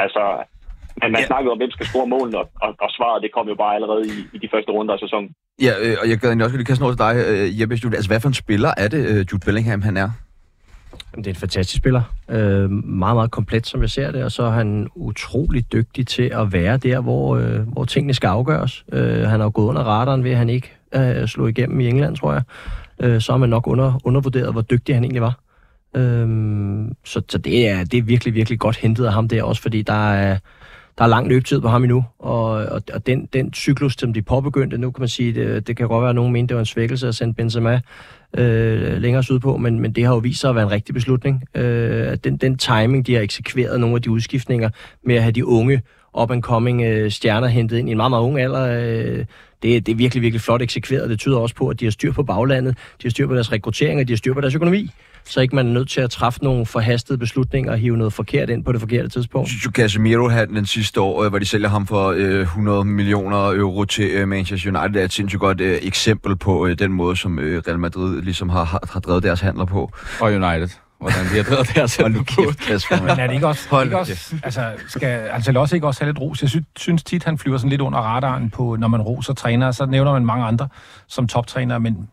altså, 0.03 0.23
man, 1.01 1.11
man 1.11 1.21
ja. 1.21 1.27
snakkede 1.27 1.51
om, 1.51 1.57
hvem 1.61 1.71
skal 1.71 1.85
score 1.85 2.07
målen, 2.07 2.35
og, 2.35 2.45
og, 2.65 2.71
og 2.85 2.89
svaret 2.97 3.23
det 3.23 3.31
kom 3.35 3.47
jo 3.47 3.55
bare 3.63 3.75
allerede 3.75 4.03
i, 4.13 4.17
i 4.35 4.37
de 4.43 4.49
første 4.53 4.71
runder 4.71 4.93
af 4.93 4.99
sæsonen. 4.99 5.29
Ja, 5.67 5.73
øh, 5.83 5.95
og 6.01 6.05
jeg 6.09 6.17
gad 6.17 6.41
også 6.41 6.57
lige 6.57 6.69
kaste 6.71 6.83
over 6.83 6.93
til 6.93 7.03
dig, 7.07 7.13
øh, 7.31 7.59
Jeppe. 7.59 7.73
Altså, 7.99 8.09
hvad 8.11 8.21
for 8.21 8.27
en 8.27 8.41
spiller 8.43 8.71
er 8.83 8.87
det, 8.95 9.01
øh, 9.11 9.19
Jude 9.29 9.45
Bellingham 9.45 9.81
han 9.81 9.97
er? 9.97 10.09
Jamen, 11.13 11.23
det 11.23 11.29
er 11.29 11.33
en 11.33 11.39
fantastisk 11.39 11.77
spiller. 11.77 12.01
Øh, 12.29 12.71
meget, 12.71 13.15
meget 13.15 13.31
komplet, 13.31 13.67
som 13.67 13.81
jeg 13.81 13.89
ser 13.89 14.11
det, 14.11 14.23
og 14.23 14.31
så 14.31 14.43
er 14.43 14.49
han 14.49 14.87
utrolig 14.95 15.73
dygtig 15.73 16.07
til 16.07 16.23
at 16.23 16.53
være 16.53 16.77
der, 16.77 16.99
hvor, 16.99 17.37
øh, 17.37 17.59
hvor 17.59 17.85
tingene 17.85 18.13
skal 18.13 18.27
afgøres. 18.27 18.85
Øh, 18.93 19.21
han 19.21 19.39
har 19.39 19.43
jo 19.43 19.51
gået 19.53 19.67
under 19.67 19.83
radaren 19.83 20.23
ved, 20.23 20.31
at 20.31 20.37
han 20.37 20.49
ikke 20.49 20.71
øh, 20.95 21.27
slog 21.27 21.49
igennem 21.49 21.79
i 21.79 21.87
England, 21.87 22.15
tror 22.15 22.33
jeg. 22.33 22.41
Øh, 22.99 23.21
så 23.21 23.31
har 23.31 23.37
man 23.37 23.49
nok 23.49 23.67
under, 23.67 23.99
undervurderet, 24.03 24.51
hvor 24.51 24.61
dygtig 24.61 24.95
han 24.95 25.03
egentlig 25.03 25.21
var. 25.21 25.39
Øh, 25.95 26.27
så 27.05 27.21
så 27.29 27.37
det, 27.37 27.69
er, 27.69 27.83
det 27.83 27.97
er 27.97 28.03
virkelig, 28.03 28.33
virkelig 28.33 28.59
godt 28.59 28.77
hentet 28.77 29.05
af 29.05 29.13
ham 29.13 29.27
der, 29.27 29.43
også 29.43 29.61
fordi 29.61 29.81
der 29.81 30.11
er, 30.11 30.37
der 30.97 31.03
er 31.03 31.07
lang 31.07 31.27
løbetid 31.27 31.61
på 31.61 31.67
ham 31.67 31.83
endnu, 31.83 32.05
og, 32.19 32.49
og, 32.49 32.81
og 32.93 33.07
den, 33.07 33.25
den 33.33 33.53
cyklus, 33.53 33.95
som 33.99 34.13
de 34.13 34.21
påbegyndte, 34.21 34.77
nu 34.77 34.91
kan 34.91 35.01
man 35.01 35.07
sige, 35.09 35.33
det, 35.33 35.67
det 35.67 35.77
kan 35.77 35.87
godt 35.87 36.01
være, 36.01 36.09
at 36.09 36.15
nogen 36.15 36.33
mente, 36.33 36.49
det 36.49 36.55
var 36.55 36.59
en 36.59 36.65
svækkelse 36.65 37.07
at 37.07 37.15
sende 37.15 37.33
Benzema 37.33 37.81
øh, 38.37 38.97
længere 39.01 39.23
sydpå, 39.23 39.57
men, 39.57 39.79
men 39.79 39.91
det 39.91 40.05
har 40.05 40.13
jo 40.13 40.19
vist 40.19 40.41
sig 40.41 40.49
at 40.49 40.55
være 40.55 40.65
en 40.65 40.71
rigtig 40.71 40.95
beslutning. 40.95 41.43
Øh, 41.55 42.17
den, 42.23 42.37
den 42.37 42.57
timing, 42.57 43.07
de 43.07 43.13
har 43.15 43.21
eksekveret 43.21 43.79
nogle 43.79 43.95
af 43.95 44.01
de 44.01 44.11
udskiftninger 44.11 44.69
med 45.03 45.15
at 45.15 45.21
have 45.21 45.31
de 45.31 45.45
unge 45.45 45.81
up-and-coming 46.21 46.81
øh, 46.81 47.11
stjerner 47.11 47.47
hentet 47.47 47.77
ind 47.77 47.89
i 47.89 47.91
en 47.91 47.97
meget, 47.97 48.11
meget 48.11 48.23
ung 48.23 48.39
alder, 48.39 48.61
øh, 48.61 49.25
det, 49.63 49.85
det 49.85 49.91
er 49.91 49.95
virkelig, 49.95 50.21
virkelig 50.21 50.41
flot 50.41 50.61
eksekveret. 50.61 51.09
Det 51.09 51.19
tyder 51.19 51.37
også 51.37 51.55
på, 51.55 51.67
at 51.67 51.79
de 51.79 51.85
har 51.85 51.91
styr 51.91 52.11
på 52.11 52.23
baglandet, 52.23 52.77
de 52.77 53.03
har 53.03 53.09
styr 53.09 53.27
på 53.27 53.33
deres 53.33 53.51
rekruttering, 53.51 53.99
og 53.99 54.07
de 54.07 54.13
har 54.13 54.17
styr 54.17 54.33
på 54.33 54.41
deres 54.41 54.55
økonomi 54.55 54.91
så 55.29 55.41
ikke 55.41 55.55
man 55.55 55.67
er 55.67 55.71
nødt 55.71 55.89
til 55.89 56.01
at 56.01 56.11
træffe 56.11 56.43
nogle 56.43 56.65
forhastede 56.65 57.17
beslutninger 57.17 57.71
og 57.71 57.77
hive 57.77 57.97
noget 57.97 58.13
forkert 58.13 58.49
ind 58.49 58.65
på 58.65 58.71
det 58.71 58.79
forkerte 58.79 59.09
tidspunkt. 59.09 59.49
Synes 59.49 59.63
du, 59.63 59.71
Casemiro 59.71 60.27
havde 60.27 60.47
den 60.47 60.65
sidste 60.65 61.01
år, 61.01 61.23
øh, 61.23 61.29
hvor 61.29 61.39
de 61.39 61.45
sælger 61.45 61.69
ham 61.69 61.87
for 61.87 62.13
øh, 62.17 62.41
100 62.41 62.85
millioner 62.85 63.51
euro 63.51 63.85
til 63.85 64.09
øh, 64.09 64.27
Manchester 64.27 64.79
United, 64.79 65.01
er 65.01 65.05
et 65.05 65.13
sindssygt 65.13 65.39
godt 65.39 65.61
øh, 65.61 65.79
eksempel 65.81 66.35
på 66.35 66.67
øh, 66.67 66.79
den 66.79 66.91
måde, 66.91 67.15
som 67.15 67.39
øh, 67.39 67.61
Real 67.67 67.79
Madrid 67.79 68.21
ligesom 68.21 68.49
har, 68.49 68.63
har, 68.63 68.89
har 68.93 68.99
drevet 68.99 69.23
deres 69.23 69.41
handler 69.41 69.65
på. 69.65 69.91
Og 70.19 70.31
United 70.33 70.69
hvordan 70.99 71.25
de 71.25 71.35
har 71.35 71.43
drevet 71.43 71.69
deres 71.75 71.95
handler 71.95 72.23
på. 72.23 72.41
Men 73.01 73.19
er 73.19 73.27
det 73.27 73.33
ikke 73.33 73.47
også, 73.47 73.69
Hold 73.69 73.85
ikke 73.85 73.99
også 73.99 74.35
altså, 74.43 74.71
skal 74.87 75.29
Ancelotti 75.31 75.75
ikke 75.75 75.87
også 75.87 76.03
have 76.03 76.11
lidt 76.11 76.21
ros? 76.21 76.41
Jeg 76.41 76.49
synes, 76.49 76.65
synes 76.75 77.03
tit, 77.03 77.23
han 77.23 77.37
flyver 77.37 77.57
sådan 77.57 77.69
lidt 77.69 77.81
under 77.81 77.99
radaren 77.99 78.49
på, 78.49 78.75
når 78.79 78.87
man 78.87 79.01
roser 79.01 79.33
træner, 79.33 79.71
så 79.71 79.85
nævner 79.85 80.11
man 80.11 80.25
mange 80.25 80.45
andre 80.45 80.67
som 81.07 81.27
toptræner, 81.27 81.79
men 81.79 82.09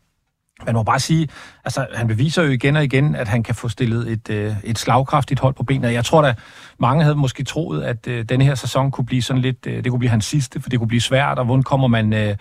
man 0.65 0.75
må 0.75 0.83
bare 0.83 1.01
sige, 1.01 1.29
altså 1.65 1.87
han 1.95 2.07
beviser 2.07 2.43
jo 2.43 2.51
igen 2.51 2.77
og 2.77 2.85
igen, 2.85 3.15
at 3.15 3.29
han 3.29 3.43
kan 3.43 3.55
få 3.55 3.69
stillet 3.69 4.13
et, 4.13 4.31
øh, 4.31 4.55
et 4.65 4.79
slagkraftigt 4.79 5.41
hold 5.41 5.55
på 5.55 5.63
benene. 5.63 5.89
Jeg 5.93 6.05
tror 6.05 6.23
da, 6.23 6.35
mange 6.79 7.03
havde 7.03 7.17
måske 7.17 7.45
troet, 7.45 7.83
at 7.83 8.09
øh, 8.09 8.25
denne 8.25 8.45
her 8.45 8.55
sæson 8.55 8.91
kunne 8.91 9.07
blive 9.07 9.23
sådan 9.23 9.43
lidt, 9.43 9.67
øh, 9.67 9.85
det 9.85 9.91
kunne 9.91 9.99
blive 9.99 10.11
hans 10.11 10.25
sidste, 10.25 10.61
for 10.61 10.71
det 10.71 10.79
kunne 10.79 10.89
blive 10.89 11.01
svært, 11.01 11.39
og 11.39 11.45
hvordan 11.45 11.63
kommer 11.63 11.89
man, 11.89 12.13
øh, 12.13 12.37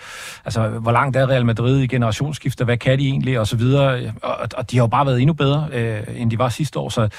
altså 0.46 0.68
hvor 0.68 0.92
langt 0.92 1.18
er 1.18 1.30
Real 1.30 1.46
Madrid 1.46 1.80
i 1.80 1.88
generationsskifter, 1.88 2.66
hvad 2.66 2.78
kan 2.78 3.00
de 3.00 3.08
egentlig, 3.08 3.40
og 3.40 3.48
så 3.48 3.58
videre. 3.58 4.02
Øh, 4.02 4.12
og, 4.24 4.36
og 4.58 4.72
de 4.72 4.78
har 4.78 4.84
jo 4.84 4.88
bare 4.88 5.06
været 5.06 5.22
endnu 5.22 5.34
bedre, 5.34 5.68
øh, 5.74 6.02
end 6.16 6.32
de 6.32 6.40
var 6.40 6.50
sidste 6.50 6.80
år, 6.80 6.90
så, 6.90 7.10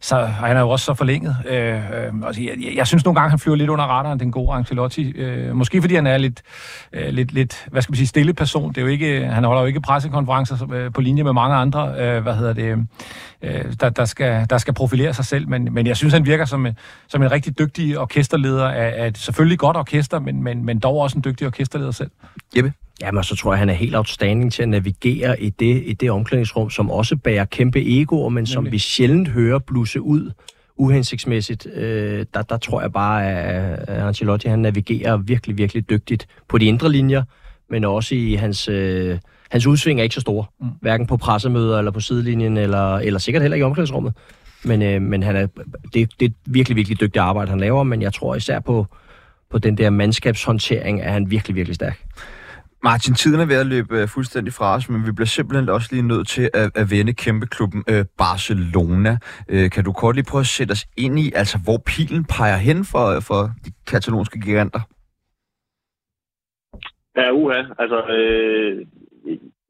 så 0.00 0.24
han 0.24 0.56
er 0.56 0.60
jo 0.60 0.68
også 0.68 0.84
så 0.84 0.94
forlænget. 0.94 1.36
Øh, 1.48 1.74
øh, 1.74 2.12
altså, 2.26 2.42
jeg, 2.42 2.52
jeg, 2.64 2.76
jeg 2.76 2.86
synes 2.86 3.04
nogle 3.04 3.20
gange, 3.20 3.30
han 3.30 3.38
flyver 3.38 3.56
lidt 3.56 3.70
under 3.70 3.84
radaren, 3.84 4.20
den 4.20 4.32
gode 4.32 4.52
Ancelotti. 4.52 5.10
Øh, 5.10 5.56
måske 5.56 5.80
fordi 5.80 5.94
han 5.94 6.06
er 6.06 6.18
lidt, 6.18 6.42
øh, 6.92 7.08
lidt, 7.08 7.32
lidt, 7.32 7.66
hvad 7.70 7.82
skal 7.82 7.92
man 7.92 7.96
sige, 7.96 8.06
stille 8.06 8.32
person. 8.32 8.68
Det 8.68 8.78
er 8.78 8.82
jo 8.82 8.88
ikke, 8.88 9.20
øh, 9.20 9.28
han 9.28 9.44
holder 9.44 9.62
jo 9.62 9.66
ikke 9.66 9.80
pressekonferencer 9.80 10.72
øh, 10.72 10.92
på 10.92 11.00
linje 11.00 11.22
med 11.22 11.32
mange 11.32 11.56
andre, 11.56 11.94
øh, 11.98 12.22
hvad 12.22 12.34
hedder 12.34 12.52
det, 12.52 12.86
øh, 13.42 13.64
der, 13.80 13.88
der, 13.88 14.04
skal, 14.04 14.46
der 14.50 14.58
skal 14.58 14.74
profilere 14.74 15.14
sig 15.14 15.24
selv, 15.24 15.48
men, 15.48 15.74
men 15.74 15.86
jeg 15.86 15.96
synes, 15.96 16.14
han 16.14 16.26
virker 16.26 16.44
som, 16.44 16.66
som 17.08 17.22
en 17.22 17.30
rigtig 17.30 17.58
dygtig 17.58 17.98
orkesterleder 17.98 18.68
af, 18.68 19.04
af 19.04 19.12
selvfølgelig 19.16 19.58
godt 19.58 19.76
orkester, 19.76 20.18
men, 20.18 20.42
men, 20.42 20.64
men 20.64 20.78
dog 20.78 20.98
også 20.98 21.18
en 21.18 21.24
dygtig 21.24 21.46
orkesterleder 21.46 21.90
selv. 21.90 22.10
Jeppe? 22.56 22.72
Jamen, 23.00 23.24
så 23.24 23.36
tror 23.36 23.52
jeg, 23.52 23.58
han 23.58 23.68
er 23.68 23.74
helt 23.74 23.96
outstanding 23.96 24.52
til 24.52 24.62
at 24.62 24.68
navigere 24.68 25.42
i 25.42 25.50
det, 25.50 25.82
i 25.86 25.92
det 25.92 26.10
omklædningsrum, 26.10 26.70
som 26.70 26.90
også 26.90 27.16
bærer 27.16 27.44
kæmpe 27.44 28.00
egoer, 28.00 28.28
men 28.28 28.46
som 28.46 28.62
Nemlig. 28.62 28.72
vi 28.72 28.78
sjældent 28.78 29.28
hører 29.28 29.58
blusse 29.58 30.00
ud 30.00 30.30
uhensigtsmæssigt. 30.76 31.66
Øh, 31.74 32.26
der, 32.34 32.42
der 32.42 32.56
tror 32.56 32.80
jeg 32.80 32.92
bare, 32.92 33.32
at 33.32 33.88
Ancelotti 33.88 34.48
han 34.48 34.58
navigerer 34.58 35.16
virkelig, 35.16 35.58
virkelig 35.58 35.90
dygtigt 35.90 36.26
på 36.48 36.58
de 36.58 36.64
indre 36.64 36.92
linjer, 36.92 37.22
men 37.70 37.84
også 37.84 38.14
i 38.14 38.34
hans... 38.34 38.68
Øh, 38.68 39.18
hans 39.50 39.66
udsving 39.66 40.00
er 40.00 40.02
ikke 40.02 40.14
så 40.14 40.20
store. 40.20 40.44
Mm. 40.60 40.66
Hverken 40.80 41.06
på 41.06 41.16
pressemøder 41.16 41.78
eller 41.78 41.90
på 41.90 42.00
sidelinjen, 42.00 42.56
eller, 42.56 42.96
eller 42.96 43.18
sikkert 43.20 43.42
heller 43.42 43.54
ikke 43.54 43.62
i 43.62 43.66
omklædningsrummet. 43.66 44.12
Men, 44.64 44.82
øh, 44.82 45.02
men 45.02 45.22
han 45.22 45.36
er, 45.36 45.46
det, 45.94 46.20
det 46.20 46.26
er 46.26 46.34
virkelig, 46.46 46.76
virkelig 46.76 47.00
dygtigt 47.00 47.22
arbejde, 47.22 47.50
han 47.50 47.60
laver, 47.60 47.82
men 47.82 48.02
jeg 48.02 48.12
tror 48.12 48.34
især 48.34 48.60
på, 48.60 48.86
på 49.50 49.58
den 49.58 49.78
der 49.78 49.90
mandskabshåndtering, 49.90 51.00
er 51.00 51.10
han 51.10 51.30
virkelig, 51.30 51.56
virkelig 51.56 51.74
stærk. 51.74 52.04
Martin, 52.82 53.14
tiden 53.14 53.40
er 53.40 53.44
ved 53.44 53.56
at 53.56 53.66
løbe 53.66 53.98
øh, 53.98 54.08
fuldstændig 54.08 54.52
fra 54.52 54.74
os, 54.74 54.88
men 54.88 55.06
vi 55.06 55.12
bliver 55.12 55.26
simpelthen 55.26 55.68
også 55.68 55.88
lige 55.92 56.02
nødt 56.02 56.28
til 56.28 56.50
at, 56.54 56.70
at 56.74 56.90
vende 56.90 57.12
kæmpeklubben 57.12 57.84
øh, 57.88 58.04
Barcelona. 58.18 59.18
Øh, 59.48 59.70
kan 59.70 59.84
du 59.84 59.92
kort 59.92 60.14
lige 60.14 60.24
prøve 60.24 60.40
at 60.40 60.46
sætte 60.46 60.72
os 60.72 60.86
ind 60.96 61.18
i, 61.18 61.32
altså 61.34 61.58
hvor 61.58 61.78
pilen 61.86 62.24
peger 62.24 62.56
hen 62.56 62.84
for, 62.84 63.20
for 63.20 63.50
de 63.64 63.72
katalonske 63.86 64.40
giganter? 64.40 64.80
Ja, 67.16 67.32
uha. 67.32 67.62
Altså, 67.78 68.06
øh, 68.06 68.86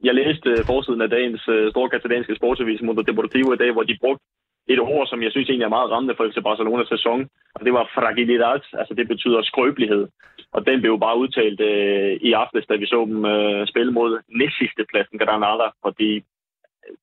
jeg 0.02 0.14
læste 0.14 0.50
forsiden 0.66 1.00
af 1.00 1.10
dagens 1.10 1.48
øh, 1.48 1.70
store 1.70 1.90
katalanske 1.90 2.36
sportsavis 2.36 2.82
Mundo 2.82 3.02
Deportivo 3.02 3.52
i 3.52 3.56
dag, 3.56 3.72
hvor 3.72 3.82
de 3.82 3.98
brugte 4.00 4.24
et 4.68 4.80
ord, 4.80 5.06
som 5.06 5.22
jeg 5.22 5.30
synes 5.30 5.48
egentlig 5.48 5.64
er 5.64 5.76
meget 5.76 5.90
rammende 5.90 6.14
for 6.16 6.28
FC 6.28 6.38
Barcelonas 6.42 6.88
sæson, 6.88 7.28
og 7.54 7.64
det 7.64 7.72
var 7.72 7.90
fragilidad, 7.94 8.60
altså 8.80 8.94
det 8.94 9.08
betyder 9.08 9.42
skrøbelighed. 9.42 10.08
Og 10.52 10.66
den 10.66 10.80
blev 10.80 10.90
jo 10.90 10.96
bare 11.06 11.18
udtalt 11.18 11.60
øh, 11.60 12.12
i 12.28 12.32
aftes, 12.32 12.66
da 12.66 12.74
vi 12.76 12.86
så 12.86 13.04
dem 13.10 13.24
øh, 13.24 13.66
spille 13.66 13.92
mod 13.92 14.10
næstsidste 14.28 14.84
pladsen, 14.90 15.18
Granada, 15.18 15.68
fordi 15.84 16.10
øh, 16.16 16.94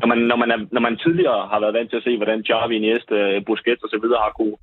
når 0.00 0.06
man, 0.06 0.18
når, 0.18 0.36
man 0.36 0.50
er, 0.50 0.58
når 0.72 0.80
man 0.80 0.96
tidligere 0.96 1.48
har 1.52 1.60
været 1.60 1.74
vant 1.74 1.90
til 1.90 1.96
at 1.96 2.06
se, 2.06 2.16
hvordan 2.16 2.44
Xavi, 2.46 2.76
Iniesta, 2.76 3.38
Busquets 3.46 3.84
osv. 3.84 4.06
har 4.24 4.32
kunne 4.38 4.56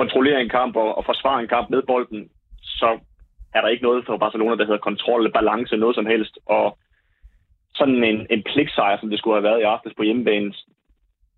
kontrollere 0.00 0.40
en 0.40 0.48
kamp 0.48 0.76
og, 0.76 0.98
og 0.98 1.04
forsvare 1.04 1.40
en 1.40 1.52
kamp 1.54 1.70
med 1.70 1.82
bolden, 1.82 2.30
så 2.62 2.88
er 3.54 3.60
der 3.60 3.68
ikke 3.68 3.82
noget 3.82 4.06
for 4.06 4.16
Barcelona, 4.16 4.56
der 4.56 4.64
hedder 4.64 4.88
kontrol, 4.88 5.32
balance, 5.32 5.76
noget 5.76 5.94
som 5.94 6.06
helst. 6.06 6.38
Og 6.46 6.78
sådan 7.74 8.04
en, 8.04 8.26
en 8.30 8.42
pligtsejr, 8.42 8.98
som 9.00 9.10
det 9.10 9.18
skulle 9.18 9.36
have 9.36 9.48
været 9.50 9.60
i 9.60 9.70
aftes 9.74 9.92
på 9.96 10.02
hjemmebane, 10.02 10.52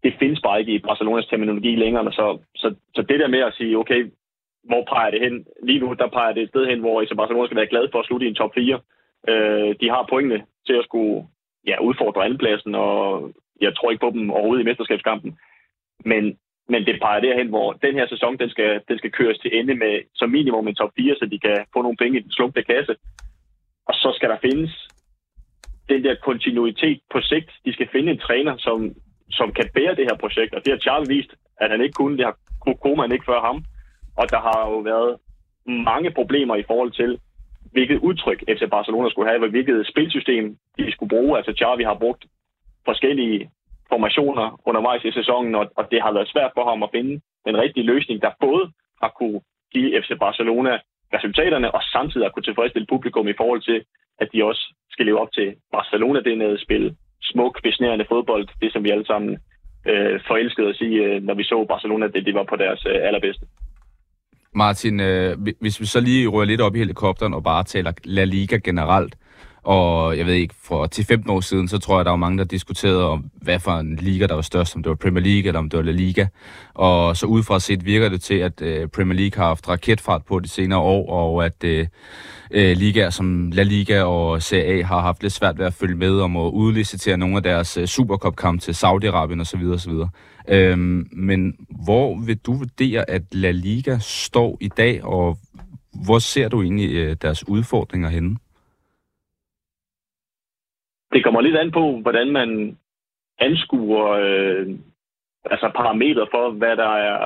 det 0.02 0.14
findes 0.18 0.40
bare 0.40 0.60
ikke 0.60 0.74
i 0.74 0.78
Barcelonas 0.78 1.26
terminologi 1.26 1.76
længere. 1.76 2.12
Så, 2.12 2.38
så, 2.56 2.74
så 2.94 3.02
det 3.02 3.20
der 3.20 3.28
med 3.28 3.40
at 3.40 3.54
sige, 3.54 3.78
okay, 3.78 4.10
hvor 4.64 4.84
peger 4.92 5.10
det 5.10 5.20
hen? 5.20 5.46
Lige 5.62 5.78
nu, 5.78 5.92
der 5.92 6.08
peger 6.08 6.32
det 6.32 6.42
et 6.42 6.48
sted 6.48 6.66
hen, 6.66 6.80
hvor 6.80 7.04
FC 7.04 7.16
Barcelona 7.16 7.46
skal 7.46 7.56
være 7.56 7.72
glad 7.74 7.88
for 7.92 7.98
at 8.00 8.06
slutte 8.06 8.26
i 8.26 8.28
en 8.28 8.34
top 8.34 8.54
4. 8.54 8.80
Øh, 9.28 9.74
de 9.80 9.90
har 9.90 10.06
pointene 10.10 10.44
til 10.66 10.72
at 10.72 10.84
skulle 10.84 11.26
ja, 11.66 11.80
udfordre 11.80 12.24
andenpladsen, 12.24 12.74
og 12.74 13.30
jeg 13.60 13.76
tror 13.76 13.90
ikke 13.90 14.04
på 14.06 14.10
dem 14.10 14.30
overhovedet 14.30 14.62
i 14.62 14.68
mesterskabskampen. 14.68 15.38
Men, 16.04 16.38
men 16.68 16.86
det 16.86 17.00
peger 17.02 17.20
derhen, 17.20 17.48
hvor 17.48 17.72
den 17.72 17.94
her 17.94 18.06
sæson, 18.08 18.38
den 18.38 18.50
skal, 18.50 18.80
den 18.88 18.98
skal 18.98 19.12
køres 19.12 19.38
til 19.38 19.58
ende 19.58 19.74
med 19.74 19.94
som 20.14 20.30
minimum 20.30 20.68
en 20.68 20.74
top 20.74 20.92
4, 20.96 21.14
så 21.18 21.26
de 21.26 21.38
kan 21.38 21.56
få 21.72 21.82
nogle 21.82 21.96
penge 21.96 22.18
i 22.18 22.22
den 22.22 22.32
slunkte 22.32 22.62
kasse. 22.62 22.94
Og 23.88 23.94
så 23.94 24.12
skal 24.16 24.28
der 24.28 24.38
findes 24.42 24.88
den 25.88 26.04
der 26.04 26.14
kontinuitet 26.14 27.00
på 27.12 27.20
sigt. 27.20 27.50
De 27.64 27.72
skal 27.72 27.88
finde 27.92 28.12
en 28.12 28.18
træner, 28.18 28.56
som, 28.56 28.94
som 29.30 29.52
kan 29.52 29.70
bære 29.74 29.94
det 29.94 30.08
her 30.10 30.16
projekt, 30.16 30.54
og 30.54 30.64
det 30.64 30.72
har 30.72 30.78
Charles 30.78 31.08
vist, 31.08 31.30
at 31.60 31.70
han 31.70 31.80
ikke 31.80 31.92
kunne. 31.92 32.16
Det 32.16 32.24
har 32.24 32.36
Koeman 32.82 33.12
ikke 33.12 33.24
før 33.24 33.40
ham. 33.40 33.64
Og 34.16 34.30
der 34.30 34.40
har 34.40 34.70
jo 34.70 34.78
været 34.78 35.16
mange 35.66 36.10
problemer 36.10 36.56
i 36.56 36.64
forhold 36.66 36.92
til, 36.92 37.18
hvilket 37.72 37.98
udtryk 37.98 38.40
FC 38.48 38.62
Barcelona 38.70 39.10
skulle 39.10 39.30
have, 39.30 39.48
hvilket 39.48 39.86
spilsystem 39.86 40.56
de 40.78 40.92
skulle 40.92 41.10
bruge. 41.14 41.36
Altså 41.36 41.52
Xavi 41.58 41.82
har 41.82 41.94
brugt 41.94 42.24
forskellige 42.84 43.50
formationer 43.92 44.60
undervejs 44.68 45.04
i 45.04 45.12
sæsonen, 45.12 45.54
og, 45.54 45.64
og 45.78 45.84
det 45.90 46.02
har 46.02 46.12
været 46.12 46.32
svært 46.34 46.52
for 46.54 46.64
ham 46.70 46.82
at 46.82 46.92
finde 46.96 47.20
den 47.46 47.56
rigtige 47.62 47.86
løsning, 47.92 48.22
der 48.22 48.30
både 48.40 48.64
har 49.02 49.12
kunne 49.18 49.40
give 49.74 50.02
FC 50.02 50.10
Barcelona 50.24 50.72
resultaterne, 51.16 51.74
og 51.74 51.82
samtidig 51.82 52.24
har 52.26 52.32
kunne 52.32 52.48
tilfredsstille 52.48 52.92
publikum 52.94 53.28
i 53.28 53.38
forhold 53.40 53.62
til, 53.62 53.78
at 54.22 54.28
de 54.32 54.44
også 54.44 54.64
skal 54.90 55.06
leve 55.06 55.20
op 55.20 55.32
til 55.32 55.54
Barcelona, 55.72 56.20
det 56.20 56.38
nede 56.38 56.62
spil 56.66 56.96
smuk, 57.22 57.62
besnærende 57.62 58.06
fodbold, 58.08 58.48
det 58.62 58.72
som 58.72 58.84
vi 58.84 58.90
alle 58.90 59.06
sammen 59.06 59.38
øh, 59.90 60.20
forelskede 60.26 60.68
at 60.68 60.76
sige, 60.76 60.96
øh, 61.04 61.22
når 61.22 61.34
vi 61.34 61.44
så 61.44 61.66
Barcelona, 61.68 62.06
det 62.06 62.26
det 62.26 62.34
var 62.34 62.44
på 62.44 62.56
deres 62.56 62.86
øh, 62.86 62.98
allerbedste. 63.08 63.46
Martin, 64.54 65.00
øh, 65.00 65.36
hvis 65.60 65.80
vi 65.80 65.86
så 65.86 66.00
lige 66.00 66.28
rører 66.28 66.44
lidt 66.44 66.60
op 66.60 66.74
i 66.74 66.78
helikopteren 66.78 67.34
og 67.34 67.42
bare 67.42 67.64
taler 67.64 67.92
La 68.04 68.24
Liga 68.24 68.56
generelt, 68.56 69.14
og 69.64 70.18
jeg 70.18 70.26
ved 70.26 70.34
ikke, 70.34 70.54
for 70.62 70.88
10-15 70.94 71.32
år 71.32 71.40
siden, 71.40 71.68
så 71.68 71.78
tror 71.78 71.98
jeg, 71.98 72.04
der 72.04 72.10
var 72.10 72.16
mange, 72.16 72.38
der 72.38 72.44
diskuterede 72.44 73.08
om, 73.08 73.30
hvad 73.42 73.58
for 73.58 73.70
en 73.70 73.96
liga, 73.96 74.26
der 74.26 74.34
var 74.34 74.42
størst, 74.42 74.76
om 74.76 74.82
det 74.82 74.90
var 74.90 74.96
Premier 74.96 75.24
League 75.24 75.48
eller 75.48 75.58
om 75.58 75.70
det 75.70 75.76
var 75.76 75.82
La 75.82 75.92
Liga. 75.92 76.26
Og 76.74 77.16
så 77.16 77.26
udefra 77.26 77.60
set 77.60 77.84
virker 77.84 78.08
det 78.08 78.20
til, 78.22 78.34
at 78.34 78.62
øh, 78.62 78.88
Premier 78.88 79.18
League 79.18 79.42
har 79.42 79.46
haft 79.46 79.68
raketfart 79.68 80.24
på 80.24 80.40
de 80.40 80.48
senere 80.48 80.78
år, 80.78 81.10
og 81.10 81.44
at 81.44 81.64
øh, 81.64 81.86
øh, 82.50 82.76
ligaer 82.76 83.10
som 83.10 83.50
La 83.52 83.62
Liga 83.62 84.02
og 84.02 84.42
Serie 84.42 84.80
A 84.80 84.82
har 84.82 85.00
haft 85.00 85.22
lidt 85.22 85.32
svært 85.32 85.58
ved 85.58 85.66
at 85.66 85.74
følge 85.74 85.96
med 85.96 86.20
om 86.20 86.36
at 86.36 86.50
udlicitere 86.50 87.16
nogle 87.16 87.36
af 87.36 87.42
deres 87.42 87.76
øh, 87.76 87.86
Supercup-kampe 87.86 88.60
til 88.60 88.72
Saudi-Arabien 88.72 89.40
osv. 89.40 89.62
osv. 89.74 89.92
Øhm, 90.48 91.08
men 91.12 91.54
hvor 91.84 92.20
vil 92.26 92.36
du 92.36 92.52
vurdere, 92.52 93.10
at 93.10 93.22
La 93.32 93.50
Liga 93.50 93.98
står 94.00 94.58
i 94.60 94.68
dag, 94.68 95.04
og 95.04 95.38
hvor 96.04 96.18
ser 96.18 96.48
du 96.48 96.62
egentlig 96.62 96.94
øh, 96.94 97.16
deres 97.22 97.48
udfordringer 97.48 98.08
henne? 98.08 98.36
Det 101.14 101.24
kommer 101.24 101.40
lidt 101.40 101.56
an 101.56 101.70
på, 101.70 101.84
hvordan 102.02 102.28
man 102.32 102.76
anskuer 103.38 104.06
øh, 104.24 104.66
altså 105.52 105.70
parametre 105.76 106.26
for, 106.34 106.50
hvad 106.50 106.76
der 106.76 106.92
er 107.10 107.18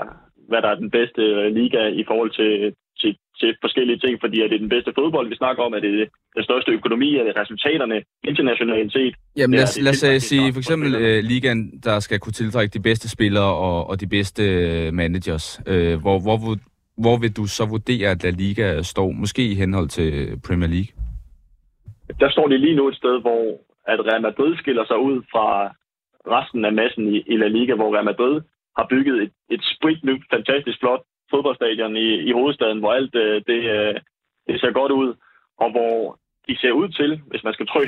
hvad 0.49 0.63
der 0.63 0.69
er 0.69 0.75
den 0.85 0.91
bedste 0.91 1.51
liga 1.51 1.83
i 2.01 2.05
forhold 2.09 2.31
til, 2.41 2.75
til, 3.01 3.17
til 3.41 3.57
forskellige 3.61 3.99
ting, 3.99 4.15
fordi 4.21 4.37
er 4.41 4.49
det 4.49 4.61
den 4.61 4.69
bedste 4.69 4.93
fodbold, 4.99 5.29
vi 5.29 5.37
snakker 5.37 5.63
om, 5.63 5.73
er 5.73 5.81
det 5.81 6.09
den 6.37 6.45
største 6.45 6.71
økonomi, 6.73 7.17
er 7.17 7.25
det 7.25 7.37
resultaterne 7.37 8.03
internationalt 8.25 8.93
set? 8.93 9.15
Jamen 9.37 9.55
lad, 9.55 9.63
os- 9.63 9.75
det 9.75 9.83
lad 9.85 9.91
os 9.93 9.99
tiltrækningskraft 9.99 10.29
sige 10.29 10.53
for 10.53 10.61
eksempel 10.61 10.95
øh, 10.95 11.25
ligaen, 11.25 11.81
der 11.85 12.01
skal 12.01 12.19
kunne 12.19 12.33
tiltrække 12.33 12.73
de 12.79 12.83
bedste 12.83 13.09
spillere 13.11 13.53
og, 13.69 13.91
og 13.91 14.01
de 14.01 14.07
bedste 14.07 14.43
øh, 14.45 14.95
managers. 14.95 15.61
Øh, 15.67 16.01
hvor, 16.01 16.19
hvor, 16.27 16.37
hvor, 17.03 17.17
vil 17.23 17.37
du 17.37 17.45
så 17.47 17.65
vurdere, 17.67 18.11
at 18.11 18.23
La 18.25 18.31
Liga 18.31 18.83
står, 18.83 19.11
måske 19.11 19.43
i 19.53 19.55
henhold 19.55 19.89
til 19.89 20.41
Premier 20.47 20.69
League? 20.69 20.93
der 22.21 22.31
står 22.31 22.47
de 22.49 22.59
lige 22.59 22.77
nu 22.77 22.89
et 22.89 22.97
sted, 22.97 23.21
hvor 23.21 23.61
at 23.93 24.07
Real 24.07 24.23
Madrid 24.23 24.57
skiller 24.57 24.85
sig 24.87 24.99
ud 24.99 25.17
fra 25.33 25.47
resten 26.37 26.65
af 26.65 26.73
massen 26.73 27.05
i, 27.15 27.19
i 27.33 27.37
La 27.37 27.49
Liga, 27.49 27.75
hvor 27.75 27.95
Real 27.95 28.05
Madrid 28.05 28.41
har 28.79 28.87
bygget 28.91 29.23
et, 29.23 29.33
et 29.51 29.63
spritnyt, 29.75 30.23
fantastisk 30.31 30.79
flot 30.81 31.03
fodboldstadion 31.31 31.97
i, 31.97 32.09
i 32.29 32.33
hovedstaden, 32.33 32.79
hvor 32.79 32.93
alt 32.93 33.15
øh, 33.15 33.43
det, 33.47 33.61
øh, 33.77 33.95
det 34.47 34.61
ser 34.61 34.73
godt 34.73 34.93
ud, 34.93 35.15
og 35.59 35.71
hvor 35.71 36.19
de 36.49 36.59
ser 36.59 36.73
ud 36.73 36.89
til, 36.89 37.21
hvis 37.31 37.45
man 37.45 37.55
skal 37.55 37.67
tro, 37.67 37.81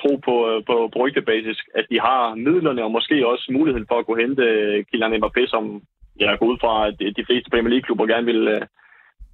tro 0.00 0.16
på, 0.26 0.34
øh, 0.50 0.64
på, 0.68 0.74
på 0.92 0.98
rygtebasis, 0.98 1.58
at 1.74 1.86
de 1.90 2.00
har 2.00 2.34
midlerne 2.34 2.84
og 2.84 2.90
måske 2.90 3.26
også 3.26 3.46
muligheden 3.52 3.86
for 3.88 3.98
at 3.98 4.06
kunne 4.06 4.22
hente 4.22 4.42
øh, 4.42 4.84
Kylian 4.84 5.14
Mbappé, 5.14 5.42
som 5.46 5.82
jeg 6.20 6.38
går 6.38 6.46
ud 6.46 6.58
fra, 6.60 6.88
at 6.88 6.98
de 7.16 7.26
fleste 7.26 7.50
Premier 7.50 7.70
League-klubber 7.70 8.06
gerne 8.06 8.26
vil, 8.26 8.48
øh, 8.48 8.62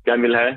gerne 0.07 0.23
vil 0.23 0.37
have. 0.37 0.55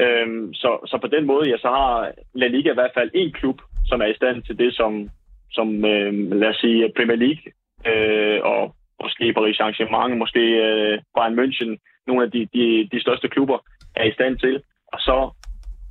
Øhm, 0.00 0.54
så, 0.54 0.70
så 0.86 0.98
på 1.00 1.06
den 1.06 1.24
måde, 1.26 1.48
ja, 1.50 1.56
så 1.56 1.68
har 1.68 2.12
La 2.34 2.46
Liga 2.46 2.70
i 2.70 2.74
hvert 2.80 2.94
fald 2.94 3.10
en 3.14 3.32
klub, 3.32 3.58
som 3.88 4.00
er 4.00 4.06
i 4.06 4.14
stand 4.14 4.42
til 4.42 4.58
det, 4.58 4.74
som, 4.74 5.10
som 5.50 5.84
øh, 5.84 6.12
lad 6.40 6.48
os 6.48 6.56
sige, 6.56 6.92
Premier 6.96 7.16
League 7.16 7.44
øh, 7.90 8.40
og 8.42 8.74
måske 9.02 9.32
Paris 9.32 9.56
Saint-Germain, 9.60 10.14
måske 10.14 10.40
øh, 10.40 10.98
Bayern 11.16 11.38
München, 11.38 11.70
nogle 12.06 12.24
af 12.24 12.30
de, 12.30 12.48
de, 12.54 12.88
de 12.92 13.00
største 13.00 13.28
klubber, 13.28 13.58
er 13.96 14.04
i 14.04 14.12
stand 14.12 14.38
til. 14.38 14.62
Og 14.92 15.00
så 15.00 15.30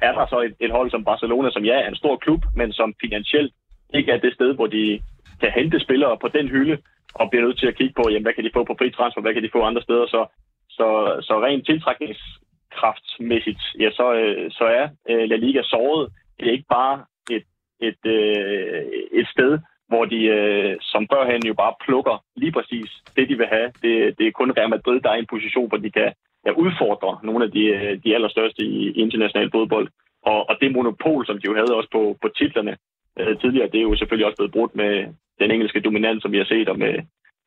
er 0.01 0.11
der 0.11 0.25
så 0.27 0.39
et, 0.41 0.55
et 0.59 0.71
hold 0.71 0.91
som 0.91 1.03
Barcelona, 1.03 1.51
som 1.51 1.65
ja 1.65 1.75
er 1.81 1.87
en 1.87 1.95
stor 1.95 2.15
klub, 2.17 2.41
men 2.55 2.73
som 2.73 2.93
finansielt 3.01 3.53
ikke 3.93 4.11
er 4.11 4.19
det 4.19 4.33
sted, 4.33 4.55
hvor 4.55 4.67
de 4.67 5.01
kan 5.41 5.51
hente 5.51 5.79
spillere 5.79 6.17
på 6.17 6.27
den 6.27 6.47
hylde, 6.47 6.77
og 7.13 7.29
bliver 7.29 7.45
nødt 7.45 7.59
til 7.59 7.67
at 7.67 7.75
kigge 7.75 7.93
på, 7.97 8.03
jamen, 8.09 8.23
hvad 8.23 8.33
kan 8.33 8.43
de 8.43 8.49
få 8.53 8.63
på 8.63 8.75
fri 8.79 8.91
transfer, 8.91 9.21
hvad 9.21 9.33
kan 9.33 9.43
de 9.43 9.55
få 9.55 9.61
andre 9.61 9.81
steder. 9.81 10.07
Så, 10.07 10.25
så, 10.69 10.87
så 11.21 11.33
rent 11.45 11.65
tiltrækningskraftmæssigt, 11.65 13.63
ja, 13.79 13.89
så, 13.91 14.13
øh, 14.13 14.51
så 14.51 14.63
er 14.63 14.89
øh, 15.09 15.29
La 15.29 15.35
Liga 15.35 15.61
såret. 15.63 16.11
Det 16.39 16.47
er 16.47 16.51
ikke 16.51 16.73
bare 16.79 17.05
et, 17.31 17.43
et, 17.81 18.01
øh, 18.05 18.81
et 19.11 19.27
sted, 19.27 19.59
hvor 19.87 20.05
de 20.05 20.21
øh, 20.25 20.77
som 20.81 21.07
førhen 21.11 21.45
jo 21.45 21.53
bare 21.53 21.73
plukker 21.85 22.23
lige 22.35 22.51
præcis 22.51 22.89
det, 23.15 23.29
de 23.29 23.37
vil 23.37 23.47
have. 23.47 23.71
Det, 23.83 24.17
det 24.17 24.27
er 24.27 24.31
kun 24.31 24.51
Real 24.51 24.69
Madrid, 24.69 24.99
der 25.01 25.09
er 25.09 25.15
i 25.15 25.19
en 25.19 25.33
position, 25.35 25.67
hvor 25.67 25.77
de 25.77 25.91
kan 25.91 26.13
ja, 26.45 26.51
udfordre 26.51 27.19
nogle 27.23 27.45
af 27.45 27.51
de, 27.51 27.63
øh, 27.65 28.03
de 28.03 28.15
allerstørste 28.15 28.61
i, 28.63 28.89
i 28.89 29.01
international 29.01 29.51
fodbold. 29.51 29.87
Og, 30.21 30.49
og 30.49 30.57
det 30.61 30.71
monopol, 30.71 31.25
som 31.25 31.37
de 31.37 31.47
jo 31.47 31.55
havde 31.55 31.75
også 31.77 31.89
på, 31.91 32.17
på 32.21 32.27
titlerne 32.37 32.77
øh, 33.19 33.39
tidligere, 33.39 33.69
det 33.71 33.77
er 33.77 33.87
jo 33.89 33.95
selvfølgelig 33.95 34.25
også 34.25 34.37
blevet 34.37 34.55
brudt 34.57 34.75
med 34.75 34.91
den 35.39 35.51
engelske 35.51 35.79
dominans, 35.79 36.21
som 36.21 36.31
vi 36.31 36.37
har 36.37 36.45
set, 36.45 36.69
og 36.69 36.79
med 36.79 36.93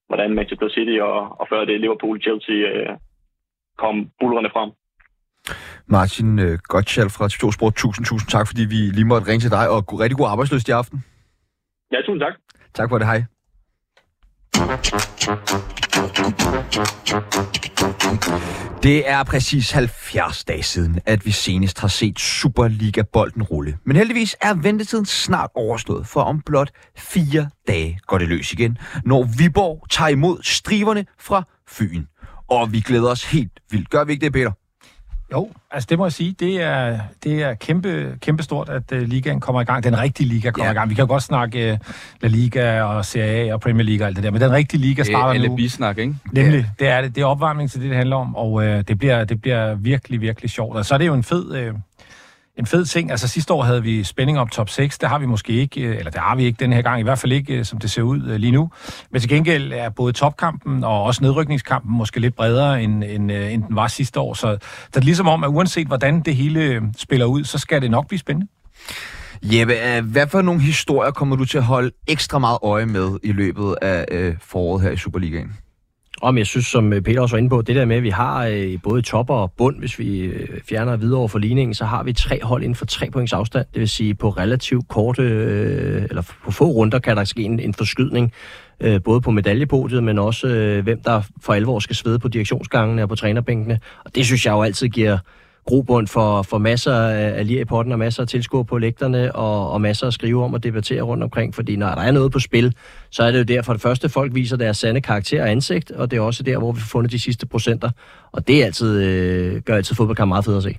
hvordan 0.09 0.35
Manchester 0.35 0.69
City 0.69 0.97
og, 1.01 1.41
og 1.41 1.47
før 1.49 1.64
det 1.64 1.81
Liverpool, 1.81 2.21
Chelsea 2.21 2.55
øh, 2.55 2.97
kom 3.79 4.11
bullerne 4.21 4.51
frem. 4.51 4.71
Martin 5.87 6.38
øh, 6.38 6.58
Gottschall 6.62 7.11
fra 7.11 7.26
TV2 7.26 7.52
Sport, 7.52 7.74
tusind, 7.74 8.06
tusind 8.06 8.30
tak, 8.30 8.46
fordi 8.46 8.64
vi 8.64 8.74
lige 8.74 9.04
måtte 9.04 9.26
ringe 9.26 9.40
til 9.42 9.50
dig, 9.50 9.68
og 9.70 9.87
god- 9.87 10.00
rigtig 10.00 10.16
god 10.16 10.28
arbejdsløst 10.28 10.68
i 10.68 10.70
aften. 10.70 11.04
Ja, 11.92 11.96
tusind 12.06 12.20
tak. 12.20 12.32
Tak 12.74 12.88
for 12.88 12.98
det, 12.98 13.06
hej. 13.06 13.24
Det 18.82 19.11
er 19.11 19.22
præcis 19.24 19.70
70 19.70 20.44
dage 20.44 20.62
siden, 20.62 21.00
at 21.06 21.26
vi 21.26 21.30
senest 21.30 21.80
har 21.80 21.88
set 21.88 22.18
Superliga-bolden 22.20 23.42
rulle. 23.42 23.78
Men 23.84 23.96
heldigvis 23.96 24.37
er 24.42 24.54
ventetiden 24.54 25.06
snart 25.06 25.50
overstået, 25.54 26.06
for 26.06 26.20
om 26.20 26.42
blot 26.46 26.70
fire 26.96 27.50
dage 27.68 27.98
går 28.06 28.18
det 28.18 28.28
løs 28.28 28.52
igen, 28.52 28.78
når 29.04 29.26
Viborg 29.38 29.87
tager 29.90 30.08
imod 30.08 30.38
striverne 30.42 31.06
fra 31.20 31.42
Fyn. 31.68 32.04
Og 32.50 32.72
vi 32.72 32.80
glæder 32.80 33.11
os 33.11 33.24
helt 33.24 33.52
vildt. 33.70 33.90
Gør 33.90 34.04
vi 34.04 34.12
ikke 34.12 34.24
det, 34.24 34.32
Peter? 34.32 34.52
Jo, 35.33 35.49
altså 35.71 35.87
det 35.91 35.99
må 35.99 36.05
jeg 36.05 36.12
sige, 36.12 36.35
det 36.41 36.62
er, 36.62 36.99
det 37.25 37.43
er 37.43 37.55
kæmpe, 37.55 38.17
kæmpe 38.21 38.43
stort, 38.43 38.69
at 38.69 38.93
uh, 38.93 38.99
ligaen 38.99 39.41
kommer 39.41 39.61
i 39.61 39.64
gang. 39.64 39.85
Den 39.85 39.99
rigtige 39.99 40.29
liga 40.29 40.51
kommer 40.51 40.64
Ja. 40.64 40.69
ja. 40.69 40.73
i 40.73 40.79
gang. 40.79 40.91
Vi 40.91 40.95
kan 40.95 41.03
jo 41.05 41.09
godt 41.09 41.23
snakke 41.23 41.73
uh, 41.73 41.79
La 42.23 42.29
Liga 42.29 42.83
og 42.83 43.05
Serie 43.05 43.51
A 43.51 43.55
og 43.55 43.61
Premier 43.61 43.85
League 43.85 44.05
og 44.05 44.07
alt 44.07 44.17
det 44.17 44.25
der, 44.25 44.31
men 44.31 44.41
den 44.41 44.53
rigtige 44.53 44.81
liga 44.81 45.03
starter 45.03 45.49
nu. 45.49 45.57
bisnak, 45.57 45.99
ikke? 45.99 46.14
Nemlig, 46.33 46.67
det 46.79 46.88
er 46.88 47.01
det. 47.01 47.14
Det 47.14 47.21
er 47.23 47.27
opvarmning 47.27 47.71
til 47.71 47.81
det, 47.81 47.88
det 47.88 47.97
handler 47.97 48.17
om, 48.17 48.37
og 48.37 48.64
øh, 48.67 48.85
det, 48.88 48.99
bliver, 48.99 49.25
det 49.25 49.41
bliver 49.43 49.75
virkelig, 49.75 50.21
virkelig 50.21 50.51
sjovt. 50.51 50.77
Og 50.77 50.85
så 50.87 50.95
er 50.95 50.99
det 50.99 51.07
jo 51.07 51.14
en 51.14 51.23
fed, 51.25 51.55
øh, 51.57 51.75
en 52.59 52.66
fed 52.66 52.85
ting. 52.85 53.11
Altså 53.11 53.29
sidste 53.29 53.55
år 53.55 53.62
havde 53.62 53.83
vi 53.83 54.05
spænding 54.05 54.38
om 54.38 54.49
top 54.49 54.71
6. 54.71 54.99
Det 54.99 55.09
har 55.09 55.18
vi 55.18 55.27
måske 55.27 55.53
ikke, 55.53 55.81
øh, 55.81 55.99
eller 55.99 56.11
det 56.11 56.21
har 56.21 56.37
vi 56.37 56.44
ikke 56.44 56.57
den 56.61 56.73
her 56.73 56.83
gang. 56.83 57.01
I 57.01 57.03
hvert 57.03 57.18
fald 57.18 57.33
ikke, 57.33 57.55
øh, 57.55 57.64
som 57.64 57.79
det 57.79 57.90
ser 57.90 58.03
ud 58.03 58.23
øh, 58.29 58.37
lige 58.37 58.53
nu. 58.53 58.71
Men 59.11 59.21
til 59.21 59.31
gengæld 59.31 59.73
er 59.73 59.88
både 59.88 60.12
topkampen 60.12 60.85
og 60.85 61.03
også 61.03 61.23
nedrykningskampen 61.23 61.97
måske 61.97 62.21
lidt 62.21 62.37
bredere, 62.37 62.83
end, 62.83 63.05
end, 63.05 63.31
end 63.31 63.64
den 63.64 63.77
var 63.77 63.88
sidste 63.88 64.21
år. 64.21 64.35
Så, 64.35 64.53
det 64.87 64.97
er 64.97 65.01
ligesom 65.01 65.29
om, 65.29 65.44
at 65.44 65.49
uanset 65.49 65.87
hvordan 65.87 66.21
det 66.21 66.37
hele 66.37 66.83
spiller 66.97 67.27
ud, 67.27 67.44
så 67.44 67.59
skal 67.59 67.83
det 67.83 67.90
nok 67.90 68.09
blive 68.09 68.18
spændende. 68.18 68.49
Jeppe, 69.42 69.75
hvad 70.03 70.27
for 70.27 70.42
nogle 70.42 70.61
historier 70.61 71.11
kommer 71.11 71.37
du 71.37 71.44
til 71.44 71.59
at 71.59 71.64
holde 71.64 71.90
ekstra 72.07 72.38
meget 72.38 72.59
øje 72.62 72.87
med 72.87 73.18
i 73.23 73.33
løbet 73.33 73.77
af 73.83 74.05
øh, 74.11 74.35
foråret 74.40 74.83
her 74.83 74.90
i 74.90 74.97
Superligaen? 74.97 75.53
Om 76.22 76.38
jeg 76.38 76.46
synes, 76.46 76.66
som 76.66 76.92
øh, 76.92 77.02
Peter 77.02 77.20
også 77.20 77.35
var 77.35 77.38
inde 77.38 77.50
på, 77.50 77.62
det 77.62 77.76
der 77.76 77.85
med, 77.85 77.96
at 77.96 78.02
vi 78.02 78.11
har 78.11 78.46
øh, 78.46 78.78
både 78.83 79.02
top 79.02 79.31
og 79.31 79.52
bund, 79.52 79.78
hvis 79.78 79.98
vi 79.98 80.18
øh, 80.18 80.61
fjerner 80.68 80.96
videre 80.96 81.18
over 81.18 81.28
for 81.28 81.38
ligningen, 81.38 81.74
så 81.74 81.85
har 81.85 82.02
vi 82.02 82.12
tre 82.12 82.40
hold 82.42 82.62
inden 82.62 82.74
for 82.74 82.87
tre 82.87 83.11
points 83.11 83.33
afstand. 83.33 83.66
Det 83.72 83.81
vil 83.81 83.88
sige, 83.88 84.14
på 84.14 84.31
relativt 84.31 84.88
korte, 84.88 85.22
øh, 85.22 86.02
eller 86.02 86.22
på 86.44 86.50
få 86.50 86.64
runder, 86.64 86.98
kan 86.98 87.16
der 87.16 87.24
ske 87.24 87.42
en, 87.42 87.61
en 87.61 87.74
forskydning, 87.74 88.33
øh, 88.81 89.02
både 89.02 89.20
på 89.20 89.31
medaljepodiet, 89.31 90.04
men 90.04 90.18
også 90.18 90.48
øh, 90.48 90.85
hvem 90.85 91.00
der 91.02 91.22
for 91.40 91.52
alvor 91.52 91.78
skal 91.78 91.96
svede 91.96 92.18
på 92.18 92.28
direktionsgangene 92.28 93.02
og 93.02 93.09
på 93.09 93.16
trænerbænkene. 93.16 93.81
Og 94.04 94.14
det 94.14 94.26
synes 94.26 94.46
jeg 94.46 94.52
jo 94.52 94.62
altid 94.62 94.88
giver 94.88 95.18
grobund 95.68 96.07
for, 96.07 96.42
for 96.42 96.59
masser 96.59 96.94
af 96.94 97.46
lir 97.46 97.61
i 97.61 97.64
potten 97.64 97.92
og 97.92 97.98
masser 97.98 98.22
af 98.22 98.28
tilskuere 98.28 98.64
på 98.64 98.78
lægterne 98.78 99.37
og, 99.37 99.70
og 99.70 99.81
masser 99.81 100.07
at 100.07 100.14
skrive 100.14 100.44
om 100.44 100.54
og 100.54 100.62
debattere 100.62 101.02
rundt 101.02 101.22
omkring, 101.22 101.54
fordi 101.54 101.76
når 101.76 101.87
der 101.87 102.02
er 102.02 102.11
noget 102.11 102.33
på 102.33 102.38
spil, 102.38 102.74
så 103.11 103.22
er 103.22 103.31
det 103.31 103.38
jo 103.38 103.44
der 103.44 103.62
for 103.62 103.72
det 103.72 103.83
første, 103.83 104.09
folk 104.09 104.35
viser 104.35 104.57
deres 104.57 104.76
sande 104.76 105.00
karakter 105.00 105.42
og 105.42 105.50
ansigt, 105.50 105.90
og 105.90 106.11
det 106.11 106.16
er 106.16 106.20
også 106.20 106.42
der, 106.42 106.59
hvor 106.59 106.72
vi 106.72 106.81
får 106.81 106.88
fundet 106.88 107.12
de 107.12 107.20
sidste 107.20 107.46
procenter, 107.46 107.90
og 108.33 108.48
det 108.48 108.62
er 108.62 108.66
altid, 108.66 109.02
øh, 109.02 109.62
gør 109.62 109.76
altid 109.76 109.96
fodboldkamp 109.96 110.28
meget 110.28 110.44
fedt 110.44 110.57
at 110.57 110.62
se. 110.62 110.78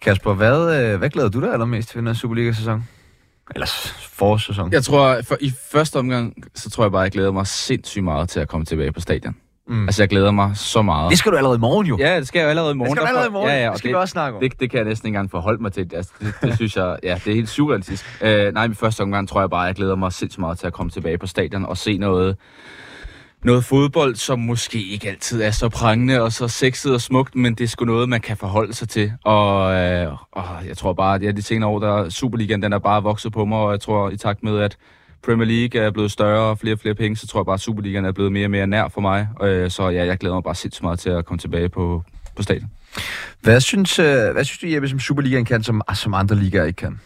Kasper, 0.00 0.34
hvad, 0.34 0.82
øh, 0.82 0.98
hvad 0.98 1.10
glæder 1.10 1.28
du 1.28 1.40
dig 1.40 1.52
allermest 1.52 1.88
til 1.88 1.98
den 1.98 2.06
her 2.06 2.14
Superliga-sæson? 2.14 2.84
Eller 3.54 3.66
forårssæson? 4.00 4.72
Jeg 4.72 4.84
tror, 4.84 5.20
for, 5.22 5.36
i 5.40 5.52
første 5.72 5.98
omgang, 5.98 6.34
så 6.54 6.70
tror 6.70 6.84
jeg 6.84 6.92
bare, 6.92 7.02
jeg 7.02 7.10
glæder 7.10 7.32
mig 7.32 7.46
sindssygt 7.46 8.04
meget 8.04 8.28
til 8.28 8.40
at 8.40 8.48
komme 8.48 8.64
tilbage 8.64 8.92
på 8.92 9.00
stadion. 9.00 9.36
Mm. 9.72 9.88
Altså, 9.88 10.02
jeg 10.02 10.08
glæder 10.08 10.30
mig 10.30 10.56
så 10.56 10.82
meget. 10.82 11.10
Det 11.10 11.18
skal 11.18 11.32
du 11.32 11.36
allerede 11.36 11.56
i 11.56 11.60
morgen 11.60 11.86
jo. 11.86 11.96
Ja, 11.98 12.16
det 12.18 12.28
skal 12.28 12.38
jeg 12.38 12.44
jo 12.44 12.50
allerede 12.50 12.68
i 12.68 12.74
det 12.74 12.76
morgen. 12.76 12.96
skal 12.96 13.02
du 13.02 13.06
allerede 13.06 13.28
i 13.28 13.32
morgen. 13.32 13.48
Ja, 13.48 13.56
ja, 13.56 13.62
det 13.62 13.70
og 13.70 13.78
skal 13.78 13.88
det, 13.88 13.94
vi 13.94 14.00
også 14.00 14.12
snakke 14.12 14.36
om. 14.36 14.42
det, 14.42 14.60
det 14.60 14.70
kan 14.70 14.78
jeg 14.78 14.86
næsten 14.86 15.06
ikke 15.06 15.16
engang 15.16 15.30
forholde 15.30 15.62
mig 15.62 15.72
til. 15.72 15.90
Altså, 15.94 16.12
det, 16.20 16.34
det 16.42 16.56
synes 16.56 16.76
jeg, 16.76 16.96
ja, 17.02 17.20
det 17.24 17.30
er 17.30 17.34
helt 17.34 17.48
surrealistisk. 17.48 18.04
Uh, 18.20 18.28
nej, 18.28 18.64
i 18.64 18.74
første 18.74 19.00
omgang 19.00 19.28
tror 19.28 19.40
jeg 19.40 19.50
bare, 19.50 19.60
jeg 19.60 19.74
glæder 19.74 19.96
mig 19.96 20.12
sindssygt 20.12 20.40
meget 20.40 20.58
til 20.58 20.66
at 20.66 20.72
komme 20.72 20.90
tilbage 20.90 21.18
på 21.18 21.26
stadion 21.26 21.64
og 21.64 21.76
se 21.76 21.98
noget, 21.98 22.36
noget 23.44 23.64
fodbold, 23.64 24.14
som 24.14 24.38
måske 24.38 24.82
ikke 24.86 25.08
altid 25.08 25.42
er 25.42 25.50
så 25.50 25.68
prangende 25.68 26.22
og 26.22 26.32
så 26.32 26.48
sexet 26.48 26.94
og 26.94 27.00
smukt, 27.00 27.34
men 27.34 27.54
det 27.54 27.64
er 27.64 27.68
sgu 27.68 27.84
noget, 27.84 28.08
man 28.08 28.20
kan 28.20 28.36
forholde 28.36 28.74
sig 28.74 28.88
til. 28.88 29.12
Og, 29.24 29.74
øh, 29.74 30.12
og 30.32 30.44
jeg 30.68 30.76
tror 30.76 30.92
bare, 30.92 31.14
at 31.14 31.22
ja, 31.22 31.30
de 31.30 31.42
senere 31.42 31.70
år, 31.70 31.78
der 31.78 32.08
Superligaen, 32.08 32.62
den 32.62 32.72
er 32.72 32.78
bare 32.78 33.02
vokset 33.02 33.32
på 33.32 33.44
mig, 33.44 33.58
og 33.58 33.72
jeg 33.72 33.80
tror 33.80 34.10
i 34.10 34.16
takt 34.16 34.42
med, 34.42 34.58
at 34.58 34.76
Premier 35.26 35.46
League 35.46 35.80
er 35.80 35.90
blevet 35.90 36.10
større 36.10 36.50
og 36.50 36.58
flere 36.58 36.74
og 36.74 36.78
flere 36.78 36.94
penge, 36.94 37.16
så 37.16 37.26
tror 37.26 37.40
jeg 37.40 37.46
bare, 37.46 37.54
at 37.54 37.60
Superligaen 37.60 38.04
er 38.04 38.12
blevet 38.12 38.32
mere 38.32 38.46
og 38.46 38.50
mere 38.50 38.66
nær 38.66 38.88
for 38.88 39.00
mig. 39.00 39.28
Øh, 39.42 39.70
så 39.70 39.88
ja, 39.88 40.04
jeg 40.04 40.18
glæder 40.18 40.36
mig 40.36 40.44
bare 40.44 40.54
sindssygt 40.54 40.82
meget 40.82 40.98
til 40.98 41.10
at 41.10 41.24
komme 41.24 41.38
tilbage 41.38 41.68
på, 41.68 42.02
på 42.36 42.42
stadion. 42.42 42.70
Hvad 43.40 43.60
synes, 43.60 43.98
øh, 43.98 44.32
hvad 44.32 44.44
synes 44.44 44.58
du, 44.58 44.66
Jeppe, 44.66 44.88
som 44.88 44.98
Superligaen 44.98 45.44
kan, 45.44 45.62
som, 45.62 45.82
som 45.94 46.14
andre 46.14 46.36
ligaer 46.36 46.64
ikke 46.64 46.76
kan? 46.76 47.00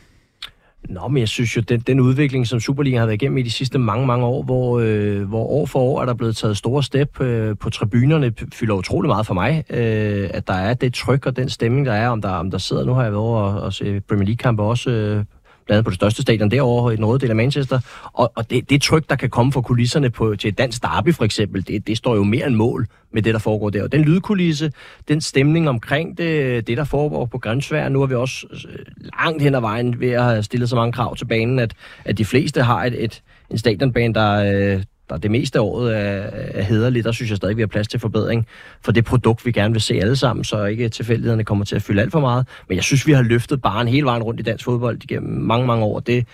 Nå, 0.88 1.08
men 1.08 1.20
jeg 1.20 1.28
synes 1.28 1.56
jo, 1.56 1.60
den, 1.60 1.80
den 1.80 2.00
udvikling, 2.00 2.46
som 2.46 2.60
Superligaen 2.60 2.98
har 2.98 3.06
været 3.06 3.22
igennem 3.22 3.38
i 3.38 3.42
de 3.42 3.50
sidste 3.50 3.78
mange, 3.78 4.06
mange 4.06 4.26
år, 4.26 4.42
hvor, 4.42 4.80
øh, 4.80 5.22
hvor 5.22 5.44
år 5.44 5.66
for 5.66 5.78
år 5.78 6.00
er 6.00 6.06
der 6.06 6.14
blevet 6.14 6.36
taget 6.36 6.56
store 6.56 6.82
step 6.82 7.20
øh, 7.20 7.56
på 7.60 7.70
tribunerne, 7.70 8.32
fylder 8.54 8.74
utrolig 8.74 9.08
meget 9.08 9.26
for 9.26 9.34
mig, 9.34 9.64
øh, 9.70 10.30
at 10.34 10.48
der 10.48 10.54
er 10.54 10.74
det 10.74 10.94
tryk 10.94 11.26
og 11.26 11.36
den 11.36 11.48
stemning, 11.48 11.86
der 11.86 11.92
er, 11.92 12.08
om 12.08 12.22
der, 12.22 12.30
om 12.30 12.50
der 12.50 12.58
sidder, 12.58 12.84
nu 12.84 12.92
har 12.92 13.02
jeg 13.02 13.12
været 13.12 13.24
over 13.24 13.40
og, 13.40 13.62
og 13.62 13.72
se 13.72 14.00
Premier 14.00 14.26
League-kampe 14.26 14.62
også, 14.62 14.90
øh, 14.90 15.24
blandt 15.66 15.78
andet 15.78 15.84
på 15.84 15.90
det 15.90 15.96
største 15.96 16.22
stadion 16.22 16.50
derovre 16.50 16.92
i 16.92 16.96
den 16.96 17.04
røde 17.04 17.18
del 17.18 17.30
af 17.30 17.36
Manchester, 17.36 17.80
og, 18.12 18.32
og 18.34 18.50
det, 18.50 18.70
det 18.70 18.82
tryk, 18.82 19.08
der 19.08 19.16
kan 19.16 19.30
komme 19.30 19.52
fra 19.52 19.60
kulisserne 19.60 20.10
på, 20.10 20.36
til 20.36 20.48
et 20.48 20.58
dansk 20.58 20.82
derby 20.82 21.14
for 21.14 21.24
eksempel, 21.24 21.66
det, 21.66 21.86
det 21.86 21.96
står 21.96 22.14
jo 22.14 22.24
mere 22.24 22.46
end 22.46 22.54
mål 22.54 22.86
med 23.12 23.22
det, 23.22 23.34
der 23.34 23.40
foregår 23.40 23.70
der. 23.70 23.82
Og 23.82 23.92
den 23.92 24.02
lydkulisse, 24.02 24.72
den 25.08 25.20
stemning 25.20 25.68
omkring 25.68 26.18
det, 26.18 26.66
det 26.66 26.76
der 26.76 26.84
foregår 26.84 27.26
på 27.26 27.38
Grænsvær, 27.38 27.88
nu 27.88 28.02
er 28.02 28.06
vi 28.06 28.14
også 28.14 28.46
øh, 28.52 28.78
langt 28.98 29.42
hen 29.42 29.54
ad 29.54 29.60
vejen 29.60 30.00
ved 30.00 30.10
at 30.10 30.22
have 30.22 30.42
stillet 30.42 30.68
så 30.68 30.76
mange 30.76 30.92
krav 30.92 31.16
til 31.16 31.24
banen, 31.24 31.58
at, 31.58 31.74
at 32.04 32.18
de 32.18 32.24
fleste 32.24 32.62
har 32.62 32.84
et, 32.84 33.04
et, 33.04 33.22
en 33.50 33.58
stadionbane, 33.58 34.14
der, 34.14 34.74
øh, 34.74 34.82
der 35.10 35.16
det 35.16 35.30
meste 35.30 35.58
af 35.58 35.62
året 35.62 35.96
er, 35.96 36.30
er 36.32 36.62
hederligt, 36.62 37.04
der 37.04 37.12
synes 37.12 37.30
jeg 37.30 37.36
stadig, 37.36 37.56
vi 37.56 37.62
har 37.62 37.66
plads 37.66 37.88
til 37.88 38.00
forbedring 38.00 38.46
for 38.84 38.92
det 38.92 39.04
produkt, 39.04 39.46
vi 39.46 39.52
gerne 39.52 39.72
vil 39.74 39.82
se 39.82 39.94
alle 39.94 40.16
sammen, 40.16 40.44
så 40.44 40.64
ikke 40.64 40.88
tilfældighederne 40.88 41.44
kommer 41.44 41.64
til 41.64 41.76
at 41.76 41.82
fylde 41.82 42.02
alt 42.02 42.12
for 42.12 42.20
meget. 42.20 42.46
Men 42.68 42.76
jeg 42.76 42.84
synes, 42.84 43.06
vi 43.06 43.12
har 43.12 43.22
løftet 43.22 43.62
barn 43.62 43.88
hele 43.88 44.06
vejen 44.06 44.22
rundt 44.22 44.40
i 44.40 44.42
dansk 44.42 44.64
fodbold 44.64 45.04
igennem 45.04 45.40
mange, 45.40 45.66
mange 45.66 45.84
år. 45.84 46.00
Det, 46.00 46.26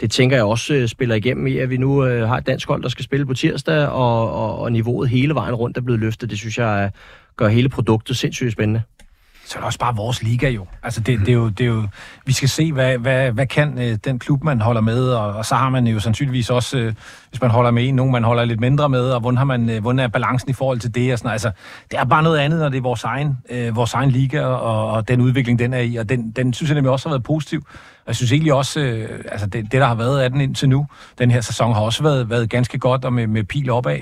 det 0.00 0.10
tænker 0.10 0.36
jeg 0.36 0.44
også 0.44 0.74
øh, 0.74 0.88
spiller 0.88 1.14
igennem 1.14 1.46
i, 1.46 1.58
at 1.58 1.70
vi 1.70 1.76
nu 1.76 2.04
øh, 2.04 2.28
har 2.28 2.36
et 2.36 2.46
dansk 2.46 2.68
hold, 2.68 2.82
der 2.82 2.88
skal 2.88 3.04
spille 3.04 3.26
på 3.26 3.34
tirsdag, 3.34 3.88
og, 3.88 4.32
og, 4.32 4.58
og 4.58 4.72
niveauet 4.72 5.08
hele 5.08 5.34
vejen 5.34 5.54
rundt 5.54 5.76
er 5.76 5.80
blevet 5.80 6.00
løftet. 6.00 6.30
Det 6.30 6.38
synes 6.38 6.58
jeg 6.58 6.84
øh, 6.84 7.00
gør 7.36 7.48
hele 7.48 7.68
produktet 7.68 8.16
sindssygt 8.16 8.52
spændende 8.52 8.82
så 9.46 9.58
er 9.58 9.60
det 9.60 9.66
også 9.66 9.78
bare 9.78 9.96
vores 9.96 10.22
liga 10.22 10.48
jo. 10.48 10.66
Altså 10.82 11.00
det, 11.00 11.20
det, 11.20 11.28
er, 11.28 11.32
jo, 11.32 11.48
det 11.48 11.60
er 11.60 11.68
jo, 11.68 11.88
vi 12.24 12.32
skal 12.32 12.48
se, 12.48 12.72
hvad, 12.72 12.98
hvad, 12.98 13.32
hvad 13.32 13.46
kan 13.46 13.78
øh, 13.78 13.98
den 14.04 14.18
klub, 14.18 14.44
man 14.44 14.60
holder 14.60 14.80
med, 14.80 15.08
og, 15.08 15.32
og 15.32 15.44
så 15.44 15.54
har 15.54 15.70
man 15.70 15.86
jo 15.86 16.00
sandsynligvis 16.00 16.50
også, 16.50 16.78
øh, 16.78 16.94
hvis 17.30 17.40
man 17.40 17.50
holder 17.50 17.70
med 17.70 17.88
en, 17.88 17.94
nogen 17.94 18.12
man 18.12 18.24
holder 18.24 18.44
lidt 18.44 18.60
mindre 18.60 18.88
med, 18.88 19.10
og 19.10 19.20
hvordan, 19.20 19.36
har 19.36 19.44
man, 19.44 19.70
øh, 19.70 19.82
hvordan 19.82 19.98
er 19.98 20.08
balancen 20.08 20.50
i 20.50 20.52
forhold 20.52 20.80
til 20.80 20.94
det, 20.94 21.12
og 21.12 21.18
sådan 21.18 21.32
Altså, 21.32 21.50
det 21.90 21.98
er 21.98 22.04
bare 22.04 22.22
noget 22.22 22.38
andet, 22.38 22.60
når 22.60 22.68
det 22.68 22.78
er 22.78 22.82
vores 22.82 23.04
egen, 23.04 23.36
øh, 23.50 23.76
vores 23.76 23.94
egen 23.94 24.10
liga, 24.10 24.44
og, 24.44 24.90
og 24.90 25.08
den 25.08 25.20
udvikling, 25.20 25.58
den 25.58 25.74
er 25.74 25.80
i, 25.80 25.96
og 25.96 26.08
den, 26.08 26.30
den 26.30 26.52
synes 26.52 26.70
jeg 26.70 26.74
nemlig 26.74 26.90
også 26.90 27.08
har 27.08 27.14
været 27.14 27.24
positiv. 27.24 27.66
Og 27.70 28.06
jeg 28.06 28.16
synes 28.16 28.32
egentlig 28.32 28.52
også, 28.52 28.80
øh, 28.80 29.20
altså 29.28 29.46
det, 29.46 29.72
det, 29.72 29.80
der 29.80 29.86
har 29.86 29.94
været 29.94 30.20
af 30.20 30.30
den 30.30 30.40
indtil 30.40 30.68
nu, 30.68 30.86
den 31.18 31.30
her 31.30 31.40
sæson, 31.40 31.74
har 31.74 31.80
også 31.80 32.02
været, 32.02 32.30
været 32.30 32.50
ganske 32.50 32.78
godt, 32.78 33.04
og 33.04 33.12
med, 33.12 33.26
med 33.26 33.44
pil 33.44 33.70
opad. 33.70 33.98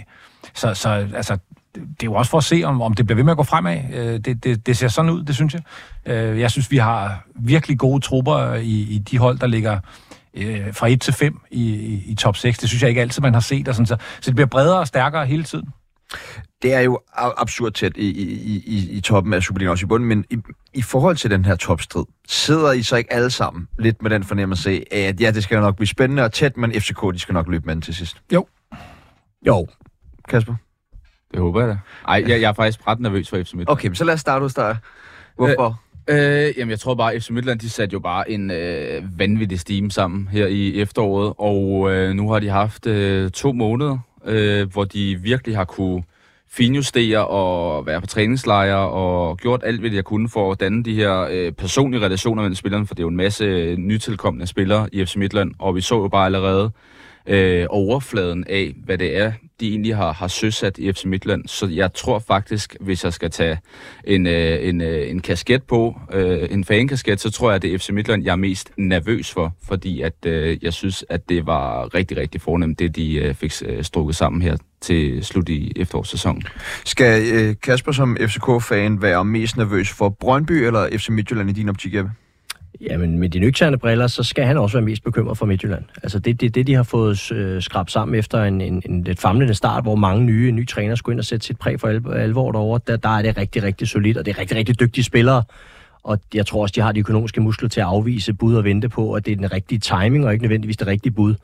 Så, 0.55 0.75
så 0.75 0.89
altså, 1.15 1.39
det 1.75 2.03
er 2.03 2.05
jo 2.05 2.15
også 2.15 2.31
for 2.31 2.39
at 2.39 2.45
se, 2.45 2.63
om, 2.65 2.83
om 2.83 2.95
det 2.95 3.07
bliver 3.07 3.17
ved 3.17 3.25
med 3.25 3.31
at 3.31 3.37
gå 3.37 3.43
fremad. 3.43 3.79
Øh, 3.95 4.21
det, 4.21 4.45
det, 4.45 4.67
det 4.67 4.77
ser 4.77 4.89
sådan 4.89 5.11
ud, 5.11 5.23
det 5.23 5.35
synes 5.35 5.55
jeg. 5.55 5.63
Øh, 6.07 6.41
jeg 6.41 6.51
synes, 6.51 6.71
vi 6.71 6.77
har 6.77 7.27
virkelig 7.35 7.79
gode 7.79 8.01
trupper 8.01 8.55
i, 8.55 8.81
i 8.91 8.99
de 8.99 9.19
hold, 9.19 9.39
der 9.39 9.47
ligger 9.47 9.79
øh, 10.35 10.75
fra 10.75 10.89
1 10.89 11.01
til 11.01 11.15
5 11.15 11.41
i, 11.51 11.75
i, 11.75 12.05
i 12.07 12.15
top 12.15 12.37
6. 12.37 12.59
Det 12.59 12.69
synes 12.69 12.83
jeg 12.83 12.89
ikke 12.89 13.01
altid, 13.01 13.23
man 13.23 13.35
har 13.35 13.41
set. 13.41 13.69
Og 13.69 13.75
sådan, 13.75 13.87
så, 13.87 13.97
så 14.21 14.31
det 14.31 14.35
bliver 14.35 14.49
bredere 14.49 14.79
og 14.79 14.87
stærkere 14.87 15.27
hele 15.27 15.45
tiden. 15.45 15.69
Det 16.63 16.75
er 16.75 16.81
jo 16.81 17.01
absurd 17.15 17.73
tæt 17.73 17.93
i, 17.97 18.11
i, 18.11 18.63
i, 18.67 18.91
i 18.91 19.01
toppen 19.01 19.33
af 19.33 19.43
Superligaen, 19.43 19.71
også 19.71 19.87
i 19.87 19.89
bunden, 19.89 20.09
men 20.09 20.25
i, 20.31 20.37
i 20.75 20.83
forhold 20.83 21.17
til 21.17 21.31
den 21.31 21.45
her 21.45 21.57
topstrid, 21.57 22.05
sidder 22.29 22.73
I 22.73 22.83
så 22.83 22.97
ikke 22.97 23.13
alle 23.13 23.31
sammen 23.31 23.69
lidt 23.79 24.03
med 24.03 24.11
den 24.11 24.25
fornemmelse 24.25 24.71
af, 24.71 25.01
at 25.01 25.21
ja, 25.21 25.31
det 25.31 25.43
skal 25.43 25.61
nok 25.61 25.77
blive 25.77 25.87
spændende 25.87 26.25
og 26.25 26.33
tæt, 26.33 26.57
men 26.57 26.73
FCK, 26.73 27.01
de 27.13 27.19
skal 27.19 27.33
nok 27.33 27.49
løbe 27.49 27.67
med 27.67 27.83
til 27.83 27.95
sidst? 27.95 28.23
Jo. 28.33 28.47
Jo. 29.47 29.67
Kasper? 30.29 30.55
Det 31.35 31.43
håber 31.43 31.61
jeg 31.61 31.69
da. 31.69 31.79
Ej, 32.09 32.25
jeg, 32.29 32.41
jeg 32.41 32.49
er 32.49 32.53
faktisk 32.53 32.87
ret 32.89 33.01
nervøs 33.01 33.31
for 33.31 33.37
FC 33.37 33.39
Midtjylland. 33.39 33.69
Okay, 33.69 33.89
men 33.89 33.95
så 33.95 34.05
lad 34.05 34.15
os 34.15 34.21
starte 34.21 34.43
hos 34.43 34.55
dig. 34.55 34.77
Hvorfor? 35.37 35.81
Øh, 36.09 36.47
øh, 36.47 36.53
jamen, 36.59 36.71
jeg 36.71 36.81
tror 36.81 36.95
bare, 36.95 37.15
at 37.15 37.23
FC 37.23 37.31
Midtjylland, 37.31 37.61
de 37.61 37.71
satte 37.71 37.93
jo 37.93 38.01
bare 38.01 38.31
en 38.31 38.51
øh, 38.51 39.19
vanvittig 39.19 39.61
steam 39.61 39.91
sammen 39.91 40.29
her 40.29 40.47
i 40.47 40.81
efteråret, 40.81 41.33
og 41.39 41.93
øh, 41.93 42.15
nu 42.15 42.31
har 42.31 42.39
de 42.39 42.49
haft 42.49 42.87
øh, 42.87 43.31
to 43.31 43.53
måneder, 43.53 43.99
øh, 44.27 44.73
hvor 44.73 44.85
de 44.85 45.19
virkelig 45.23 45.57
har 45.57 45.65
kunne 45.65 46.03
finjustere 46.51 47.27
og 47.27 47.87
være 47.87 48.01
på 48.01 48.07
træningslejre 48.07 48.89
og 48.89 49.39
gjort 49.39 49.61
alt, 49.65 49.81
hvad 49.81 49.91
de 49.91 49.97
har 49.97 50.03
kunnet 50.03 50.31
for 50.31 50.53
at 50.53 50.61
danne 50.61 50.85
de 50.85 50.95
her 50.95 51.29
øh, 51.31 51.53
personlige 51.53 52.05
relationer 52.05 52.43
mellem 52.43 52.55
spillerne, 52.55 52.87
for 52.87 52.95
det 52.95 53.01
er 53.01 53.05
jo 53.05 53.09
en 53.09 53.17
masse 53.17 53.77
nytilkommende 53.79 54.47
spillere 54.47 54.89
i 54.93 55.05
FC 55.05 55.17
Midtland, 55.17 55.53
og 55.59 55.75
vi 55.75 55.81
så 55.81 55.95
jo 56.03 56.09
bare 56.09 56.27
allerede 56.27 56.71
øh, 57.27 57.67
overfladen 57.71 58.45
af, 58.49 58.75
hvad 58.85 58.99
det 58.99 59.17
er, 59.17 59.33
de 59.61 59.69
egentlig 59.69 59.97
har, 59.97 60.13
har 60.13 60.29
søsat 60.29 60.79
i 60.79 60.93
FC 60.93 61.05
Midtland. 61.05 61.49
Så 61.49 61.67
jeg 61.67 61.95
tror 61.95 62.19
faktisk, 62.19 62.77
hvis 62.81 63.05
jeg 63.05 63.13
skal 63.13 63.31
tage 63.31 63.59
en, 64.05 64.27
øh, 64.27 64.69
en, 64.69 64.81
øh, 64.81 65.11
en 65.11 65.21
kasket 65.21 65.63
på, 65.63 66.01
øh, 66.13 66.49
en 66.51 66.65
fankasket, 66.65 67.21
så 67.21 67.31
tror 67.31 67.51
jeg, 67.51 67.57
at 67.57 67.63
det 67.63 67.75
er 67.75 67.79
FC 67.79 67.91
Midtland, 67.91 68.25
jeg 68.25 68.33
er 68.33 68.37
mest 68.37 68.73
nervøs 68.77 69.31
for, 69.33 69.53
fordi 69.65 70.01
at, 70.01 70.27
øh, 70.27 70.65
jeg 70.65 70.73
synes, 70.73 71.05
at 71.09 71.29
det 71.29 71.47
var 71.47 71.95
rigtig, 71.95 72.17
rigtig 72.17 72.41
fornemt, 72.41 72.79
det 72.79 72.97
de 72.97 73.15
øh, 73.15 73.35
fik 73.35 73.53
øh, 73.67 73.85
strukket 73.85 74.17
sammen 74.17 74.43
her 74.43 74.57
til 74.81 75.25
slut 75.25 75.49
i 75.49 75.73
efterårssæsonen. 75.77 76.43
Skal 76.85 77.23
øh, 77.35 77.55
Kasper 77.63 77.93
som 77.93 78.17
FCK-fan 78.21 79.03
være 79.03 79.25
mest 79.25 79.57
nervøs 79.57 79.91
for 79.91 80.09
Brøndby 80.09 80.53
eller 80.53 80.89
FC 80.99 81.09
Midtjylland 81.09 81.51
i 81.51 81.53
din 81.53 81.69
optik, 81.69 81.95
Jeppe? 81.95 82.11
Jamen, 82.81 83.19
med 83.19 83.29
de 83.29 83.39
nøgterne 83.39 83.79
briller, 83.79 84.07
så 84.07 84.23
skal 84.23 84.45
han 84.45 84.57
også 84.57 84.77
være 84.77 84.85
mest 84.85 85.05
bekymret 85.05 85.39
for 85.39 85.47
Midtjylland. 85.47 85.85
Altså, 86.03 86.19
det 86.19 86.31
er 86.31 86.35
det, 86.35 86.55
det, 86.55 86.67
de 86.67 86.75
har 86.75 86.83
fået 86.83 87.33
øh, 87.33 87.63
skrabt 87.63 87.91
sammen 87.91 88.19
efter 88.19 88.43
en, 88.43 88.61
en, 88.61 88.83
en 88.87 89.05
lidt 89.05 89.21
famlende 89.21 89.55
start, 89.55 89.83
hvor 89.83 89.95
mange 89.95 90.25
nye, 90.25 90.53
nye 90.53 90.67
trænere 90.67 90.97
skulle 90.97 91.15
ind 91.15 91.21
og 91.21 91.25
sætte 91.25 91.47
sit 91.47 91.59
præg 91.59 91.81
for 91.81 92.13
alvor 92.13 92.53
derovre. 92.53 92.81
Der, 92.87 92.97
der 92.97 93.09
er 93.09 93.23
det 93.23 93.37
rigtig, 93.37 93.63
rigtig 93.63 93.89
solidt, 93.89 94.17
og 94.17 94.27
det 94.27 94.35
er 94.35 94.39
rigtig, 94.39 94.57
rigtig 94.57 94.81
dygtige 94.81 95.05
spillere. 95.05 95.43
Og 96.03 96.19
jeg 96.35 96.47
tror 96.47 96.63
også, 96.63 96.73
de 96.77 96.81
har 96.81 96.93
de 96.93 97.01
økonomiske 97.01 97.41
muskler 97.41 97.69
til 97.69 97.81
at 97.81 97.87
afvise 97.87 98.33
bud 98.33 98.55
og 98.55 98.65
vente 98.65 98.89
på, 98.89 99.13
at 99.13 99.27
det 99.27 99.33
er 99.33 99.37
den 99.37 99.53
rigtige 99.53 99.79
timing, 99.79 100.27
og 100.27 100.33
ikke 100.33 100.43
nødvendigvis 100.43 100.77
det 100.77 100.87
rigtige 100.87 101.13
bud. 101.13 101.35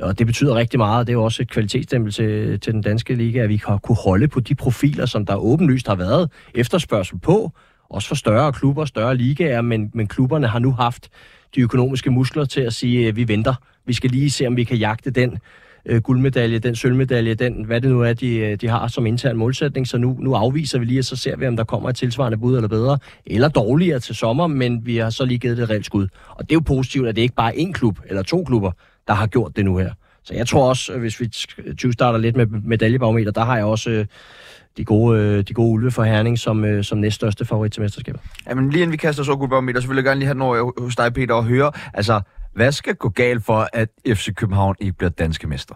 Og 0.00 0.18
det 0.18 0.26
betyder 0.26 0.54
rigtig 0.54 0.78
meget. 0.78 1.06
Det 1.06 1.12
er 1.12 1.16
jo 1.16 1.24
også 1.24 1.42
et 1.42 1.50
kvalitetsstempel 1.50 2.12
til, 2.12 2.60
til 2.60 2.72
den 2.72 2.82
danske 2.82 3.14
liga, 3.14 3.38
at 3.38 3.48
vi 3.48 3.62
har 3.66 3.76
kunne 3.76 3.96
holde 4.04 4.28
på 4.28 4.40
de 4.40 4.54
profiler, 4.54 5.06
som 5.06 5.26
der 5.26 5.36
åbenlyst 5.36 5.86
har 5.88 5.94
været 5.94 6.30
efterspørgsel 6.54 7.18
på, 7.18 7.52
også 7.94 8.08
for 8.08 8.14
større 8.14 8.52
klubber, 8.52 8.84
større 8.84 9.16
ligaer, 9.16 9.60
men, 9.60 9.90
men 9.94 10.06
klubberne 10.06 10.46
har 10.46 10.58
nu 10.58 10.72
haft 10.72 11.08
de 11.54 11.60
økonomiske 11.60 12.10
muskler 12.10 12.44
til 12.44 12.60
at 12.60 12.72
sige, 12.72 13.08
at 13.08 13.16
vi 13.16 13.28
venter. 13.28 13.54
Vi 13.86 13.92
skal 13.92 14.10
lige 14.10 14.30
se, 14.30 14.46
om 14.46 14.56
vi 14.56 14.64
kan 14.64 14.76
jagte 14.76 15.10
den 15.10 15.38
øh, 15.86 16.02
guldmedalje, 16.02 16.58
den 16.58 16.76
sølvmedalje, 16.76 17.34
den, 17.34 17.64
hvad 17.64 17.80
det 17.80 17.90
nu 17.90 18.02
er, 18.02 18.12
de, 18.12 18.36
øh, 18.36 18.56
de 18.60 18.68
har 18.68 18.88
som 18.88 19.06
intern 19.06 19.36
målsætning. 19.36 19.88
Så 19.88 19.98
nu, 19.98 20.16
nu 20.20 20.34
afviser 20.34 20.78
vi 20.78 20.84
lige, 20.84 21.00
og 21.00 21.04
så 21.04 21.16
ser 21.16 21.36
vi, 21.36 21.46
om 21.46 21.56
der 21.56 21.64
kommer 21.64 21.88
et 21.88 21.96
tilsvarende 21.96 22.38
bud 22.38 22.56
eller 22.56 22.68
bedre, 22.68 22.98
eller 23.26 23.48
dårligere 23.48 24.00
til 24.00 24.14
sommer, 24.14 24.46
men 24.46 24.86
vi 24.86 24.96
har 24.96 25.10
så 25.10 25.24
lige 25.24 25.38
givet 25.38 25.56
det 25.56 25.62
et 25.62 25.70
reelt 25.70 25.86
skud. 25.86 26.08
Og 26.28 26.44
det 26.44 26.50
er 26.50 26.56
jo 26.56 26.60
positivt, 26.60 27.08
at 27.08 27.16
det 27.16 27.22
ikke 27.22 27.34
bare 27.34 27.60
er 27.60 27.66
én 27.66 27.72
klub 27.72 27.98
eller 28.06 28.22
to 28.22 28.44
klubber, 28.44 28.70
der 29.08 29.14
har 29.14 29.26
gjort 29.26 29.56
det 29.56 29.64
nu 29.64 29.78
her. 29.78 29.92
Så 30.24 30.34
jeg 30.34 30.48
tror 30.48 30.68
også, 30.68 30.98
hvis 30.98 31.20
vi 31.20 31.28
20 31.78 31.92
starter 31.92 32.18
lidt 32.18 32.36
med 32.36 32.46
medaljebarometer, 32.46 33.30
der 33.30 33.44
har 33.44 33.56
jeg 33.56 33.64
også 33.64 33.90
øh, 33.90 34.06
de 34.76 34.84
gode, 34.84 35.20
øh, 35.20 35.42
de 35.42 35.54
gode 35.54 35.70
ulve 35.70 35.90
for 35.90 36.04
Herning 36.04 36.38
som, 36.38 36.64
øh, 36.64 36.84
som 36.84 36.98
næststørste 36.98 37.44
favorit 37.44 37.72
til 37.72 37.82
mesterskabet. 37.82 38.20
Jamen 38.48 38.70
lige 38.70 38.82
inden 38.82 38.92
vi 38.92 38.96
kaster 38.96 39.22
så 39.22 39.36
guldbarometer, 39.36 39.80
så 39.80 39.88
vil 39.88 39.94
jeg 39.94 40.04
gerne 40.04 40.18
lige 40.18 40.26
have 40.26 40.38
noget 40.38 40.72
hos 40.78 40.96
dig, 40.96 41.14
Peter, 41.14 41.34
og 41.34 41.44
høre, 41.44 41.72
altså, 41.94 42.20
hvad 42.54 42.72
skal 42.72 42.94
gå 42.94 43.08
galt 43.08 43.44
for, 43.44 43.68
at 43.72 43.88
FC 44.08 44.34
København 44.34 44.76
ikke 44.80 44.92
bliver 44.92 45.10
danske 45.10 45.46
mester? 45.46 45.74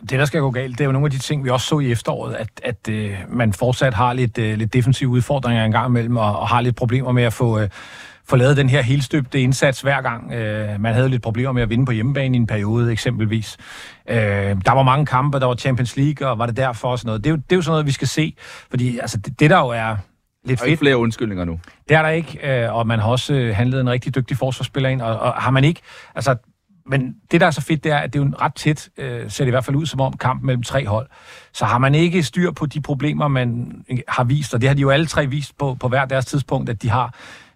Det, 0.00 0.10
der 0.10 0.24
skal 0.24 0.40
gå 0.40 0.50
galt, 0.50 0.78
det 0.78 0.80
er 0.80 0.84
jo 0.84 0.92
nogle 0.92 1.06
af 1.06 1.10
de 1.10 1.18
ting, 1.18 1.44
vi 1.44 1.50
også 1.50 1.66
så 1.66 1.78
i 1.78 1.92
efteråret, 1.92 2.34
at, 2.34 2.48
at 2.62 2.88
øh, 2.88 3.16
man 3.28 3.52
fortsat 3.52 3.94
har 3.94 4.12
lidt, 4.12 4.38
øh, 4.38 4.58
lidt 4.58 4.72
defensive 4.72 5.08
udfordringer 5.10 5.64
en 5.64 5.72
gang 5.72 5.88
imellem, 5.88 6.16
og, 6.16 6.38
og 6.38 6.48
har 6.48 6.60
lidt 6.60 6.76
problemer 6.76 7.12
med 7.12 7.22
at 7.22 7.32
få, 7.32 7.60
øh, 7.60 7.68
få 8.28 8.36
lavet 8.36 8.56
den 8.56 8.68
her 8.68 8.82
helstøbte 8.82 9.40
indsats 9.40 9.80
hver 9.80 10.02
gang. 10.02 10.32
Øh, 10.32 10.80
man 10.80 10.94
havde 10.94 11.08
lidt 11.08 11.22
problemer 11.22 11.52
med 11.52 11.62
at 11.62 11.70
vinde 11.70 11.86
på 11.86 11.92
hjemmebane 11.92 12.36
i 12.36 12.40
en 12.40 12.46
periode, 12.46 12.92
eksempelvis. 12.92 13.56
Øh, 14.08 14.16
der 14.16 14.72
var 14.72 14.82
mange 14.82 15.06
kampe, 15.06 15.40
der 15.40 15.46
var 15.46 15.54
Champions 15.54 15.96
League, 15.96 16.28
og 16.28 16.38
var 16.38 16.46
det 16.46 16.56
derfor 16.56 16.88
og 16.88 16.98
sådan 16.98 17.06
noget. 17.08 17.24
Det 17.24 17.30
er 17.30 17.34
jo, 17.34 17.36
det 17.36 17.52
er 17.52 17.56
jo 17.56 17.62
sådan 17.62 17.72
noget, 17.72 17.86
vi 17.86 17.92
skal 17.92 18.08
se, 18.08 18.34
fordi 18.70 18.98
altså, 18.98 19.16
det, 19.16 19.40
det 19.40 19.50
der 19.50 19.58
jo 19.58 19.68
er 19.68 19.96
lidt 20.44 20.60
fedt. 20.60 20.70
ikke 20.70 20.80
flere 20.80 20.96
undskyldninger 20.96 21.44
nu. 21.44 21.60
Det 21.88 21.96
er 21.96 22.02
der 22.02 22.08
ikke, 22.08 22.62
øh, 22.64 22.74
og 22.74 22.86
man 22.86 22.98
har 22.98 23.08
også 23.08 23.34
øh, 23.34 23.56
handlet 23.56 23.80
en 23.80 23.90
rigtig 23.90 24.14
dygtig 24.14 24.36
forsvarsspiller 24.36 24.90
ind, 24.90 25.02
og, 25.02 25.18
og 25.18 25.32
har 25.32 25.50
man 25.50 25.64
ikke, 25.64 25.80
altså 26.14 26.36
men 26.86 27.14
det, 27.30 27.40
der 27.40 27.46
er 27.46 27.50
så 27.50 27.60
fedt, 27.60 27.84
det 27.84 27.92
er, 27.92 27.98
at 27.98 28.12
det 28.12 28.18
er 28.18 28.22
jo 28.22 28.26
en 28.26 28.40
ret 28.40 28.54
tæt, 28.54 28.88
øh, 28.98 29.30
ser 29.30 29.44
det 29.44 29.48
i 29.48 29.50
hvert 29.50 29.64
fald 29.64 29.76
ud 29.76 29.86
som 29.86 30.00
om, 30.00 30.16
kamp 30.16 30.42
mellem 30.42 30.62
tre 30.62 30.86
hold. 30.86 31.08
Så 31.52 31.64
har 31.64 31.78
man 31.78 31.94
ikke 31.94 32.22
styr 32.22 32.50
på 32.50 32.66
de 32.66 32.80
problemer, 32.80 33.28
man 33.28 33.72
har 34.08 34.24
vist, 34.24 34.54
og 34.54 34.60
det 34.60 34.68
har 34.68 34.74
de 34.74 34.80
jo 34.80 34.90
alle 34.90 35.06
tre 35.06 35.26
vist 35.26 35.58
på, 35.58 35.76
på 35.80 35.88
hver 35.88 36.04
deres 36.04 36.26
tidspunkt, 36.26 36.70
at 36.70 36.82
de 36.82 36.90
har, 36.90 37.14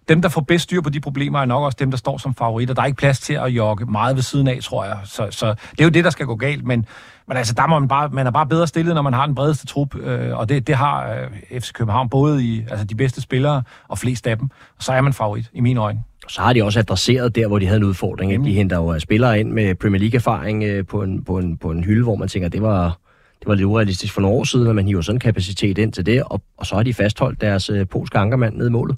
dem, 0.09 0.21
der 0.21 0.29
får 0.29 0.41
bedst 0.41 0.63
styr 0.63 0.81
på 0.81 0.89
de 0.89 0.99
problemer, 0.99 1.39
er 1.39 1.45
nok 1.45 1.63
også 1.63 1.77
dem, 1.79 1.91
der 1.91 1.97
står 1.97 2.17
som 2.17 2.35
favoritter. 2.35 2.73
Der 2.73 2.81
er 2.81 2.85
ikke 2.85 2.97
plads 2.97 3.19
til 3.19 3.33
at 3.33 3.47
jogge 3.47 3.85
meget 3.85 4.15
ved 4.15 4.23
siden 4.23 4.47
af, 4.47 4.59
tror 4.61 4.85
jeg. 4.85 4.97
Så, 5.05 5.27
så 5.31 5.49
det 5.71 5.79
er 5.79 5.83
jo 5.83 5.89
det, 5.89 6.03
der 6.03 6.09
skal 6.09 6.25
gå 6.25 6.35
galt. 6.35 6.65
Men, 6.65 6.85
men 7.27 7.37
altså, 7.37 7.53
der 7.53 7.67
må 7.67 7.79
man, 7.79 7.87
bare, 7.87 8.09
man 8.09 8.27
er 8.27 8.31
bare 8.31 8.47
bedre 8.47 8.67
stillet, 8.67 8.95
når 8.95 9.01
man 9.01 9.13
har 9.13 9.25
den 9.25 9.35
bredeste 9.35 9.67
trup. 9.67 9.95
Øh, 9.95 10.37
og 10.37 10.49
det, 10.49 10.67
det 10.67 10.75
har 10.75 11.13
øh, 11.51 11.59
FC 11.61 11.71
København 11.73 12.09
både 12.09 12.43
i 12.43 12.65
altså, 12.69 12.85
de 12.85 12.95
bedste 12.95 13.21
spillere 13.21 13.63
og 13.87 13.97
flest 13.97 14.27
af 14.27 14.37
dem. 14.37 14.49
Og 14.77 14.83
så 14.83 14.93
er 14.93 15.01
man 15.01 15.13
favorit, 15.13 15.49
i 15.53 15.61
mine 15.61 15.79
øjne. 15.79 16.03
Så 16.27 16.41
har 16.41 16.53
de 16.53 16.63
også 16.63 16.79
adresseret 16.79 17.35
der, 17.35 17.47
hvor 17.47 17.59
de 17.59 17.65
havde 17.65 17.77
en 17.77 17.83
udfordring. 17.83 18.37
Mm. 18.37 18.43
De 18.43 18.53
henter 18.53 18.77
jo 18.77 18.99
spillere 18.99 19.39
ind 19.39 19.51
med 19.51 19.75
Premier 19.75 19.99
League-erfaring 19.99 20.63
øh, 20.63 20.85
på, 20.85 21.01
en, 21.03 21.23
på, 21.23 21.37
en, 21.37 21.57
på 21.57 21.71
en 21.71 21.83
hylde, 21.83 22.03
hvor 22.03 22.15
man 22.15 22.27
tænker, 22.27 22.49
det 22.49 22.61
var, 22.61 22.97
det 23.39 23.47
var 23.47 23.55
lidt 23.55 23.65
urealistisk 23.65 24.13
for 24.13 24.21
nogle 24.21 24.37
år 24.37 24.43
siden, 24.43 24.67
at 24.67 24.75
man 24.75 24.87
hiver 24.87 25.01
sådan 25.01 25.15
en 25.15 25.19
kapacitet 25.19 25.77
ind 25.77 25.93
til 25.93 26.05
det, 26.05 26.23
og, 26.23 26.41
og 26.57 26.65
så 26.65 26.75
har 26.75 26.83
de 26.83 26.93
fastholdt 26.93 27.41
deres 27.41 27.69
øh, 27.69 27.87
polske 27.87 28.17
ankermand 28.17 28.55
ned 28.55 28.67
i 28.67 28.71
målet. 28.71 28.97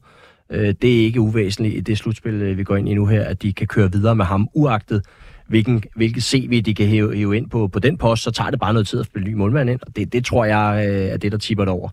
Øh, 0.52 0.76
det 0.82 1.00
er 1.00 1.06
ikke 1.06 1.20
uvæsentligt 1.20 1.76
i 1.76 1.80
det 1.80 1.98
slutspil, 1.98 2.34
øh, 2.34 2.58
vi 2.58 2.64
går 2.64 2.76
ind 2.76 2.90
i 2.90 2.94
nu 2.94 3.06
her, 3.06 3.24
at 3.24 3.42
de 3.42 3.54
kan 3.54 3.68
køre 3.68 3.92
videre 3.92 4.16
med 4.16 4.26
ham, 4.26 4.48
uagtet 4.54 5.06
hvilken, 5.48 5.84
hvilket 5.96 6.24
CV 6.24 6.62
de 6.62 6.74
kan 6.74 6.88
hæve, 6.88 7.16
hæve 7.16 7.38
ind 7.38 7.50
på, 7.50 7.68
på 7.68 7.80
den 7.80 7.98
post, 7.98 8.24
så 8.24 8.32
tager 8.32 8.50
det 8.50 8.60
bare 8.60 8.74
noget 8.74 8.88
tid 8.88 9.00
at 9.00 9.06
spille 9.06 9.28
ny 9.28 9.34
målmand 9.34 9.70
ind, 9.70 9.80
og 9.88 9.96
det, 9.96 10.14
det 10.14 10.26
tror 10.26 10.46
jeg 10.46 10.88
øh, 10.90 11.06
er 11.06 11.18
det, 11.18 11.32
der 11.32 11.38
tipper 11.38 11.66
det 11.66 11.72
over. 11.72 11.90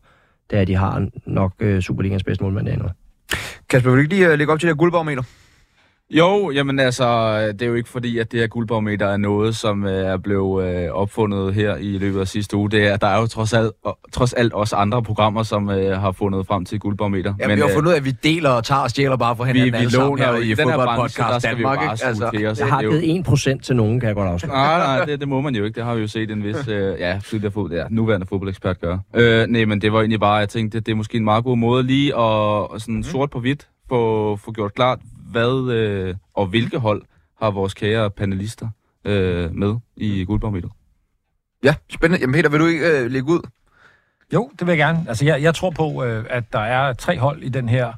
Det 0.51 0.57
er, 0.57 0.61
at 0.61 0.69
de 0.69 0.75
har 0.75 1.09
nok 1.27 1.53
øh, 1.61 1.83
Superligans 1.83 2.25
bedste 2.25 2.45
målmand 2.45 2.67
derinde. 2.67 2.93
Kasper, 3.69 3.91
vil 3.91 3.97
du 3.97 4.03
ikke 4.03 4.15
lige 4.15 4.33
øh, 4.33 4.39
lægge 4.39 4.53
op 4.53 4.61
til 4.61 4.69
det 4.69 4.75
her 4.75 4.79
guldbarometer? 4.79 5.23
Jo, 6.11 6.51
jamen 6.51 6.79
altså, 6.79 7.39
det 7.53 7.63
er 7.63 7.67
jo 7.67 7.75
ikke 7.75 7.89
fordi, 7.89 8.19
at 8.19 8.33
det 8.33 8.41
her 8.41 8.47
guldbarometer 8.47 9.07
er 9.07 9.17
noget, 9.17 9.57
som 9.57 9.85
øh, 9.85 9.93
er 9.93 10.17
blevet 10.17 10.85
øh, 10.85 10.91
opfundet 10.91 11.55
her 11.55 11.77
i 11.77 11.99
løbet 11.99 12.21
af 12.21 12.29
sidste 12.29 12.57
uge. 12.57 12.71
Det 12.71 12.87
er, 12.87 12.97
der 12.97 13.07
er 13.07 13.21
jo 13.21 13.27
trods 13.27 13.53
alt, 13.53 13.73
trods 14.13 14.33
alt 14.33 14.53
også 14.53 14.77
andre 14.77 15.03
programmer, 15.03 15.43
som 15.43 15.71
øh, 15.71 16.01
har 16.01 16.13
fundet 16.13 16.47
frem 16.47 16.65
til 16.65 16.81
guldbarometer. 16.81 17.35
Ja, 17.41 17.49
men, 17.49 17.57
vi 17.57 17.61
har 17.61 17.69
øh, 17.69 17.75
fundet 17.75 17.89
ud 17.89 17.93
af, 17.95 17.99
at 17.99 18.05
vi 18.05 18.11
deler 18.11 18.51
og 18.51 18.65
tager 18.65 18.81
og 18.81 18.91
stjæler 18.91 19.17
bare 19.17 19.37
for 19.37 19.45
vi, 19.45 19.51
hinanden 19.51 19.73
vi 19.73 19.79
alle 19.79 19.91
sammen 19.91 20.19
låner 20.19 20.33
her 20.33 20.39
i 20.39 20.51
i 20.51 20.55
den 20.55 20.69
her 20.69 20.77
branche, 20.77 21.23
der 21.23 21.29
fodboldpodcast 21.29 21.43
skal 21.43 21.57
vi 21.57 21.63
Danmark. 21.63 21.79
bare? 21.79 21.91
Altså, 21.91 22.31
til 22.35 22.47
os. 22.47 22.59
Jeg 22.59 22.69
har 22.69 22.81
givet 22.81 23.27
1% 23.59 23.61
til 23.63 23.77
nogen, 23.77 24.01
kan 24.01 24.07
jeg 24.07 24.17
godt 24.17 24.29
afsløre. 24.29 24.55
Nej, 24.55 24.97
nej, 24.97 25.05
det, 25.05 25.21
det 25.21 25.29
må 25.29 25.41
man 25.41 25.55
jo 25.55 25.65
ikke. 25.65 25.77
Det 25.77 25.85
har 25.85 25.95
vi 25.95 26.01
jo 26.01 26.07
set 26.07 26.31
en 26.31 26.45
vis, 26.45 26.69
øh, 26.69 27.01
ja, 27.01 27.21
tidligere 27.29 27.53
fod, 27.53 27.71
ja, 27.71 27.85
nuværende 27.91 28.27
fodboldekspert 28.27 28.81
gøre. 28.81 29.01
Øh, 29.15 29.47
nej, 29.47 29.65
men 29.65 29.81
det 29.81 29.93
var 29.93 29.99
egentlig 29.99 30.21
bare, 30.21 30.35
jeg 30.35 30.49
tænkte, 30.49 30.81
det 30.81 30.93
er 30.93 30.97
måske 30.97 31.17
en 31.17 31.25
meget 31.25 31.45
god 31.45 31.57
måde 31.57 31.83
lige 31.83 32.17
at, 32.17 32.83
sådan 32.83 33.03
sort 33.03 33.31
på 33.31 33.41
hvidt 33.41 33.69
få, 33.89 34.37
få 34.37 34.53
gjort 34.53 34.75
klart, 34.75 34.99
hvad 35.31 35.73
øh, 35.73 36.15
og 36.35 36.47
hvilke 36.47 36.79
hold 36.79 37.03
har 37.43 37.51
vores 37.51 37.75
kære 37.75 38.11
panelister 38.11 38.69
øh, 39.05 39.55
med 39.55 39.77
i 39.97 40.25
guldbarometeret. 40.25 40.73
Ja, 41.65 41.75
spændende. 41.91 42.21
Jamen 42.21 42.35
Peter, 42.35 42.49
vil 42.49 42.61
du 42.61 42.67
ikke 42.67 42.99
øh, 42.99 43.11
lægge 43.11 43.29
ud? 43.29 43.41
Jo, 44.35 44.51
det 44.59 44.67
vil 44.67 44.73
jeg 44.73 44.79
gerne. 44.79 45.05
Altså, 45.09 45.25
jeg, 45.25 45.43
jeg 45.43 45.55
tror 45.55 45.71
på, 45.71 46.05
øh, 46.05 46.25
at 46.31 46.53
der 46.53 46.59
er 46.59 46.93
tre 46.93 47.19
hold 47.19 47.43
i 47.43 47.49
den 47.49 47.69
her 47.69 47.93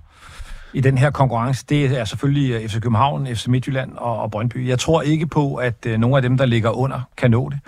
i 0.72 0.80
den 0.80 0.98
her 0.98 1.10
konkurrence. 1.10 1.64
Det 1.68 1.98
er 1.98 2.04
selvfølgelig 2.04 2.50
øh, 2.52 2.68
FC 2.68 2.80
København, 2.80 3.26
FC 3.26 3.46
Midtjylland 3.46 3.92
og, 3.96 4.18
og 4.18 4.30
Brøndby. 4.30 4.68
Jeg 4.68 4.78
tror 4.78 5.02
ikke 5.02 5.26
på, 5.26 5.54
at 5.54 5.86
øh, 5.86 5.98
nogle 5.98 6.16
af 6.16 6.22
dem, 6.22 6.38
der 6.38 6.46
ligger 6.46 6.70
under, 6.70 7.00
kan 7.16 7.30
nå 7.30 7.50
det. 7.50 7.58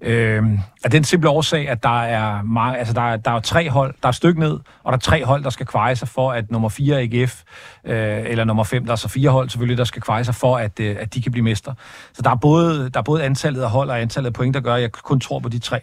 Øh, 0.00 0.42
af 0.84 0.90
den 0.90 1.04
simple 1.04 1.28
årsag, 1.30 1.68
at 1.68 1.82
der 1.82 2.02
er, 2.02 2.42
mange, 2.42 2.78
altså 2.78 2.94
der, 2.94 3.00
er, 3.00 3.16
der 3.16 3.30
er 3.30 3.40
tre 3.40 3.70
hold, 3.70 3.94
der 4.02 4.06
er 4.06 4.08
et 4.08 4.14
stykke 4.14 4.40
ned, 4.40 4.60
og 4.82 4.92
der 4.92 4.96
er 4.96 5.00
tre 5.00 5.24
hold, 5.24 5.44
der 5.44 5.50
skal 5.50 5.66
kveje 5.66 5.96
sig 5.96 6.08
for, 6.08 6.32
at 6.32 6.50
nummer 6.50 6.68
4 6.68 7.00
AGF, 7.00 7.42
øh, 7.84 8.24
eller 8.26 8.44
nummer 8.44 8.64
5, 8.64 8.84
der 8.84 8.92
er 8.92 8.96
så 8.96 9.08
fire 9.08 9.30
hold 9.30 9.48
selvfølgelig, 9.48 9.78
der 9.78 9.84
skal 9.84 10.02
kveje 10.02 10.24
sig 10.24 10.34
for, 10.34 10.56
at, 10.56 10.80
øh, 10.80 10.96
at 10.98 11.14
de 11.14 11.22
kan 11.22 11.32
blive 11.32 11.44
mester. 11.44 11.74
Så 12.12 12.22
der 12.22 12.30
er, 12.30 12.36
både, 12.36 12.90
der 12.90 13.00
er 13.00 13.04
både 13.04 13.24
antallet 13.24 13.62
af 13.62 13.70
hold 13.70 13.90
og 13.90 14.00
antallet 14.00 14.26
af 14.26 14.32
point, 14.32 14.54
der 14.54 14.60
gør, 14.60 14.74
at 14.74 14.82
jeg 14.82 14.92
kun 14.92 15.20
tror 15.20 15.38
på 15.38 15.48
de 15.48 15.58
tre. 15.58 15.80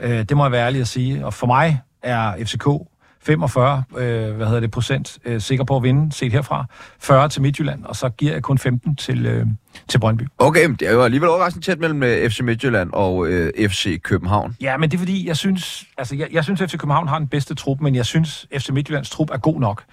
Øh, 0.00 0.18
det 0.18 0.36
må 0.36 0.44
jeg 0.44 0.52
være 0.52 0.66
ærlig 0.66 0.80
at 0.80 0.88
sige. 0.88 1.26
Og 1.26 1.34
for 1.34 1.46
mig 1.46 1.80
er 2.02 2.44
FCK 2.44 2.66
45 3.26 3.84
øh, 3.96 4.36
hvad 4.36 4.46
hedder 4.46 4.60
det, 4.60 4.70
procent 4.70 5.18
øh, 5.24 5.40
sikker 5.40 5.64
på 5.64 5.76
at 5.76 5.82
vinde, 5.82 6.12
set 6.12 6.32
herfra. 6.32 6.66
40 7.00 7.28
til 7.28 7.42
Midtjylland, 7.42 7.84
og 7.84 7.96
så 7.96 8.08
giver 8.08 8.32
jeg 8.32 8.42
kun 8.42 8.58
15 8.58 8.96
til, 8.96 9.26
øh, 9.26 9.46
til 9.88 9.98
Brøndby. 9.98 10.22
Okay, 10.38 10.66
men 10.66 10.76
det 10.76 10.88
er 10.88 10.92
jo 10.92 11.02
alligevel 11.02 11.28
overraskende 11.28 11.66
tæt 11.66 11.78
mellem 11.78 12.02
øh, 12.02 12.30
FC 12.30 12.40
Midtjylland 12.40 12.90
og 12.92 13.26
øh, 13.26 13.68
FC 13.68 14.02
København. 14.02 14.56
Ja, 14.60 14.76
men 14.76 14.90
det 14.90 14.96
er 14.96 14.98
fordi, 14.98 15.28
jeg 15.28 15.36
synes, 15.36 15.84
altså, 15.98 16.16
jeg, 16.16 16.28
jeg 16.32 16.44
synes, 16.44 16.60
at 16.60 16.70
FC 16.70 16.76
København 16.76 17.08
har 17.08 17.18
den 17.18 17.28
bedste 17.28 17.54
trup, 17.54 17.80
men 17.80 17.94
jeg 17.94 18.06
synes, 18.06 18.46
FC 18.58 18.68
Midtjyllands 18.68 19.10
trup 19.10 19.30
er 19.30 19.38
god 19.38 19.60
nok. 19.60 19.84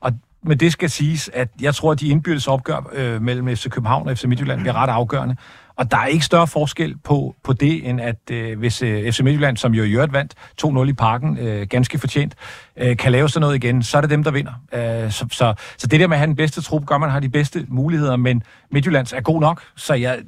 Og 0.00 0.12
men 0.42 0.60
det 0.60 0.72
skal 0.72 0.90
siges, 0.90 1.30
at 1.32 1.48
jeg 1.60 1.74
tror, 1.74 1.92
at 1.92 2.00
de 2.00 2.08
indbyrdes 2.08 2.48
opgør 2.48 2.90
øh, 2.92 3.22
mellem 3.22 3.56
FC 3.56 3.68
København 3.68 4.08
og 4.08 4.18
FC 4.18 4.24
Midtjylland 4.24 4.60
bliver 4.60 4.74
ret 4.74 4.90
afgørende. 4.90 5.36
Og 5.78 5.90
der 5.90 5.96
er 5.96 6.06
ikke 6.06 6.24
større 6.24 6.46
forskel 6.46 6.96
på, 7.04 7.34
på 7.44 7.52
det, 7.52 7.88
end 7.88 8.00
at 8.00 8.30
øh, 8.30 8.58
hvis 8.58 8.82
øh, 8.82 9.12
FC 9.12 9.20
Midtjylland, 9.20 9.56
som 9.56 9.74
jo 9.74 9.82
i 9.82 9.92
øvrigt 9.92 10.12
vandt 10.12 10.34
2-0 10.64 10.88
i 10.88 10.92
parken, 10.92 11.38
øh, 11.38 11.66
ganske 11.66 11.98
fortjent, 11.98 12.34
øh, 12.76 12.96
kan 12.96 13.12
lave 13.12 13.28
sådan 13.28 13.40
noget 13.40 13.56
igen, 13.56 13.82
så 13.82 13.96
er 13.96 14.00
det 14.00 14.10
dem, 14.10 14.24
der 14.24 14.30
vinder. 14.30 14.52
Øh, 14.72 15.12
så, 15.12 15.26
så, 15.30 15.54
så 15.76 15.86
det 15.86 16.00
der 16.00 16.06
med 16.06 16.16
at 16.16 16.18
have 16.18 16.26
den 16.26 16.36
bedste 16.36 16.62
trup, 16.62 16.86
gør 16.86 16.98
man 16.98 17.10
har 17.10 17.20
de 17.20 17.28
bedste 17.28 17.66
muligheder, 17.68 18.16
men 18.16 18.42
Midtjyllands 18.70 19.12
er 19.12 19.20
god 19.20 19.40
nok, 19.40 19.62
så 19.76 19.94
jeg, 19.94 20.18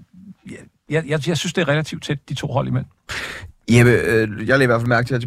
jeg, 0.91 1.05
jeg, 1.09 1.29
jeg 1.29 1.37
synes, 1.37 1.53
det 1.53 1.63
er 1.63 1.69
relativt 1.69 2.05
tæt, 2.05 2.29
de 2.29 2.35
to 2.35 2.47
hold 2.47 2.69
imellem. 2.69 2.89
Jeppe, 3.79 3.93
øh, 3.93 4.29
jeg 4.49 4.59
lægger 4.59 4.63
i 4.63 4.67
hvert 4.67 4.81
fald 4.81 4.89
mærke 4.89 5.07
til 5.07 5.15
her 5.15 5.21
til 5.21 5.27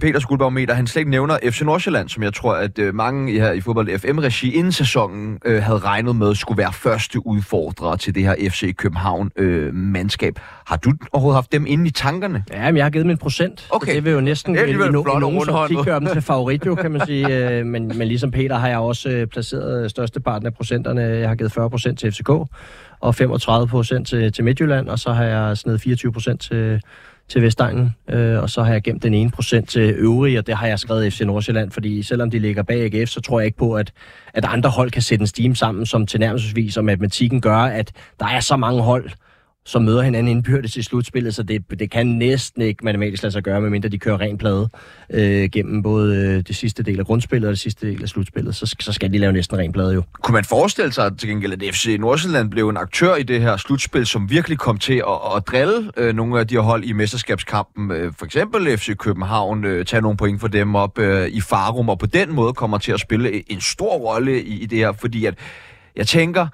Peter, 0.00 0.16
øh, 0.16 0.22
guldbarometer, 0.28 0.74
han 0.74 0.86
slet 0.86 1.00
ikke 1.00 1.10
nævner 1.10 1.38
FC 1.50 1.60
Nordsjælland, 1.60 2.08
som 2.08 2.22
jeg 2.22 2.34
tror, 2.34 2.54
at 2.54 2.78
øh, 2.78 2.94
mange 2.94 3.32
i 3.32 3.38
her 3.38 3.52
i 3.52 3.60
fodbold 3.60 3.98
FM-regi 3.98 4.54
inden 4.54 4.72
sæsonen 4.72 5.38
øh, 5.44 5.62
havde 5.62 5.78
regnet 5.78 6.16
med, 6.16 6.34
skulle 6.34 6.58
være 6.58 6.72
første 6.72 7.26
udfordrer 7.26 7.96
til 7.96 8.14
det 8.14 8.22
her 8.22 8.34
FC 8.50 8.76
København-mandskab. 8.76 10.34
har 10.66 10.76
du 10.76 10.92
overhovedet 11.12 11.36
haft 11.36 11.52
dem 11.52 11.66
inde 11.66 11.86
i 11.86 11.90
tankerne? 11.90 12.44
Ja, 12.52 12.70
men 12.70 12.76
jeg 12.76 12.84
har 12.84 12.90
givet 12.90 13.06
en 13.06 13.16
procent. 13.16 13.66
Okay. 13.70 13.86
Så 13.86 13.94
det 13.94 14.04
vil 14.04 14.12
jo 14.12 14.20
næsten 14.20 14.54
Det 14.54 14.68
i, 14.68 14.72
no, 14.72 15.02
flot 15.02 15.20
nogen 15.20 15.48
optik 15.48 15.78
gøre 15.84 16.00
dem 16.00 16.08
til 16.12 16.22
favorit, 16.22 16.66
jo, 16.66 16.74
kan 16.74 16.90
man 16.90 17.06
sige. 17.06 17.18
Øh, 17.38 17.66
men, 17.66 17.88
men 17.88 18.08
ligesom 18.08 18.30
Peter 18.30 18.58
har 18.58 18.68
jeg 18.68 18.78
også 18.78 19.08
øh, 19.10 19.26
placeret 19.26 19.90
størsteparten 19.90 20.46
af 20.46 20.54
procenterne. 20.54 21.02
Jeg 21.02 21.28
har 21.28 21.34
givet 21.34 21.52
40 21.52 21.70
procent 21.70 21.98
til 21.98 22.12
FCK, 22.12 22.28
og 23.00 23.14
35 23.14 23.68
procent 23.68 24.08
til, 24.08 24.32
til 24.32 24.44
Midtjylland, 24.44 24.88
og 24.88 24.98
så 24.98 25.12
har 25.12 25.24
jeg 25.24 25.56
snedet 25.56 25.80
24 25.80 26.12
procent 26.12 26.40
til, 26.40 26.80
til 27.28 27.42
Vestegnen, 27.42 27.90
øh, 28.08 28.42
og 28.42 28.50
så 28.50 28.62
har 28.62 28.72
jeg 28.72 28.82
gemt 28.82 29.02
den 29.02 29.14
ene 29.14 29.30
procent 29.30 29.68
til 29.68 29.94
øvrige, 29.96 30.38
og 30.38 30.46
det 30.46 30.56
har 30.56 30.66
jeg 30.66 30.78
skrevet 30.78 31.12
FC 31.12 31.20
Nordsjælland, 31.20 31.70
fordi 31.70 32.02
selvom 32.02 32.30
de 32.30 32.38
ligger 32.38 32.62
bag 32.62 32.94
AGF, 32.94 33.10
så 33.10 33.20
tror 33.20 33.40
jeg 33.40 33.46
ikke 33.46 33.58
på, 33.58 33.74
at, 33.74 33.92
at 34.34 34.44
andre 34.44 34.70
hold 34.70 34.90
kan 34.90 35.02
sætte 35.02 35.22
en 35.22 35.26
steam 35.26 35.54
sammen, 35.54 35.86
som 35.86 36.06
tilnærmelsesvis, 36.06 36.76
og 36.76 36.84
matematikken 36.84 37.40
gør, 37.40 37.56
at 37.56 37.92
der 38.20 38.26
er 38.26 38.40
så 38.40 38.56
mange 38.56 38.82
hold, 38.82 39.10
som 39.68 39.82
møder 39.82 40.02
hinanden 40.02 40.36
indbyrdes 40.36 40.76
i 40.76 40.82
slutspillet, 40.82 41.34
så 41.34 41.42
det, 41.42 41.64
det 41.78 41.90
kan 41.90 42.06
næsten 42.06 42.62
ikke 42.62 42.84
matematisk 42.84 43.22
lade 43.22 43.32
sig 43.32 43.42
gøre, 43.42 43.60
medmindre 43.60 43.88
de 43.88 43.98
kører 43.98 44.20
ren 44.20 44.38
plade 44.38 44.68
øh, 45.10 45.50
gennem 45.50 45.82
både 45.82 46.16
øh, 46.16 46.42
det 46.48 46.56
sidste 46.56 46.82
del 46.82 47.00
af 47.00 47.06
grundspillet 47.06 47.48
og 47.48 47.52
det 47.52 47.60
sidste 47.60 47.86
del 47.86 48.02
af 48.02 48.08
slutspillet, 48.08 48.56
så, 48.56 48.76
så 48.80 48.92
skal 48.92 49.12
de 49.12 49.18
lave 49.18 49.32
næsten 49.32 49.58
ren 49.58 49.72
plade 49.72 49.94
jo. 49.94 50.02
Kunne 50.22 50.32
man 50.32 50.44
forestille 50.44 50.92
sig 50.92 51.18
til 51.18 51.28
gengæld, 51.28 51.52
at 51.52 51.74
FC 51.74 51.96
Nordsjælland 52.00 52.50
blev 52.50 52.68
en 52.68 52.76
aktør 52.76 53.14
i 53.14 53.22
det 53.22 53.40
her 53.40 53.56
slutspil, 53.56 54.06
som 54.06 54.30
virkelig 54.30 54.58
kom 54.58 54.78
til 54.78 55.02
at, 55.08 55.36
at 55.36 55.46
drille 55.46 55.90
øh, 55.96 56.14
nogle 56.14 56.40
af 56.40 56.46
de 56.46 56.54
her 56.54 56.62
hold 56.62 56.84
i 56.84 56.92
mesterskabskampen? 56.92 57.90
Øh, 57.90 58.12
for 58.18 58.24
eksempel 58.24 58.78
FC 58.78 58.96
København, 58.96 59.64
øh, 59.64 59.84
tage 59.84 60.02
nogle 60.02 60.16
point 60.16 60.40
for 60.40 60.48
dem 60.48 60.74
op 60.74 60.98
øh, 60.98 61.28
i 61.28 61.40
farum, 61.40 61.88
og 61.88 61.98
på 61.98 62.06
den 62.06 62.32
måde 62.32 62.52
kommer 62.52 62.78
til 62.78 62.92
at 62.92 63.00
spille 63.00 63.52
en 63.52 63.60
stor 63.60 63.96
rolle 63.96 64.42
i, 64.42 64.62
i 64.62 64.66
det 64.66 64.78
her, 64.78 64.92
fordi 64.92 65.24
at 65.24 65.34
jeg 65.96 66.06
tænker, 66.06 66.46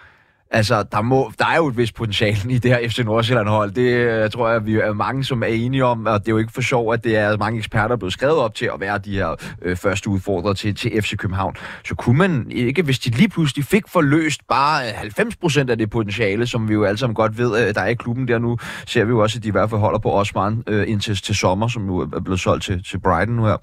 Altså, 0.51 0.83
der, 0.93 1.03
må, 1.03 1.33
der 1.39 1.47
er 1.47 1.57
jo 1.57 1.67
et 1.67 1.77
vist 1.77 1.95
potentiale 1.95 2.39
i 2.51 2.59
det 2.59 2.71
her 2.71 2.89
FC 2.89 2.99
Nordsjælland-hold. 2.99 3.71
Det 3.71 3.83
øh, 3.83 4.21
jeg 4.21 4.33
tror 4.33 4.49
jeg, 4.49 4.67
vi 4.67 4.75
er 4.75 4.93
mange, 4.93 5.25
som 5.25 5.43
er 5.43 5.47
enige 5.47 5.85
om, 5.85 6.07
og 6.07 6.21
det 6.21 6.29
er 6.29 6.33
jo 6.33 6.39
ikke 6.39 6.53
for 6.53 6.61
sjov, 6.61 6.93
at 6.93 7.05
det 7.05 7.17
er 7.17 7.37
mange 7.37 7.59
eksperter 7.59 7.97
blevet 7.97 8.13
skrevet 8.13 8.37
op 8.37 8.55
til 8.55 8.71
at 8.75 8.81
være 8.81 8.99
de 8.99 9.15
her 9.15 9.35
øh, 9.63 9.77
første 9.77 10.11
udfordrere 10.11 10.55
til, 10.55 10.75
til 10.75 11.03
FC 11.03 11.17
København. 11.17 11.57
Så 11.85 11.95
kunne 11.95 12.19
man 12.19 12.47
ikke, 12.51 12.83
hvis 12.83 12.99
de 12.99 13.11
lige 13.11 13.29
pludselig 13.29 13.65
fik 13.65 13.89
forløst 13.89 14.41
bare 14.49 14.89
øh, 14.89 14.95
90 14.95 15.37
procent 15.37 15.71
af 15.71 15.79
det 15.79 15.91
potentiale, 15.91 16.47
som 16.47 16.69
vi 16.69 16.75
jo 16.75 16.85
alle 16.85 16.99
sammen 16.99 17.15
godt 17.15 17.39
ved, 17.39 17.67
øh, 17.67 17.75
der 17.75 17.81
er 17.81 17.89
i 17.89 17.95
klubben 17.95 18.29
der 18.29 18.39
nu, 18.39 18.59
ser 18.87 19.05
vi 19.05 19.11
jo 19.11 19.23
også, 19.23 19.39
at 19.39 19.43
de 19.43 19.49
i 19.49 19.53
hvert 19.53 19.71
fald 19.71 19.81
holder 19.81 19.99
på 19.99 20.13
Osman 20.13 20.63
øh, 20.67 20.89
indtil 20.89 21.17
til 21.17 21.35
sommer, 21.35 21.69
som 21.69 21.87
jo 21.87 21.99
er 21.99 22.21
blevet 22.21 22.41
solgt 22.41 22.65
til, 22.65 22.85
til 22.85 23.01
Brighton 23.01 23.37
nu 23.37 23.45
her. 23.45 23.57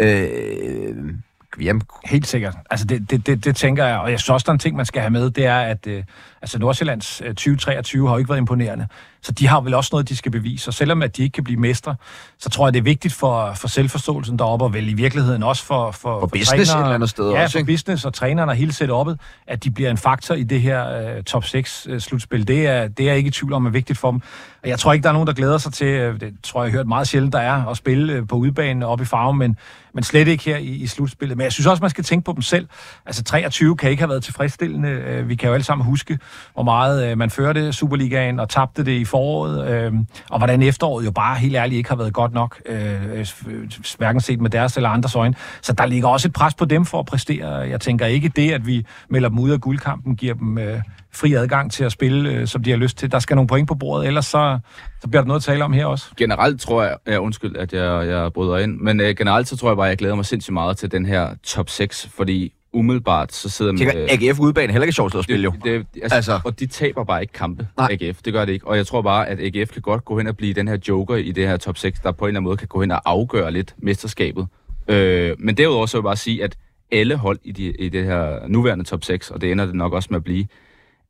Øh, 0.00 1.14
hjem. 1.58 1.80
Helt 2.04 2.26
sikkert. 2.26 2.54
Altså 2.70 2.86
det, 2.86 3.10
det, 3.10 3.26
det, 3.26 3.44
det 3.44 3.56
tænker 3.56 3.86
jeg, 3.86 3.98
og 3.98 4.10
jeg 4.10 4.20
synes 4.20 4.30
også, 4.30 4.44
der 4.44 4.50
er 4.50 4.54
en 4.54 4.58
ting, 4.58 4.76
man 4.76 4.86
skal 4.86 5.00
have 5.00 5.10
med, 5.10 5.30
det 5.30 5.46
er, 5.46 5.58
at 5.60 5.86
øh, 5.86 6.04
altså 6.42 6.58
Nordsjællands 6.58 7.20
øh, 7.20 7.28
2023 7.28 8.06
har 8.08 8.14
jo 8.14 8.18
ikke 8.18 8.28
været 8.28 8.38
imponerende. 8.38 8.86
Så 9.22 9.32
de 9.32 9.46
har 9.46 9.60
vel 9.60 9.74
også 9.74 9.88
noget, 9.92 10.08
de 10.08 10.16
skal 10.16 10.32
bevise. 10.32 10.70
Og 10.70 10.74
selvom 10.74 11.02
at 11.02 11.16
de 11.16 11.22
ikke 11.22 11.32
kan 11.32 11.44
blive 11.44 11.60
mestre, 11.60 11.96
så 12.38 12.50
tror 12.50 12.66
jeg, 12.66 12.74
det 12.74 12.78
er 12.78 12.84
vigtigt 12.84 13.14
for, 13.14 13.54
for 13.54 13.68
selvforståelsen 13.68 14.38
deroppe, 14.38 14.64
og 14.64 14.74
vel 14.74 14.88
i 14.88 14.92
virkeligheden 14.92 15.42
også 15.42 15.64
for, 15.64 15.90
for, 15.90 16.20
For 16.20 16.26
business 16.26 16.70
et 16.70 16.76
eller 16.76 16.94
andet 16.94 17.10
sted 17.10 17.30
ja, 17.30 17.42
også, 17.42 17.52
for 17.52 17.58
ikke? 17.58 17.72
business 17.72 18.04
og 18.04 18.14
trænerne 18.14 18.52
og 18.52 18.56
hele 18.56 18.72
setup'et, 18.72 19.16
at 19.46 19.64
de 19.64 19.70
bliver 19.70 19.90
en 19.90 19.96
faktor 19.96 20.34
i 20.34 20.42
det 20.42 20.60
her 20.60 21.16
øh, 21.16 21.22
top 21.22 21.44
6 21.44 21.86
øh, 21.90 22.00
slutspil. 22.00 22.48
Det 22.48 22.66
er, 22.66 22.88
det 22.88 23.02
er 23.02 23.08
jeg 23.08 23.16
ikke 23.16 23.28
i 23.28 23.30
tvivl 23.30 23.52
om 23.52 23.66
er 23.66 23.70
vigtigt 23.70 23.98
for 23.98 24.10
dem. 24.10 24.20
Og 24.62 24.68
jeg 24.68 24.78
tror 24.78 24.92
ikke, 24.92 25.02
der 25.02 25.08
er 25.08 25.12
nogen, 25.12 25.26
der 25.26 25.32
glæder 25.32 25.58
sig 25.58 25.72
til, 25.72 25.86
øh, 25.86 26.20
det 26.20 26.34
tror 26.42 26.62
jeg, 26.62 26.66
jeg 26.66 26.78
hørt 26.78 26.86
meget 26.86 27.08
sjældent, 27.08 27.32
der 27.32 27.38
er, 27.38 27.66
at 27.66 27.76
spille 27.76 28.12
øh, 28.12 28.26
på 28.26 28.36
udbanen 28.36 28.82
oppe 28.82 29.02
i 29.02 29.06
farven, 29.06 29.38
men, 29.38 29.56
men 29.94 30.04
slet 30.04 30.28
ikke 30.28 30.44
her 30.44 30.56
i, 30.56 30.64
i 30.64 30.86
slutspillet. 30.86 31.36
Men 31.36 31.44
jeg 31.44 31.52
synes 31.52 31.66
også, 31.66 31.80
man 31.80 31.90
skal 31.90 32.04
tænke 32.04 32.24
på 32.24 32.32
dem 32.32 32.42
selv. 32.42 32.68
Altså 33.06 33.22
23 33.24 33.76
kan 33.76 33.90
ikke 33.90 34.02
have 34.02 34.10
været 34.10 34.24
tilfredsstillende. 34.24 34.88
Øh, 34.88 35.28
Vi 35.28 35.34
kan 35.34 35.48
jo 35.48 35.54
alle 35.54 35.64
sammen 35.64 35.84
huske, 35.86 36.18
hvor 36.54 36.62
meget 36.62 37.10
øh, 37.10 37.18
man 37.18 37.30
førte 37.30 37.72
Superligaen 37.72 38.40
og 38.40 38.48
tabte 38.48 38.84
det 38.84 38.92
i 38.92 39.04
foråret, 39.10 39.70
øh, 39.70 39.92
og 40.30 40.38
hvordan 40.38 40.62
efteråret 40.62 41.04
jo 41.04 41.10
bare 41.10 41.36
helt 41.36 41.56
ærligt 41.56 41.78
ikke 41.78 41.88
har 41.88 41.96
været 41.96 42.12
godt 42.12 42.32
nok, 42.32 42.60
øh, 42.66 43.26
hverken 43.98 44.20
set 44.20 44.40
med 44.40 44.50
deres 44.50 44.76
eller 44.76 44.88
andres 44.88 45.14
øjne. 45.14 45.34
Så 45.62 45.72
der 45.72 45.86
ligger 45.86 46.08
også 46.08 46.28
et 46.28 46.32
pres 46.32 46.54
på 46.54 46.64
dem 46.64 46.84
for 46.84 46.98
at 46.98 47.06
præstere. 47.06 47.48
Jeg 47.48 47.80
tænker 47.80 48.06
ikke 48.06 48.28
det, 48.28 48.52
at 48.52 48.66
vi 48.66 48.86
melder 49.08 49.28
dem 49.28 49.38
ud 49.38 49.50
af 49.50 49.60
guldkampen, 49.60 50.16
giver 50.16 50.34
dem 50.34 50.58
øh, 50.58 50.80
fri 51.14 51.34
adgang 51.34 51.72
til 51.72 51.84
at 51.84 51.92
spille, 51.92 52.30
øh, 52.30 52.46
som 52.46 52.62
de 52.62 52.70
har 52.70 52.76
lyst 52.76 52.98
til. 52.98 53.12
Der 53.12 53.18
skal 53.18 53.34
nogle 53.34 53.48
point 53.48 53.68
på 53.68 53.74
bordet, 53.74 54.06
ellers 54.06 54.26
så, 54.26 54.58
så 55.00 55.08
bliver 55.08 55.22
der 55.22 55.28
noget 55.28 55.40
at 55.40 55.44
tale 55.44 55.64
om 55.64 55.72
her 55.72 55.86
også. 55.86 56.06
Generelt 56.16 56.60
tror 56.60 56.82
jeg, 56.82 56.96
ja, 57.06 57.18
undskyld, 57.18 57.56
at 57.56 57.72
jeg, 57.72 58.08
jeg 58.08 58.32
bryder 58.32 58.58
ind, 58.58 58.80
men 58.80 59.00
øh, 59.00 59.14
generelt 59.16 59.48
så 59.48 59.56
tror 59.56 59.70
jeg 59.70 59.76
bare, 59.76 59.86
at 59.86 59.90
jeg 59.90 59.98
glæder 59.98 60.14
mig 60.14 60.26
sindssygt 60.26 60.52
meget 60.52 60.76
til 60.76 60.92
den 60.92 61.06
her 61.06 61.34
top 61.44 61.68
6, 61.68 62.08
fordi 62.16 62.52
umiddelbart 62.72 63.32
så 63.32 63.48
sidder 63.48 63.72
man... 63.72 63.78
tænker, 63.78 64.28
AGF 64.30 64.40
udebane 64.40 64.66
er 64.68 64.72
heller 64.72 64.84
ikke 64.84 64.94
sjovt 64.94 65.14
at 65.14 65.24
spille 65.24 65.44
jo. 65.44 65.52
Det, 65.64 65.86
det, 65.94 66.02
altså, 66.02 66.16
Altså. 66.16 66.40
og 66.44 66.60
de 66.60 66.66
taber 66.66 67.04
bare 67.04 67.20
ikke 67.20 67.32
kampe, 67.32 67.68
Nej. 67.78 67.96
Nej. 68.00 68.08
AGF. 68.08 68.22
Det 68.22 68.32
gør 68.32 68.44
det 68.44 68.52
ikke. 68.52 68.66
Og 68.66 68.76
jeg 68.76 68.86
tror 68.86 69.02
bare, 69.02 69.28
at 69.28 69.38
AGF 69.40 69.70
kan 69.72 69.82
godt 69.82 70.04
gå 70.04 70.18
hen 70.18 70.26
og 70.26 70.36
blive 70.36 70.54
den 70.54 70.68
her 70.68 70.78
joker 70.88 71.16
i 71.16 71.32
det 71.32 71.48
her 71.48 71.56
top 71.56 71.78
6, 71.78 72.00
der 72.00 72.12
på 72.12 72.24
en 72.24 72.28
eller 72.28 72.38
anden 72.38 72.44
måde 72.44 72.56
kan 72.56 72.68
gå 72.68 72.80
hen 72.80 72.90
og 72.90 73.00
afgøre 73.04 73.52
lidt 73.52 73.74
mesterskabet. 73.78 74.46
Øh, 74.88 75.36
men 75.38 75.56
derudover 75.56 75.86
så 75.86 75.96
vil 75.96 76.00
jeg 76.00 76.04
bare 76.04 76.16
sige, 76.16 76.44
at 76.44 76.56
alle 76.92 77.16
hold 77.16 77.38
i, 77.44 77.52
de, 77.52 77.64
i 77.64 77.88
det 77.88 78.04
her 78.04 78.48
nuværende 78.48 78.84
top 78.84 79.04
6, 79.04 79.30
og 79.30 79.40
det 79.40 79.52
ender 79.52 79.66
det 79.66 79.74
nok 79.74 79.92
også 79.92 80.08
med 80.10 80.16
at 80.16 80.24
blive, 80.24 80.46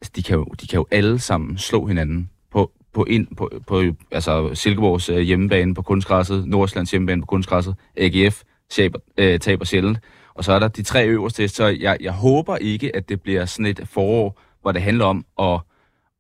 altså, 0.01 0.13
de, 0.17 0.23
kan 0.23 0.37
jo, 0.37 0.45
de 0.61 0.67
kan 0.67 0.77
jo 0.77 0.87
alle 0.91 1.19
sammen 1.19 1.59
slå 1.59 1.87
hinanden 1.87 2.31
på, 2.53 2.71
på, 2.95 3.05
ind, 3.05 3.27
på, 3.37 3.51
på 3.67 3.83
altså 4.11 4.55
Silkeborgs 4.55 5.09
øh, 5.09 5.19
hjemmebane 5.19 5.75
på 5.75 5.83
kunstgræsset, 5.83 6.47
Nordslands 6.47 6.91
hjemmebane 6.91 7.23
på 7.23 7.27
kunstgræsset, 7.27 7.75
AGF 7.97 8.43
taber, 8.71 8.99
øh, 9.19 9.41
taber 9.41 9.65
sjældent. 9.65 9.99
Og 10.41 10.45
så 10.45 10.53
er 10.53 10.59
der 10.59 10.69
de 10.69 10.83
tre 10.83 11.07
øverste, 11.07 11.49
så 11.49 11.67
jeg, 11.67 11.97
jeg 12.01 12.13
håber 12.13 12.57
ikke, 12.57 12.97
at 12.97 13.09
det 13.09 13.21
bliver 13.23 13.45
sådan 13.45 13.67
et 13.67 13.81
forår, 13.85 14.41
hvor 14.63 14.73
det 14.73 14.83
handler 14.83 15.05
om 15.05 15.25
at, 15.41 15.61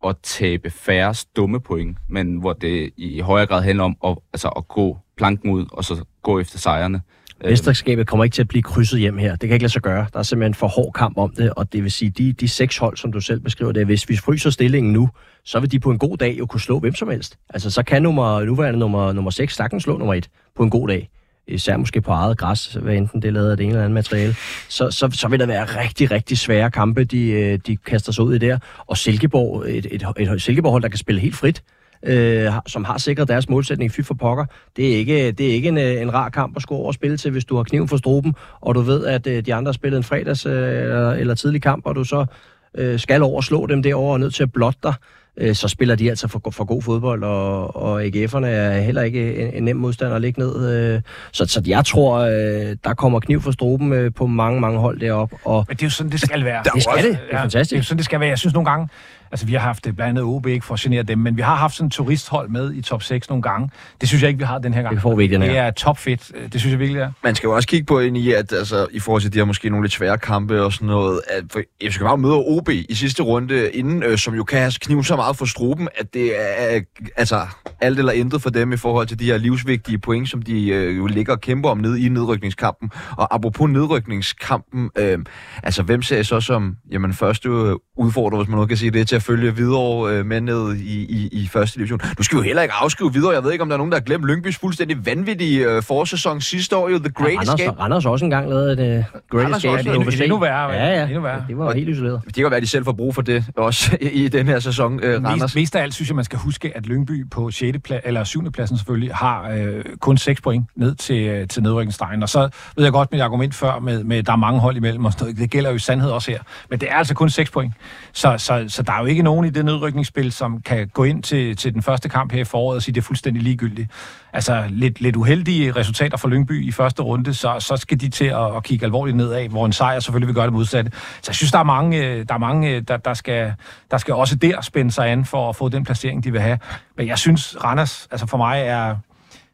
at 0.06 0.16
tabe 0.22 0.70
færre 0.70 1.14
dumme 1.36 1.60
point, 1.60 1.98
men 2.08 2.36
hvor 2.36 2.52
det 2.52 2.90
i 2.96 3.20
højere 3.20 3.46
grad 3.46 3.62
handler 3.62 3.84
om 3.84 3.96
at, 4.04 4.16
altså 4.32 4.48
at 4.48 4.68
gå 4.68 4.98
planken 5.16 5.50
ud, 5.50 5.66
og 5.72 5.84
så 5.84 6.04
gå 6.22 6.40
efter 6.40 6.58
sejrene. 6.58 7.00
Øh, 7.44 7.50
Mesterskabet 7.50 8.06
kommer 8.06 8.24
ikke 8.24 8.34
til 8.34 8.42
at 8.42 8.48
blive 8.48 8.62
krydset 8.62 9.00
hjem 9.00 9.18
her. 9.18 9.30
Det 9.30 9.48
kan 9.48 9.54
ikke 9.54 9.64
lade 9.64 9.72
sig 9.72 9.82
gøre. 9.82 10.06
Der 10.12 10.18
er 10.18 10.22
simpelthen 10.22 10.54
for 10.54 10.66
hård 10.66 10.92
kamp 10.92 11.18
om 11.18 11.34
det, 11.36 11.54
og 11.54 11.72
det 11.72 11.82
vil 11.82 11.92
sige, 11.92 12.10
de, 12.10 12.32
de 12.32 12.48
seks 12.48 12.78
hold, 12.78 12.96
som 12.96 13.12
du 13.12 13.20
selv 13.20 13.40
beskriver 13.40 13.72
det, 13.72 13.86
hvis 13.86 14.08
vi 14.08 14.16
fryser 14.16 14.50
stillingen 14.50 14.92
nu, 14.92 15.08
så 15.44 15.60
vil 15.60 15.72
de 15.72 15.80
på 15.80 15.90
en 15.90 15.98
god 15.98 16.16
dag 16.16 16.38
jo 16.38 16.46
kunne 16.46 16.60
slå 16.60 16.78
hvem 16.78 16.94
som 16.94 17.08
helst. 17.08 17.38
Altså, 17.48 17.70
så 17.70 17.82
kan 17.82 18.02
nummer, 18.02 18.44
nuværende 18.44 18.78
nummer, 18.78 19.12
nummer 19.12 19.30
6 19.30 19.54
sagtens 19.54 19.82
slå 19.82 19.98
nummer 19.98 20.14
1 20.14 20.28
på 20.56 20.62
en 20.62 20.70
god 20.70 20.88
dag. 20.88 21.10
Især 21.48 21.76
måske 21.76 22.00
på 22.00 22.10
eget 22.10 22.38
græs, 22.38 22.78
hvad 22.82 22.94
enten 22.94 23.22
det 23.22 23.28
er 23.28 23.32
lavet 23.32 23.50
af 23.50 23.56
det 23.56 23.64
ene 23.64 23.72
eller 23.72 23.84
andet 23.84 23.94
materiale. 23.94 24.34
Så, 24.68 24.90
så, 24.90 25.10
så 25.12 25.28
vil 25.28 25.40
der 25.40 25.46
være 25.46 25.64
rigtig, 25.64 26.10
rigtig 26.10 26.38
svære 26.38 26.70
kampe, 26.70 27.04
de, 27.04 27.30
øh, 27.30 27.58
de 27.66 27.76
kaster 27.76 28.12
sig 28.12 28.24
ud 28.24 28.34
i 28.34 28.38
der. 28.38 28.58
Og 28.86 28.96
Silkeborg, 28.96 29.64
et, 29.68 29.86
et, 29.90 30.06
et, 30.18 30.42
Silkeborg-hold, 30.42 30.82
der 30.82 30.88
kan 30.88 30.98
spille 30.98 31.20
helt 31.20 31.36
frit, 31.36 31.62
øh, 32.02 32.52
som 32.66 32.84
har 32.84 32.98
sikret 32.98 33.28
deres 33.28 33.48
målsætning, 33.48 33.92
fy 33.92 34.00
for 34.00 34.14
pokker. 34.14 34.44
Det 34.76 34.92
er 34.92 34.96
ikke, 34.96 35.32
det 35.32 35.48
er 35.48 35.52
ikke 35.52 35.68
en, 35.68 35.78
øh, 35.78 36.02
en 36.02 36.14
rar 36.14 36.28
kamp 36.28 36.56
at 36.56 36.62
score 36.62 36.86
og 36.86 36.94
spille 36.94 37.16
til, 37.16 37.30
hvis 37.30 37.44
du 37.44 37.56
har 37.56 37.62
kniven 37.62 37.88
for 37.88 37.96
struben, 37.96 38.34
og 38.60 38.74
du 38.74 38.80
ved, 38.80 39.06
at 39.06 39.26
øh, 39.26 39.46
de 39.46 39.54
andre 39.54 39.68
har 39.68 39.72
spillet 39.72 39.96
en 39.96 40.04
fredags 40.04 40.46
øh, 40.46 40.52
eller, 40.52 41.10
eller 41.10 41.34
tidlig 41.34 41.62
kamp, 41.62 41.86
og 41.86 41.94
du 41.94 42.04
så 42.04 42.26
øh, 42.74 42.98
skal 42.98 43.22
over 43.22 43.40
slå 43.40 43.66
dem 43.66 43.82
derovre 43.82 44.12
og 44.12 44.20
nødt 44.20 44.34
til 44.34 44.42
at 44.42 44.52
blotte 44.52 44.78
dig 44.82 44.94
øh, 45.36 45.54
så 45.54 45.68
spiller 45.68 45.94
de 45.94 46.10
altså 46.10 46.28
for, 46.28 46.42
for 46.50 46.64
god 46.64 46.82
fodbold, 46.82 47.22
og, 47.24 47.76
og 47.76 48.04
AGF'erne 48.04 48.46
er 48.46 48.80
heller 48.80 49.02
ikke 49.02 49.36
en, 49.36 49.54
en 49.54 49.62
nem 49.62 49.76
modstander 49.76 50.14
at 50.16 50.22
ligge 50.22 50.40
ned. 50.40 50.70
Øh, 50.94 51.02
så, 51.32 51.46
så 51.46 51.62
jeg 51.66 51.84
tror, 51.84 52.18
øh, 52.18 52.76
der 52.84 52.94
kommer 52.94 53.20
kniv 53.20 53.40
for 53.42 53.50
struben 53.50 53.92
øh, 53.92 54.14
på 54.14 54.26
mange, 54.26 54.60
mange 54.60 54.78
hold 54.78 55.00
deroppe. 55.00 55.36
Og 55.44 55.64
Men 55.68 55.76
det 55.76 55.82
er 55.82 55.86
jo 55.86 55.90
sådan, 55.90 56.12
det 56.12 56.20
skal 56.20 56.44
være. 56.44 56.62
det 56.74 56.82
skal 56.82 57.04
det. 57.04 57.04
Det 57.04 57.18
er 57.30 57.40
fantastisk. 57.40 57.70
Det 57.70 57.76
er 57.76 57.78
jo 57.80 57.84
sådan, 57.84 57.98
det 57.98 58.04
skal 58.04 58.20
være. 58.20 58.28
Jeg 58.28 58.38
synes 58.38 58.54
nogle 58.54 58.70
gange, 58.70 58.88
Altså, 59.32 59.46
vi 59.46 59.52
har 59.52 59.60
haft 59.60 59.84
det 59.84 59.96
blandt 59.96 60.10
andet 60.10 60.24
OB, 60.24 60.46
ikke 60.46 60.66
for 60.66 60.74
at 60.74 60.80
genere 60.80 61.02
dem, 61.02 61.18
men 61.18 61.36
vi 61.36 61.42
har 61.42 61.54
haft 61.54 61.74
sådan 61.74 61.86
en 61.86 61.90
turisthold 61.90 62.48
med 62.48 62.74
i 62.74 62.82
top 62.82 63.02
6 63.02 63.28
nogle 63.28 63.42
gange. 63.42 63.70
Det 64.00 64.08
synes 64.08 64.22
jeg 64.22 64.28
ikke, 64.28 64.38
vi 64.38 64.44
har 64.44 64.58
den 64.58 64.74
her 64.74 64.82
gang. 64.82 64.94
Det 64.94 65.02
får 65.02 65.14
vi 65.14 65.26
den 65.26 65.42
her. 65.42 65.48
Det 65.48 65.58
er 65.58 65.70
topfedt. 65.70 66.32
Det 66.52 66.60
synes 66.60 66.72
jeg 66.72 66.78
virkelig 66.78 67.00
er. 67.00 67.12
Man 67.24 67.34
skal 67.34 67.46
jo 67.46 67.54
også 67.54 67.68
kigge 67.68 67.86
på 67.86 68.00
ind 68.00 68.16
i, 68.16 68.32
at 68.32 68.52
altså, 68.52 68.86
i 68.90 68.98
forhold 68.98 69.22
til 69.22 69.32
de 69.32 69.38
her 69.38 69.44
måske 69.44 69.70
nogle 69.70 69.84
lidt 69.84 69.92
svære 69.92 70.18
kampe 70.18 70.62
og 70.62 70.72
sådan 70.72 70.88
noget, 70.88 71.20
at 71.28 71.44
for 71.52 71.60
FC 71.84 71.96
København 71.98 72.20
møder 72.20 72.48
OB 72.48 72.68
i 72.68 72.94
sidste 72.94 73.22
runde 73.22 73.70
inden, 73.70 74.02
øh, 74.02 74.18
som 74.18 74.34
jo 74.34 74.44
kan 74.44 74.72
knive 74.80 75.04
så 75.04 75.16
meget 75.16 75.36
for 75.36 75.44
struben, 75.44 75.88
at 75.98 76.14
det 76.14 76.40
er 76.40 76.80
altså 77.16 77.46
alt 77.80 77.98
eller 77.98 78.12
intet 78.12 78.42
for 78.42 78.50
dem 78.50 78.72
i 78.72 78.76
forhold 78.76 79.06
til 79.06 79.18
de 79.18 79.24
her 79.24 79.38
livsvigtige 79.38 79.98
point, 79.98 80.30
som 80.30 80.42
de 80.42 80.68
øh, 80.68 80.96
jo 80.96 81.06
ligger 81.06 81.32
og 81.32 81.40
kæmper 81.40 81.68
om 81.68 81.78
nede 81.78 82.00
i 82.00 82.08
nedrykningskampen. 82.08 82.90
Og 83.16 83.34
apropos 83.34 83.70
nedrykningskampen, 83.70 84.90
øh, 84.96 85.18
altså 85.62 85.82
hvem 85.82 86.02
ser 86.02 86.18
I 86.18 86.24
så 86.24 86.40
som 86.40 86.76
jamen, 86.90 87.12
første 87.12 87.48
udfordrer, 87.96 88.38
hvis 88.38 88.48
man 88.48 88.58
nu 88.58 88.66
kan 88.66 88.76
sige 88.76 88.90
det, 88.90 89.08
til 89.08 89.19
at 89.20 89.24
følge 89.24 89.56
videre 89.56 90.12
øh, 90.12 90.26
med 90.26 90.40
ned 90.40 90.74
i, 90.74 91.00
i, 91.02 91.28
i 91.32 91.48
første 91.48 91.78
division. 91.78 92.00
Nu 92.18 92.24
skal 92.24 92.36
vi 92.36 92.40
jo 92.40 92.44
heller 92.44 92.62
ikke 92.62 92.74
afskrive 92.74 93.12
videre. 93.12 93.30
Jeg 93.30 93.44
ved 93.44 93.52
ikke, 93.52 93.62
om 93.62 93.68
der 93.68 93.74
er 93.74 93.78
nogen, 93.78 93.92
der 93.92 93.98
har 93.98 94.02
glemt 94.02 94.24
Lyngbys 94.24 94.58
fuldstændig 94.58 95.06
vanvittige 95.06 95.66
øh, 95.66 95.82
forsæson 95.82 96.40
sidste 96.40 96.76
år. 96.76 96.88
Jo, 96.88 96.98
The 96.98 97.10
Great 97.10 97.34
ja, 97.34 97.54
Escape. 97.54 97.80
Randers 97.80 98.06
også 98.06 98.24
engang 98.24 98.48
lavet 98.48 98.80
et 98.80 98.98
uh, 98.98 99.04
Great 99.30 99.56
Escape. 99.56 99.78
Også, 99.78 99.90
endnu, 99.90 100.10
endnu 100.22 100.38
værre. 100.38 100.72
Ja, 100.72 100.86
ja. 100.86 101.04
Endnu 101.06 101.20
værre. 101.20 101.44
Det 101.48 101.58
var 101.58 101.74
helt 101.74 101.88
isoleret. 101.88 102.20
Det 102.26 102.34
kan 102.34 102.44
være, 102.44 102.56
at 102.56 102.62
de 102.62 102.68
selv 102.68 102.84
får 102.84 102.92
brug 102.92 103.14
for 103.14 103.22
det 103.22 103.44
også 103.56 103.96
i, 104.00 104.08
i 104.08 104.28
den 104.28 104.46
her 104.46 104.58
sæson. 104.58 105.00
Øh, 105.02 105.24
Randers. 105.24 105.40
Mest, 105.40 105.54
mest 105.54 105.76
af 105.76 105.82
alt 105.82 105.94
synes 105.94 106.08
jeg, 106.08 106.16
man 106.16 106.24
skal 106.24 106.38
huske, 106.38 106.76
at 106.76 106.86
Lyngby 106.86 107.30
på 107.30 107.50
6. 107.50 107.78
Pla- 107.88 108.00
eller 108.04 108.24
7. 108.24 108.52
pladsen 108.52 108.76
selvfølgelig 108.76 109.14
har 109.14 109.50
øh, 109.50 109.84
kun 110.00 110.18
6 110.18 110.40
point 110.40 110.66
ned 110.76 110.94
til, 110.94 111.26
øh, 111.26 111.48
til 111.48 111.62
nedrykningsstregen. 111.62 112.22
Og 112.22 112.28
så 112.28 112.48
ved 112.76 112.84
jeg 112.84 112.92
godt 112.92 113.12
mit 113.12 113.20
argument 113.20 113.54
før 113.54 113.78
med, 113.78 114.04
med 114.04 114.22
der 114.22 114.32
er 114.32 114.36
mange 114.36 114.60
hold 114.60 114.76
imellem, 114.76 115.04
og 115.04 115.12
det 115.20 115.50
gælder 115.50 115.70
jo 115.70 115.76
i 115.76 115.78
sandhed 115.78 116.10
også 116.10 116.30
her. 116.30 116.40
Men 116.70 116.80
det 116.80 116.90
er 116.90 116.94
altså 116.94 117.14
kun 117.14 117.30
6 117.30 117.50
point. 117.50 117.74
Så, 118.12 118.34
så, 118.38 118.64
så 118.68 118.82
der 118.82 118.92
er 118.92 119.00
jo 119.00 119.06
ikke 119.10 119.22
nogen 119.22 119.46
i 119.46 119.50
det 119.50 119.64
nedrykningsspil, 119.64 120.32
som 120.32 120.60
kan 120.62 120.88
gå 120.88 121.04
ind 121.04 121.22
til, 121.22 121.56
til 121.56 121.74
den 121.74 121.82
første 121.82 122.08
kamp 122.08 122.32
her 122.32 122.40
i 122.40 122.44
foråret 122.44 122.76
og 122.76 122.82
sige, 122.82 122.94
det 122.94 123.00
er 123.00 123.04
fuldstændig 123.04 123.42
ligegyldigt. 123.42 123.90
Altså 124.32 124.64
lidt, 124.68 125.00
lidt 125.00 125.16
uheldige 125.16 125.72
resultater 125.72 126.16
for 126.16 126.28
Lyngby 126.28 126.66
i 126.68 126.72
første 126.72 127.02
runde, 127.02 127.34
så, 127.34 127.56
så 127.58 127.76
skal 127.76 128.00
de 128.00 128.08
til 128.08 128.24
at, 128.24 128.56
at 128.56 128.62
kigge 128.62 128.84
alvorligt 128.84 129.16
nedad, 129.16 129.48
hvor 129.48 129.66
en 129.66 129.72
sejr 129.72 130.00
selvfølgelig 130.00 130.26
vil 130.26 130.34
gøre 130.34 130.44
det 130.44 130.52
modsatte. 130.52 130.90
Så 130.92 131.24
jeg 131.28 131.34
synes, 131.34 131.52
der 131.52 131.58
er 131.58 131.62
mange, 131.62 132.06
øh, 132.06 132.24
der, 132.28 132.34
er 132.34 132.38
mange 132.38 132.70
øh, 132.70 132.82
der, 132.88 132.96
der, 132.96 133.14
skal, 133.14 133.54
der 133.90 133.98
skal 133.98 134.14
også 134.14 134.36
der 134.36 134.60
spænde 134.60 134.90
sig 134.90 135.10
an 135.10 135.24
for 135.24 135.48
at 135.48 135.56
få 135.56 135.68
den 135.68 135.84
placering, 135.84 136.24
de 136.24 136.32
vil 136.32 136.40
have. 136.40 136.58
Men 136.96 137.06
jeg 137.06 137.18
synes, 137.18 137.56
Randers, 137.64 138.08
altså 138.10 138.26
for 138.26 138.36
mig 138.36 138.60
er, 138.60 138.96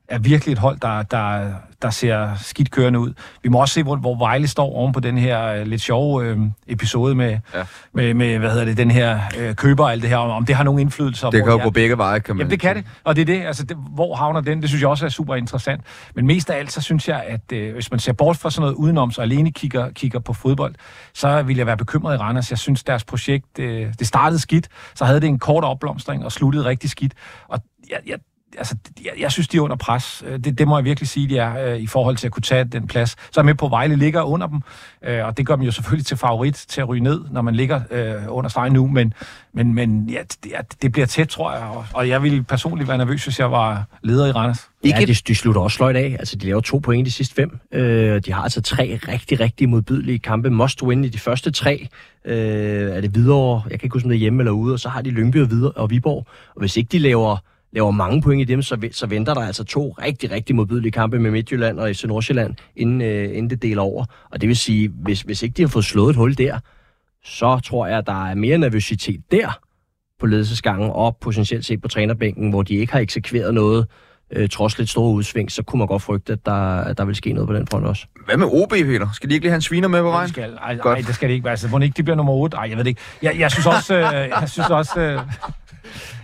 er 0.09 0.19
virkelig 0.19 0.53
et 0.53 0.59
hold, 0.59 0.79
der, 0.81 1.03
der, 1.03 1.53
der 1.83 1.91
ser 1.91 2.29
skidt 2.37 2.71
kørende 2.71 2.99
ud. 2.99 3.13
Vi 3.43 3.49
må 3.49 3.61
også 3.61 3.75
se, 3.75 3.83
hvor, 3.83 3.97
hvor 3.97 4.19
Vejle 4.19 4.49
står 4.49 4.73
oven 4.73 4.93
på 4.93 5.01
den 5.01 5.19
her 5.19 5.61
uh, 5.61 5.67
lidt 5.67 5.83
sjove 5.83 6.25
øh, 6.25 6.39
episode 6.67 7.15
med, 7.15 7.39
ja. 7.55 7.63
med, 7.93 8.15
med, 8.15 8.39
hvad 8.39 8.51
hedder 8.51 8.65
det, 8.65 8.77
den 8.77 8.91
her 8.91 9.21
øh, 9.39 9.55
køber 9.55 9.85
og 9.85 9.93
alt 9.93 10.03
det 10.03 10.11
her, 10.11 10.17
om, 10.17 10.31
om 10.31 10.45
det 10.45 10.57
har 10.57 10.65
nogen 10.65 10.81
indflydelse. 10.81 11.27
Det 11.27 11.45
kan 11.45 11.53
jo 11.53 11.63
gå 11.63 11.71
begge 11.71 11.99
veje, 11.99 12.19
kan 12.19 12.37
man 12.37 12.41
Jamen, 12.41 12.51
det 12.51 12.61
kan 12.61 12.77
det, 12.77 12.85
og 13.05 13.17
det 13.17 13.23
er 13.23 13.27
det, 13.27 13.47
altså, 13.47 13.65
det, 13.65 13.77
hvor 13.95 14.15
havner 14.15 14.41
den, 14.41 14.61
det 14.61 14.69
synes 14.69 14.83
jeg 14.83 14.89
også 14.91 15.05
er 15.05 15.09
super 15.09 15.35
interessant. 15.35 15.81
Men 16.15 16.27
mest 16.27 16.51
af 16.51 16.59
alt, 16.59 16.73
så 16.73 16.81
synes 16.81 17.09
jeg, 17.09 17.25
at 17.27 17.53
øh, 17.53 17.75
hvis 17.75 17.91
man 17.91 18.01
ser 18.01 18.13
bort 18.13 18.37
fra 18.37 18.51
sådan 18.51 18.63
noget 18.63 18.75
udenom, 18.75 19.11
så 19.11 19.23
alene 19.23 19.53
kigger, 19.53 19.91
kigger 19.91 20.19
på 20.19 20.33
fodbold, 20.33 20.75
så 21.15 21.43
vil 21.43 21.57
jeg 21.57 21.67
være 21.67 21.77
bekymret 21.77 22.15
i 22.15 22.19
Randers. 22.19 22.51
Jeg 22.51 22.59
synes, 22.59 22.85
deres 22.85 23.05
projekt, 23.05 23.59
øh, 23.59 23.95
det 23.99 24.07
startede 24.07 24.41
skidt, 24.41 24.69
så 24.95 25.05
havde 25.05 25.21
det 25.21 25.27
en 25.27 25.39
kort 25.39 25.65
opblomstring 25.65 26.25
og 26.25 26.33
sluttede 26.33 26.65
rigtig 26.65 26.91
skidt. 26.91 27.13
Og 27.49 27.61
jeg, 27.91 27.99
jeg, 28.07 28.19
altså, 28.59 28.77
jeg, 29.05 29.13
jeg 29.21 29.33
synes, 29.33 29.49
de 29.49 29.57
er 29.57 29.61
under 29.61 29.77
pres. 29.77 30.25
Øh, 30.27 30.39
det, 30.39 30.59
det 30.59 30.69
må 30.69 30.79
jeg 30.79 30.85
virkelig 30.85 31.09
sige, 31.09 31.29
de 31.29 31.39
er 31.39 31.73
øh, 31.73 31.81
i 31.81 31.87
forhold 31.87 32.17
til 32.17 32.27
at 32.27 32.33
kunne 32.33 32.43
tage 32.43 32.65
den 32.65 32.87
plads. 32.87 33.11
Så 33.11 33.17
er 33.35 33.43
jeg 33.43 33.45
med 33.45 33.55
på, 33.55 33.69
Vejle 33.69 33.97
ligger 33.97 34.23
under 34.23 34.47
dem, 34.47 34.61
øh, 35.05 35.27
og 35.27 35.37
det 35.37 35.47
gør 35.47 35.57
dem 35.57 35.65
jo 35.65 35.71
selvfølgelig 35.71 36.07
til 36.07 36.17
favorit 36.17 36.65
til 36.69 36.81
at 36.81 36.89
ryge 36.89 37.03
ned, 37.03 37.21
når 37.31 37.43
man 37.43 37.55
ligger 37.55 37.81
øh, 37.91 38.15
under 38.29 38.51
stregen 38.51 38.73
nu, 38.73 38.87
men, 38.87 39.15
men, 39.53 39.75
men 39.75 40.09
ja, 40.09 40.21
det, 40.45 40.51
ja, 40.51 40.59
det 40.83 40.93
bliver 40.93 41.07
tæt, 41.07 41.29
tror 41.29 41.53
jeg, 41.53 41.63
og, 41.63 41.87
og 41.93 42.09
jeg 42.09 42.23
ville 42.23 42.43
personligt 42.43 42.89
være 42.89 42.99
nervøs, 42.99 43.25
hvis 43.25 43.39
jeg 43.39 43.53
var 43.53 43.85
leder 44.03 44.27
i 44.27 44.31
Randers. 44.31 44.69
Ikke? 44.83 44.99
Ja, 44.99 45.05
de, 45.05 45.15
de 45.15 45.35
slutter 45.35 45.61
også 45.61 45.77
sløjt 45.77 45.97
af. 45.97 46.17
Altså, 46.19 46.37
de 46.37 46.47
laver 46.47 46.61
to 46.61 46.79
point 46.79 47.07
de 47.07 47.11
sidste 47.11 47.35
fem. 47.35 47.59
Øh, 47.73 48.21
de 48.27 48.33
har 48.33 48.43
altså 48.43 48.63
tre 48.63 49.01
rigtig, 49.09 49.41
rigtig 49.41 49.69
modbydelige 49.69 50.19
kampe. 50.19 50.51
Must 50.51 50.83
win 50.83 51.05
i 51.05 51.09
de 51.09 51.19
første 51.19 51.51
tre. 51.51 51.89
Øh, 52.25 52.97
er 52.97 53.01
det 53.01 53.15
videre? 53.15 53.63
Jeg 53.71 53.81
kan 53.81 53.87
ikke 53.87 53.95
huske, 53.95 54.07
om 54.07 54.11
det 54.11 54.17
er 54.17 54.21
hjemme 54.21 54.41
eller 54.43 54.53
ude. 54.53 54.73
Og 54.73 54.81
så 54.81 54.89
har 54.89 55.03
de 55.03 55.11
Lyngby 55.11 55.43
og, 55.43 55.51
videre, 55.51 55.71
og 55.71 55.91
Viborg. 55.91 56.27
Og 56.55 56.61
hvis 56.61 56.77
ikke 56.77 56.89
de 56.89 56.99
laver 56.99 57.37
laver 57.77 57.91
mange 57.91 58.23
point 58.23 58.41
i 58.41 58.45
dem, 58.45 58.63
så, 58.63 58.89
så 58.93 59.07
venter 59.07 59.35
der 59.35 59.41
altså 59.41 59.65
to 59.65 59.91
rigtig, 59.91 60.31
rigtig 60.31 60.57
modbydelige 60.57 60.93
kampe 60.93 61.19
med 61.19 61.31
Midtjylland 61.31 61.81
og 61.81 61.91
i 61.91 62.07
Nordsjælland, 62.07 62.55
inden, 62.77 63.01
øh, 63.01 63.25
inden 63.25 63.51
det 63.51 63.63
deler 63.63 63.83
over. 63.83 64.05
Og 64.31 64.41
det 64.41 64.49
vil 64.49 64.57
sige, 64.57 64.89
hvis, 64.89 65.21
hvis 65.21 65.43
ikke 65.43 65.55
de 65.57 65.63
har 65.63 65.69
fået 65.69 65.85
slået 65.85 66.11
et 66.11 66.17
hul 66.17 66.39
der, 66.39 66.59
så 67.25 67.61
tror 67.65 67.87
jeg, 67.87 67.99
at 67.99 68.07
der 68.07 68.29
er 68.29 68.35
mere 68.35 68.59
nervøsitet 68.59 69.21
der 69.31 69.59
på 70.21 70.27
ledelsesgangen 70.27 70.91
og 70.91 71.17
potentielt 71.21 71.65
set 71.65 71.81
på 71.83 71.89
trænerbænken, 71.89 72.51
hvor 72.51 72.63
de 72.63 72.75
ikke 72.75 72.93
har 72.93 73.01
eksekveret 73.01 73.55
noget, 73.55 73.87
øh, 74.33 74.49
trods 74.49 74.79
lidt 74.79 74.91
store 74.91 75.13
udsving, 75.13 75.53
så 75.53 75.63
kunne 75.63 75.79
man 75.79 75.89
godt 75.89 76.03
frygte, 76.03 76.33
at 76.33 76.47
der, 76.47 76.93
der 76.93 77.05
vil 77.05 77.15
ske 77.15 77.33
noget 77.33 77.49
på 77.49 77.55
den 77.55 77.67
front 77.67 77.87
også. 77.87 78.07
Hvad 78.25 78.37
med 78.37 78.47
OB, 78.47 78.71
Peter? 78.71 79.09
Skal 79.15 79.31
de 79.31 79.35
ikke 79.35 79.45
lige 79.45 79.51
have 79.51 79.57
en 79.57 79.63
sviner 79.63 79.89
med 79.89 80.03
på 80.03 80.11
vejen? 80.11 80.31
Ej, 80.39 80.73
ej, 80.75 80.93
ej, 80.93 80.95
det 81.07 81.15
skal 81.15 81.29
det 81.29 81.35
ikke 81.35 81.45
være. 81.45 81.51
Altså, 81.51 81.69
må 81.69 81.79
ikke 81.79 81.95
de 81.97 82.03
bliver 82.03 82.17
nummer 82.17 82.33
8? 82.33 82.57
Ej, 82.57 82.67
jeg 82.69 82.77
ved 82.77 82.85
det 82.85 82.89
ikke. 82.91 83.01
Jeg, 83.23 83.39
jeg 83.39 83.51
synes 83.51 83.67
også... 83.67 83.95
Øh, 83.95 84.03
jeg 84.41 84.49
synes 84.49 84.71
også 84.71 85.01
øh, 85.01 85.21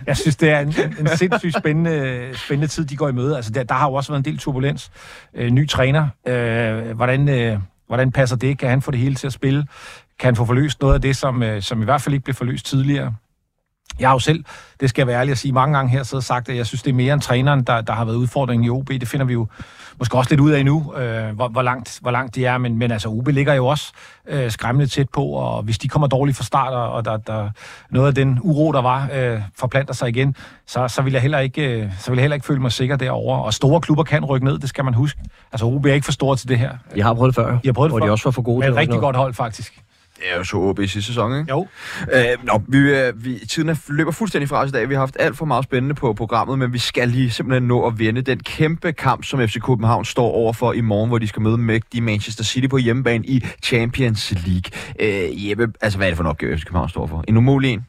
jeg 0.07 0.17
synes, 0.17 0.35
det 0.35 0.49
er 0.49 0.59
en, 0.59 0.73
en 0.99 1.07
sindssygt 1.07 1.57
spændende, 1.57 2.29
spændende 2.33 2.67
tid, 2.67 2.85
de 2.85 2.95
går 2.95 3.09
i 3.09 3.11
møde. 3.11 3.35
Altså, 3.35 3.51
der, 3.51 3.63
der 3.63 3.73
har 3.73 3.87
jo 3.87 3.93
også 3.93 4.11
været 4.11 4.19
en 4.19 4.25
del 4.25 4.37
turbulens. 4.37 4.91
Øh, 5.35 5.49
ny 5.49 5.67
træner. 5.67 6.07
Øh, 6.27 6.95
hvordan, 6.95 7.29
øh, 7.29 7.59
hvordan 7.87 8.11
passer 8.11 8.35
det? 8.35 8.57
Kan 8.57 8.69
han 8.69 8.81
få 8.81 8.91
det 8.91 8.99
hele 8.99 9.15
til 9.15 9.27
at 9.27 9.33
spille? 9.33 9.65
Kan 10.19 10.27
han 10.27 10.35
få 10.35 10.45
forløst 10.45 10.81
noget 10.81 10.93
af 10.93 11.01
det, 11.01 11.15
som, 11.15 11.43
øh, 11.43 11.61
som 11.61 11.81
i 11.81 11.85
hvert 11.85 12.01
fald 12.01 12.13
ikke 12.13 12.23
blev 12.23 12.35
forløst 12.35 12.65
tidligere? 12.65 13.15
Jeg 13.99 14.09
har 14.09 14.15
jo 14.15 14.19
selv, 14.19 14.43
det 14.79 14.89
skal 14.89 15.01
jeg 15.01 15.07
være 15.07 15.19
ærlig 15.19 15.31
at 15.31 15.37
sige, 15.37 15.51
mange 15.51 15.77
gange 15.77 15.91
her 15.91 16.03
så 16.03 16.21
sagt, 16.21 16.49
at 16.49 16.57
jeg 16.57 16.65
synes, 16.65 16.83
det 16.83 16.89
er 16.89 16.95
mere 16.95 17.13
end 17.13 17.21
træneren, 17.21 17.63
der, 17.63 17.81
der 17.81 17.93
har 17.93 18.05
været 18.05 18.15
udfordringen 18.15 18.65
i 18.65 18.69
OB. 18.69 18.89
Det 18.89 19.07
finder 19.07 19.25
vi 19.25 19.33
jo 19.33 19.47
måske 19.99 20.17
også 20.17 20.29
lidt 20.31 20.39
ud 20.39 20.51
af 20.51 20.65
nu, 20.65 20.93
øh, 20.97 21.35
hvor, 21.35 21.47
hvor, 21.47 21.61
langt, 21.61 21.99
hvor 22.01 22.11
langt 22.11 22.35
de 22.35 22.45
er. 22.45 22.57
Men, 22.57 22.77
men 22.77 22.91
altså, 22.91 23.09
OB 23.09 23.27
ligger 23.27 23.53
jo 23.53 23.65
også 23.67 23.91
øh, 24.27 24.51
skræmmende 24.51 24.87
tæt 24.87 25.09
på, 25.09 25.25
og 25.25 25.63
hvis 25.63 25.77
de 25.77 25.87
kommer 25.87 26.07
dårligt 26.07 26.37
fra 26.37 26.43
start, 26.43 26.73
og 26.73 27.05
der, 27.05 27.17
der 27.17 27.49
noget 27.89 28.07
af 28.07 28.15
den 28.15 28.39
uro, 28.41 28.71
der 28.71 28.81
var, 28.81 29.09
øh, 29.13 29.41
forplanter 29.59 29.93
sig 29.93 30.09
igen, 30.09 30.35
så, 30.67 30.87
så, 30.87 31.01
vil 31.01 31.13
jeg 31.13 31.21
heller 31.21 31.39
ikke, 31.39 31.81
øh, 31.81 31.89
så 31.99 32.11
vil 32.11 32.17
jeg 32.17 32.23
heller 32.23 32.35
ikke 32.35 32.45
føle 32.45 32.61
mig 32.61 32.71
sikker 32.71 32.95
derover. 32.95 33.37
Og 33.37 33.53
store 33.53 33.81
klubber 33.81 34.03
kan 34.03 34.25
rykke 34.25 34.45
ned, 34.45 34.59
det 34.59 34.69
skal 34.69 34.85
man 34.85 34.93
huske. 34.93 35.19
Altså, 35.51 35.65
OB 35.65 35.85
er 35.85 35.93
ikke 35.93 36.05
for 36.05 36.11
store 36.11 36.35
til 36.35 36.49
det 36.49 36.59
her. 36.59 36.71
Jeg 36.95 37.05
har 37.05 37.13
prøvet 37.13 37.35
det 37.35 37.43
før, 37.43 37.47
Jeg 37.47 37.59
har 37.65 37.73
prøvet 37.73 37.89
det 37.89 37.91
hvor 37.91 37.99
før. 37.99 38.05
de 38.05 38.11
også 38.11 38.23
var 38.23 38.31
for 38.31 38.41
gode 38.41 38.61
til 38.61 38.69
et 38.69 38.73
at 38.73 38.77
rigtig 38.77 38.95
rykke 38.95 39.05
godt 39.05 39.15
hold, 39.15 39.33
faktisk. 39.33 39.82
Det 40.23 40.31
er 40.33 40.37
jo 40.37 40.43
så 40.43 40.57
OB 40.57 40.79
i 40.79 40.87
sidste 40.87 41.07
sæson, 41.07 41.39
ikke? 41.39 41.49
Jo. 41.51 41.67
Øh, 42.13 42.45
nå, 42.45 42.61
vi, 42.67 42.77
øh, 42.77 43.25
vi, 43.25 43.39
tiden 43.49 43.69
er, 43.69 43.75
løber 43.89 44.11
fuldstændig 44.11 44.49
fra 44.49 44.61
os 44.63 44.69
i 44.69 44.71
dag. 44.71 44.89
Vi 44.89 44.93
har 44.93 44.99
haft 45.01 45.17
alt 45.19 45.37
for 45.37 45.45
meget 45.45 45.63
spændende 45.63 45.95
på 45.95 46.13
programmet, 46.13 46.59
men 46.59 46.73
vi 46.73 46.77
skal 46.77 47.09
lige 47.09 47.29
simpelthen 47.31 47.63
nå 47.67 47.87
at 47.87 47.99
vende 47.99 48.21
den 48.21 48.39
kæmpe 48.39 48.91
kamp, 48.93 49.23
som 49.23 49.47
FC 49.47 49.59
København 49.65 50.05
står 50.05 50.31
overfor 50.31 50.73
i 50.73 50.81
morgen, 50.81 51.09
hvor 51.09 51.17
de 51.17 51.27
skal 51.27 51.41
møde 51.41 51.57
mægtige 51.57 52.01
Manchester 52.01 52.43
City 52.43 52.67
på 52.67 52.77
hjemmebane 52.77 53.25
i 53.25 53.45
Champions 53.63 54.33
League. 54.45 54.71
Øh, 54.99 55.49
Jeppe, 55.49 55.67
altså 55.81 55.97
hvad 55.99 56.07
er 56.07 56.11
det 56.11 56.17
for 56.17 56.23
en 56.23 56.29
opgave, 56.29 56.57
FC 56.57 56.63
København 56.65 56.89
står 56.89 57.07
for? 57.07 57.23
En 57.27 57.37
umulig 57.37 57.71
en? 57.73 57.85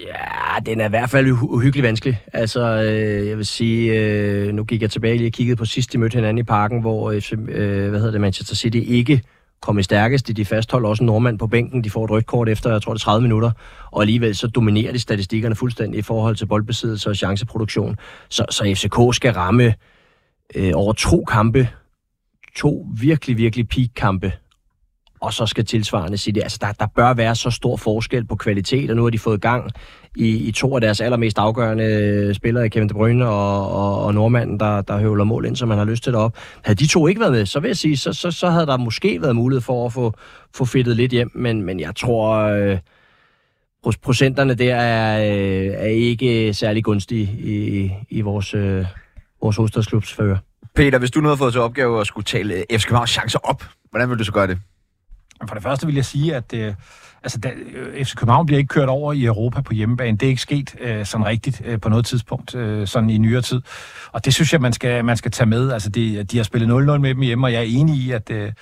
Ja, 0.00 0.60
den 0.66 0.80
er 0.80 0.86
i 0.86 0.88
hvert 0.88 1.10
fald 1.10 1.26
uhy- 1.26 1.54
uhyggeligt 1.54 1.82
vanskelig. 1.86 2.22
Altså, 2.32 2.60
øh, 2.82 3.28
jeg 3.28 3.36
vil 3.36 3.46
sige, 3.46 3.92
øh, 4.00 4.52
nu 4.54 4.64
gik 4.64 4.82
jeg 4.82 4.90
tilbage 4.90 5.16
lige 5.16 5.28
og 5.28 5.32
kiggede 5.32 5.56
på 5.56 5.64
sidst, 5.64 5.92
de 5.92 5.98
mødte 5.98 6.14
hinanden 6.14 6.38
i 6.38 6.42
parken, 6.42 6.80
hvor 6.80 7.12
FC, 7.20 7.32
øh, 7.32 7.88
hvad 7.90 7.98
hedder 8.00 8.10
det, 8.12 8.20
Manchester 8.20 8.54
City 8.56 8.78
ikke 8.86 9.22
komme 9.64 9.82
stærkest 9.82 10.28
de 10.36 10.44
fastholder 10.44 10.88
også 10.88 11.02
en 11.02 11.06
nordmand 11.06 11.38
på 11.38 11.46
bænken. 11.46 11.84
De 11.84 11.90
får 11.90 12.04
et 12.04 12.10
rødt 12.10 12.26
kort 12.26 12.48
efter, 12.48 12.72
jeg 12.72 12.82
tror 12.82 12.92
det 12.94 13.00
er 13.00 13.04
30 13.04 13.22
minutter, 13.22 13.50
og 13.90 14.00
alligevel 14.00 14.34
så 14.34 14.46
dominerer 14.46 14.92
de 14.92 14.98
statistikkerne 14.98 15.54
fuldstændig 15.54 15.98
i 15.98 16.02
forhold 16.02 16.36
til 16.36 16.46
boldbesiddelse 16.46 17.10
og 17.10 17.16
chanceproduktion. 17.16 17.96
Så, 18.28 18.44
så 18.50 18.74
FCK 18.76 19.16
skal 19.16 19.32
ramme 19.32 19.74
øh, 20.54 20.72
over 20.74 20.92
to 20.92 21.24
kampe, 21.24 21.68
to 22.56 22.86
virkelig, 23.00 23.38
virkelig 23.38 23.68
peak-kampe, 23.68 24.32
og 25.24 25.32
så 25.32 25.46
skal 25.46 25.64
tilsvarende 25.64 26.18
sige 26.18 26.34
det. 26.34 26.42
Altså, 26.42 26.58
der, 26.60 26.72
der 26.72 26.86
bør 26.96 27.14
være 27.14 27.34
så 27.34 27.50
stor 27.50 27.76
forskel 27.76 28.24
på 28.24 28.36
kvalitet, 28.36 28.90
og 28.90 28.96
nu 28.96 29.02
har 29.02 29.10
de 29.10 29.18
fået 29.18 29.40
gang 29.40 29.70
i, 30.16 30.28
i 30.28 30.52
to 30.52 30.74
af 30.74 30.80
deres 30.80 31.00
allermest 31.00 31.38
afgørende 31.38 31.84
øh, 31.84 32.34
spillere, 32.34 32.68
Kevin 32.68 32.88
De 32.88 32.94
Bruyne 32.94 33.28
og, 33.28 33.72
og, 33.72 34.04
og 34.04 34.14
nordmanden, 34.14 34.60
der, 34.60 34.82
der 34.82 34.98
høvler 34.98 35.24
mål 35.24 35.46
ind, 35.46 35.56
som 35.56 35.68
man 35.68 35.78
har 35.78 35.84
lyst 35.84 36.04
til 36.04 36.12
det 36.12 36.20
op. 36.20 36.36
Havde 36.64 36.78
de 36.78 36.86
to 36.86 37.06
ikke 37.06 37.20
været 37.20 37.32
med, 37.32 37.46
så 37.46 37.60
vil 37.60 37.68
jeg 37.68 37.76
sige, 37.76 37.96
så, 37.96 38.12
så, 38.12 38.30
så 38.30 38.50
havde 38.50 38.66
der 38.66 38.76
måske 38.76 39.22
været 39.22 39.36
mulighed 39.36 39.60
for 39.60 39.86
at 39.86 39.92
få, 39.92 40.14
få 40.54 40.64
fedtet 40.64 40.96
lidt 40.96 41.12
hjem, 41.12 41.30
men, 41.34 41.62
men 41.62 41.80
jeg 41.80 41.96
tror, 41.96 42.36
øh, 42.36 42.78
procenterne 44.02 44.54
der 44.54 44.74
er, 44.74 45.18
øh, 45.18 45.66
er 45.66 45.86
ikke 45.86 46.54
særlig 46.54 46.84
gunstige 46.84 47.30
i, 47.38 47.90
i 48.10 48.20
vores, 48.20 48.54
øh, 48.54 48.84
vores 49.42 49.56
hovedstadsklubs 49.56 50.12
fører. 50.12 50.36
Peter, 50.74 50.98
hvis 50.98 51.10
du 51.10 51.20
nu 51.20 51.28
havde 51.28 51.38
fået 51.38 51.52
til 51.52 51.60
opgave 51.60 52.00
at 52.00 52.06
skulle 52.06 52.24
tale 52.24 52.64
FC 52.72 52.86
Københavns 52.86 53.10
chancer 53.10 53.38
op, 53.42 53.64
hvordan 53.90 54.10
vil 54.10 54.18
du 54.18 54.24
så 54.24 54.32
gøre 54.32 54.46
det? 54.46 54.58
For 55.48 55.54
det 55.54 55.62
første 55.62 55.86
vil 55.86 55.94
jeg 55.94 56.04
sige, 56.04 56.34
at 56.34 56.54
øh, 56.54 56.74
altså, 57.22 57.38
da, 57.38 57.50
øh, 57.74 58.04
FC 58.04 58.14
København 58.14 58.46
bliver 58.46 58.58
ikke 58.58 58.68
kørt 58.68 58.88
over 58.88 59.12
i 59.12 59.24
Europa 59.24 59.60
på 59.60 59.74
hjemmebane. 59.74 60.16
Det 60.16 60.26
er 60.26 60.30
ikke 60.30 60.42
sket 60.42 60.74
øh, 60.80 61.06
sådan 61.06 61.26
rigtigt 61.26 61.62
øh, 61.64 61.80
på 61.80 61.88
noget 61.88 62.06
tidspunkt, 62.06 62.54
øh, 62.54 62.86
sådan 62.86 63.10
i 63.10 63.18
nyere 63.18 63.42
tid. 63.42 63.60
Og 64.12 64.24
det 64.24 64.34
synes 64.34 64.52
jeg, 64.52 64.60
man 64.60 64.72
skal, 64.72 65.04
man 65.04 65.16
skal 65.16 65.30
tage 65.30 65.48
med. 65.48 65.70
Altså, 65.72 65.88
de, 65.88 66.24
de 66.24 66.36
har 66.36 66.44
spillet 66.44 66.68
0-0 66.68 66.70
med 66.98 67.14
dem 67.14 67.20
hjemme, 67.20 67.46
og 67.46 67.52
jeg 67.52 67.60
er 67.60 67.66
enig 67.68 67.96
i, 67.96 68.10
at, 68.10 68.30
øh, 68.30 68.52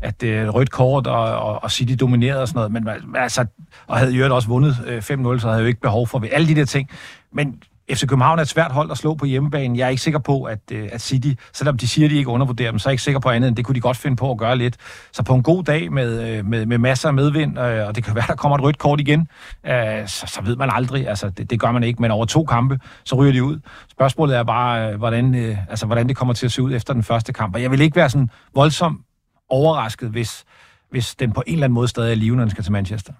at 0.00 0.22
øh, 0.22 0.48
rødt 0.48 0.70
kort 0.70 1.06
og, 1.06 1.38
og, 1.38 1.62
og 1.62 1.70
City 1.70 1.94
dominerede 2.00 2.42
og 2.42 2.48
sådan 2.48 2.70
noget. 2.70 2.72
Men 2.72 3.16
altså, 3.16 3.46
og 3.86 3.98
havde 3.98 4.12
jo 4.12 4.34
også 4.34 4.48
vundet 4.48 4.76
øh, 4.86 4.98
5-0, 4.98 5.02
så 5.02 5.12
havde 5.14 5.54
jeg 5.54 5.60
jo 5.60 5.66
ikke 5.66 5.80
behov 5.80 6.06
for 6.06 6.18
ved 6.18 6.28
alle 6.32 6.48
de 6.48 6.54
der 6.54 6.64
ting. 6.64 6.90
Men 7.32 7.62
FC 7.92 8.06
København 8.06 8.38
er 8.38 8.42
et 8.42 8.48
svært 8.48 8.72
hold 8.72 8.90
at 8.90 8.98
slå 8.98 9.14
på 9.14 9.24
hjemmebane. 9.24 9.78
Jeg 9.78 9.84
er 9.84 9.88
ikke 9.88 10.02
sikker 10.02 10.18
på, 10.18 10.42
at, 10.42 10.58
øh, 10.72 10.88
at 10.92 11.00
City, 11.00 11.32
selvom 11.52 11.78
de 11.78 11.88
siger, 11.88 12.06
at 12.06 12.10
de 12.10 12.16
ikke 12.16 12.30
undervurderer 12.30 12.70
dem, 12.70 12.78
så 12.78 12.88
er 12.88 12.90
jeg 12.90 12.94
ikke 12.94 13.02
sikker 13.02 13.20
på 13.20 13.30
andet 13.30 13.48
end 13.48 13.56
det 13.56 13.64
kunne 13.64 13.74
de 13.74 13.80
godt 13.80 13.96
finde 13.96 14.16
på 14.16 14.30
at 14.30 14.38
gøre 14.38 14.56
lidt. 14.56 14.76
Så 15.12 15.22
på 15.22 15.34
en 15.34 15.42
god 15.42 15.64
dag 15.64 15.92
med, 15.92 16.38
øh, 16.38 16.46
med, 16.46 16.66
med 16.66 16.78
masser 16.78 17.08
af 17.08 17.14
medvind, 17.14 17.58
øh, 17.58 17.86
og 17.86 17.96
det 17.96 18.04
kan 18.04 18.14
være, 18.14 18.24
der 18.28 18.34
kommer 18.34 18.58
et 18.58 18.64
rødt 18.64 18.78
kort 18.78 19.00
igen, 19.00 19.28
så, 20.06 20.24
så 20.26 20.40
ved 20.44 20.56
man 20.56 20.70
aldrig. 20.72 21.08
Altså, 21.08 21.30
det, 21.30 21.50
det 21.50 21.60
gør 21.60 21.72
man 21.72 21.82
ikke, 21.82 22.02
men 22.02 22.10
over 22.10 22.26
to 22.26 22.44
kampe, 22.44 22.78
så 23.04 23.16
ryger 23.16 23.32
de 23.32 23.44
ud. 23.44 23.60
Spørgsmålet 23.90 24.36
er 24.36 24.42
bare, 24.42 24.96
hvordan, 24.96 25.34
altså, 25.70 25.86
hvordan 25.86 26.08
det 26.08 26.16
kommer 26.16 26.34
til 26.34 26.46
at 26.46 26.52
se 26.52 26.62
ud 26.62 26.74
efter 26.74 26.92
den 26.92 27.02
første 27.02 27.32
kamp. 27.32 27.54
Og 27.54 27.62
jeg 27.62 27.70
vil 27.70 27.80
ikke 27.80 27.96
være 27.96 28.10
sådan 28.10 28.30
voldsomt 28.54 29.00
overrasket, 29.48 30.10
hvis, 30.10 30.44
hvis 30.90 31.14
den 31.14 31.32
på 31.32 31.42
en 31.46 31.52
eller 31.52 31.64
anden 31.64 31.74
måde 31.74 31.88
stadig 31.88 32.10
er 32.10 32.16
live, 32.16 32.36
når 32.36 32.42
den 32.42 32.50
skal 32.50 32.64
til 32.64 32.72
Manchester. 32.72 33.12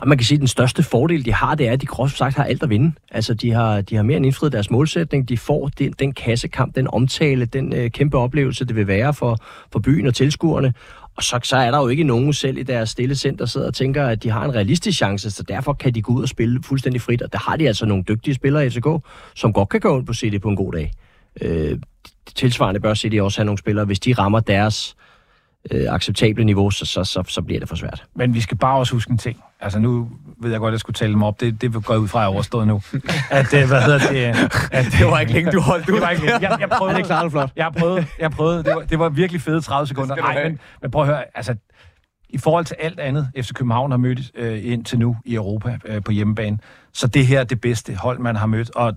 Og 0.00 0.08
man 0.08 0.18
kan 0.18 0.24
sige, 0.24 0.36
at 0.36 0.40
den 0.40 0.48
største 0.48 0.82
fordel, 0.82 1.24
de 1.24 1.32
har, 1.32 1.54
det 1.54 1.68
er, 1.68 1.72
at 1.72 1.80
de 1.80 1.86
groft 1.86 2.16
sagt 2.16 2.36
har 2.36 2.44
alt 2.44 2.62
at 2.62 2.70
vinde. 2.70 2.92
Altså, 3.10 3.34
de 3.34 3.50
har, 3.50 3.80
de 3.80 3.96
har 3.96 4.02
mere 4.02 4.16
end 4.16 4.26
indfriet 4.26 4.52
deres 4.52 4.70
målsætning. 4.70 5.28
De 5.28 5.38
får 5.38 5.68
den, 5.68 5.92
den 5.98 6.12
kassekamp, 6.12 6.74
den 6.74 6.88
omtale, 6.88 7.44
den 7.44 7.72
øh, 7.72 7.90
kæmpe 7.90 8.18
oplevelse, 8.18 8.64
det 8.64 8.76
vil 8.76 8.86
være 8.86 9.14
for, 9.14 9.38
for 9.72 9.78
byen 9.78 10.06
og 10.06 10.14
tilskuerne. 10.14 10.74
Og 11.16 11.22
så, 11.22 11.40
så 11.42 11.56
er 11.56 11.70
der 11.70 11.78
jo 11.78 11.88
ikke 11.88 12.04
nogen 12.04 12.32
selv 12.32 12.58
i 12.58 12.62
deres 12.62 12.90
stille 12.90 13.14
center, 13.14 13.44
der 13.44 13.46
sidder 13.46 13.66
og 13.66 13.74
tænker, 13.74 14.06
at 14.06 14.22
de 14.22 14.30
har 14.30 14.44
en 14.44 14.54
realistisk 14.54 14.98
chance, 14.98 15.30
så 15.30 15.42
derfor 15.42 15.72
kan 15.72 15.94
de 15.94 16.02
gå 16.02 16.12
ud 16.12 16.22
og 16.22 16.28
spille 16.28 16.62
fuldstændig 16.62 17.00
frit. 17.00 17.22
Og 17.22 17.32
der 17.32 17.38
har 17.38 17.56
de 17.56 17.66
altså 17.66 17.86
nogle 17.86 18.04
dygtige 18.08 18.34
spillere 18.34 18.66
i 18.66 18.70
FCK, 18.70 18.86
som 19.34 19.52
godt 19.52 19.68
kan 19.68 19.80
gå 19.80 19.98
ind 19.98 20.06
på 20.06 20.14
City 20.14 20.38
på 20.38 20.48
en 20.48 20.56
god 20.56 20.72
dag. 20.72 20.90
Øh, 21.40 21.78
tilsvarende 22.34 22.80
bør 22.80 22.94
City 22.94 23.16
også 23.16 23.38
have 23.38 23.46
nogle 23.46 23.58
spillere, 23.58 23.84
hvis 23.84 24.00
de 24.00 24.12
rammer 24.12 24.40
deres 24.40 24.96
øh, 25.70 25.94
acceptable 25.94 26.44
niveau, 26.44 26.70
så, 26.70 26.86
så, 26.86 27.04
så, 27.04 27.24
så 27.28 27.42
bliver 27.42 27.60
det 27.60 27.68
for 27.68 27.76
svært. 27.76 28.04
Men 28.14 28.34
vi 28.34 28.40
skal 28.40 28.56
bare 28.56 28.78
også 28.78 28.92
huske 28.92 29.10
en 29.10 29.18
ting. 29.18 29.42
Altså 29.60 29.78
nu 29.78 30.08
ved 30.40 30.50
jeg 30.50 30.60
godt, 30.60 30.70
at 30.70 30.72
jeg 30.72 30.80
skulle 30.80 30.94
tale 30.94 31.12
dem 31.12 31.22
op. 31.22 31.40
Det, 31.40 31.60
det 31.60 31.84
går 31.84 31.96
ud 31.96 32.08
fra, 32.08 32.18
at 32.18 32.22
jeg 32.22 32.28
overstået 32.28 32.66
nu. 32.66 32.82
At, 33.30 33.54
øh, 33.54 33.68
hvad 33.68 33.82
hedder 33.82 33.98
det? 33.98 34.50
At, 34.78 34.86
det 34.98 35.06
var 35.06 35.20
ikke 35.20 35.32
længe, 35.32 35.52
du 35.52 35.60
holdt 35.60 35.88
ud. 35.88 35.94
Det 35.94 36.02
var 36.02 36.10
ikke 36.10 36.26
længe. 36.26 36.50
Jeg, 36.50 36.56
jeg 36.60 36.68
prøvede, 36.68 36.94
ja, 36.94 36.98
det 37.02 37.06
klart 37.06 37.30
flot. 37.30 37.50
Jeg 37.56 37.72
prøvede, 37.78 38.06
jeg 38.18 38.30
prøvede. 38.30 38.62
Det 38.62 38.74
var, 38.74 38.80
det 38.80 38.98
var 38.98 39.08
virkelig 39.08 39.42
fede 39.42 39.60
30 39.60 39.86
sekunder. 39.86 40.16
Nej, 40.16 40.44
men, 40.44 40.58
men 40.82 40.90
prøv 40.90 41.02
at 41.02 41.08
høre. 41.08 41.24
Altså, 41.34 41.54
i 42.28 42.38
forhold 42.38 42.64
til 42.64 42.76
alt 42.80 43.00
andet, 43.00 43.30
FC 43.36 43.52
København 43.52 43.90
har 43.90 43.98
mødt 43.98 44.20
øh, 44.34 44.72
indtil 44.72 44.98
nu 44.98 45.16
i 45.24 45.34
Europa 45.34 45.78
øh, 45.84 46.02
på 46.02 46.12
hjemmebane, 46.12 46.58
så 46.92 47.06
det 47.06 47.26
her 47.26 47.40
er 47.40 47.44
det 47.44 47.60
bedste 47.60 47.94
hold, 47.94 48.18
man 48.18 48.36
har 48.36 48.46
mødt. 48.46 48.70
Og 48.76 48.94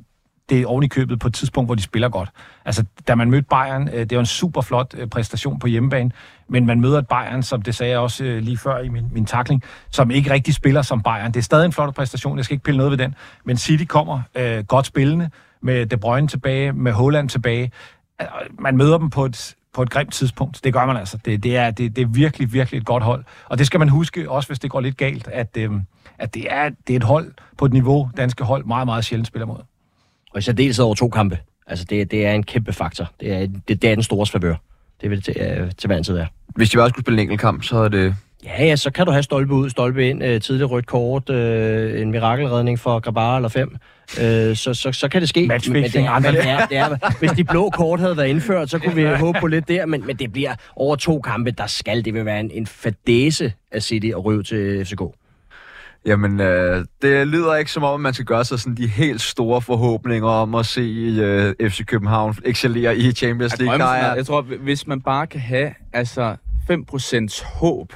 det 0.50 0.62
er 0.62 0.66
oven 0.66 0.84
i 0.84 0.88
købet 0.88 1.20
på 1.20 1.28
et 1.28 1.34
tidspunkt, 1.34 1.68
hvor 1.68 1.76
de 1.76 1.82
spiller 1.82 2.10
godt. 2.10 2.30
Altså, 2.66 2.86
da 3.08 3.16
man 3.16 3.32
mødte 3.32 3.48
Bayern, 3.50 3.90
øh, 3.94 4.00
det 4.00 4.12
var 4.12 4.20
en 4.20 4.26
super 4.26 4.62
flot 4.62 4.96
øh, 4.98 5.08
præstation 5.08 5.60
på 5.60 5.68
hjemmebane, 5.68 6.12
men 6.50 6.66
man 6.66 6.82
møder 6.82 7.00
et 7.00 7.08
Bayern, 7.08 7.44
som 7.44 7.62
det 7.62 7.76
sagde 7.76 7.92
jeg 7.92 8.00
også 8.00 8.24
øh, 8.24 8.42
lige 8.42 8.58
før 8.58 8.80
i 8.80 8.90
min, 8.90 9.06
min 9.12 9.26
takling, 9.26 9.64
som 9.92 10.12
ikke 10.12 10.32
rigtig 10.32 10.54
spiller 10.54 10.82
som 10.82 11.04
Bayern. 11.04 11.32
Det 11.32 11.40
er 11.40 11.44
stadig 11.44 11.66
en 11.66 11.72
flot 11.72 11.96
præstation, 11.96 12.38
jeg 12.38 12.46
skal 12.46 12.54
ikke 12.54 12.64
pille 12.64 12.78
noget 12.78 12.92
ved 12.92 12.98
den, 12.98 13.16
men 13.46 13.58
City 13.58 13.86
kommer 13.86 14.22
øh, 14.36 14.64
godt 14.64 14.86
spillende, 14.86 15.30
med 15.62 15.86
De 15.86 15.98
Bruyne 15.98 16.28
tilbage, 16.28 16.74
med 16.74 16.92
Holland 16.92 17.30
tilbage. 17.30 17.72
Altså, 18.20 18.36
man 18.60 18.78
møder 18.78 18.98
dem 18.98 19.10
på 19.10 19.26
et, 19.26 19.56
på 19.74 19.82
et 19.82 19.90
grimt 19.90 20.14
tidspunkt. 20.14 20.64
Det 20.64 20.74
gør 20.74 20.86
man 20.86 20.98
altså. 20.98 21.18
Det, 21.26 21.44
det, 21.44 21.58
er, 21.58 21.72
det, 21.72 21.96
det 21.96 22.02
er 22.02 22.08
virkelig, 22.08 22.54
virkelig 22.54 22.78
et 22.78 22.86
godt 22.86 23.04
hold. 23.04 23.24
Og 23.46 23.58
det 23.58 23.68
skal 23.68 23.80
man 23.80 23.90
huske, 23.90 24.32
også 24.32 24.50
hvis 24.50 24.60
det 24.60 24.72
går 24.72 24.80
lidt 24.80 24.98
galt, 24.98 25.28
at, 25.28 25.58
øh, 25.58 25.72
at 26.18 26.34
det, 26.34 26.48
er, 26.50 26.70
det 26.88 26.94
er 26.94 26.98
et 26.98 27.04
hold 27.04 27.34
på 27.58 27.66
et 27.66 27.74
niveau, 27.74 28.10
danske 28.18 28.44
hold 28.44 28.66
meget, 28.66 28.86
meget 28.86 29.06
sjældent 29.06 29.28
spiller 29.28 29.46
mod. 29.46 29.60
Og 30.34 30.38
i 30.38 30.42
særdeleshed 30.42 30.86
over 30.86 30.96
to 30.96 31.10
kampe. 31.10 31.40
Altså, 31.68 31.86
det, 31.86 32.12
det 32.12 32.26
er 32.26 32.32
en 32.32 32.44
kæmpe 32.44 32.74
faktor. 32.74 33.10
Det 33.20 33.34
er, 33.34 33.48
det, 33.68 33.82
det 33.82 33.84
er 33.84 33.96
den 33.96 34.04
store 34.04 34.26
favør. 34.26 34.56
Det 35.02 35.10
vil 35.10 35.18
det 35.18 35.26
til, 35.26 35.36
øh, 35.42 35.72
til 35.78 35.88
hver 35.88 35.98
en 35.98 36.04
tid 36.04 36.14
være. 36.14 36.28
Hvis 36.56 36.70
de 36.70 36.78
bare 36.78 36.90
skulle 36.90 37.04
spille 37.04 37.22
en 37.22 37.26
enkelt 37.26 37.42
kamp, 37.42 37.64
så 37.64 37.78
er 37.78 37.88
det... 37.88 38.16
Ja, 38.46 38.66
ja, 38.66 38.76
så 38.76 38.92
kan 38.92 39.06
du 39.06 39.12
have 39.12 39.24
stolpe 39.24 39.54
ud, 39.54 39.70
stolpe 39.70 40.10
ind, 40.10 40.24
øh, 40.24 40.42
tidligt 40.42 40.70
rødt 40.72 40.86
kort, 40.86 41.30
øh, 41.30 42.02
en 42.02 42.12
mirakelredning 42.12 42.80
for 42.80 43.00
Grabar 43.00 43.36
eller 43.36 43.50
fem. 43.50 43.76
Øh, 44.22 44.56
så, 44.56 44.74
så, 44.74 44.92
så 44.92 45.08
kan 45.08 45.22
det 45.22 45.30
ske. 45.30 45.40
Men, 45.48 45.62
men 45.68 45.84
det, 45.84 45.96
er, 45.96 46.20
men 46.20 46.34
det 46.34 46.50
er, 46.50 46.66
det 46.66 46.78
er, 46.78 46.98
hvis 47.20 47.32
de 47.32 47.44
blå 47.44 47.70
kort 47.70 48.00
havde 48.00 48.18
været 48.18 48.28
indført, 48.28 48.70
så 48.70 48.80
kunne 48.80 48.96
vi 48.96 49.06
håbe 49.06 49.40
på 49.40 49.48
lidt 49.48 49.68
der, 49.68 49.86
men, 49.86 50.08
men 50.08 50.16
det 50.16 50.34
bliver 50.34 50.56
over 50.76 50.96
to 50.96 51.22
kampe, 51.22 51.52
der 51.52 51.68
skal 51.68 52.06
det 52.06 52.14
vil 52.14 52.26
være 52.26 52.40
en, 52.40 52.52
en 52.52 52.68
fadese 52.68 53.54
af 53.72 53.84
City 53.84 54.12
og 54.16 54.26
ryve 54.26 54.44
til 54.44 54.86
FCK. 54.86 55.02
Jamen, 56.06 56.42
øh, 56.42 56.86
det 57.02 57.28
lyder 57.28 57.56
ikke 57.56 57.72
som 57.72 57.84
om, 57.84 57.94
at 57.94 58.00
man 58.00 58.14
skal 58.14 58.26
gøre 58.26 58.46
sig 58.46 58.60
sådan 58.60 58.76
de 58.76 58.88
helt 58.88 59.22
store 59.22 59.62
forhåbninger 59.62 60.28
om 60.28 60.56
at 60.56 60.66
se 60.66 60.82
øh, 61.22 61.70
FC 61.70 61.86
København 61.86 62.36
excellere 62.46 62.98
i 62.98 63.12
Champions 63.12 63.60
League. 63.60 63.86
Jeg, 63.86 64.14
jeg 64.18 64.26
tror, 64.26 64.42
hvis 64.42 64.88
man 64.88 65.02
bare 65.02 65.28
kan 65.28 65.40
have 65.40 65.74
altså 65.94 66.36
5% 66.72 67.46
håb 67.46 67.94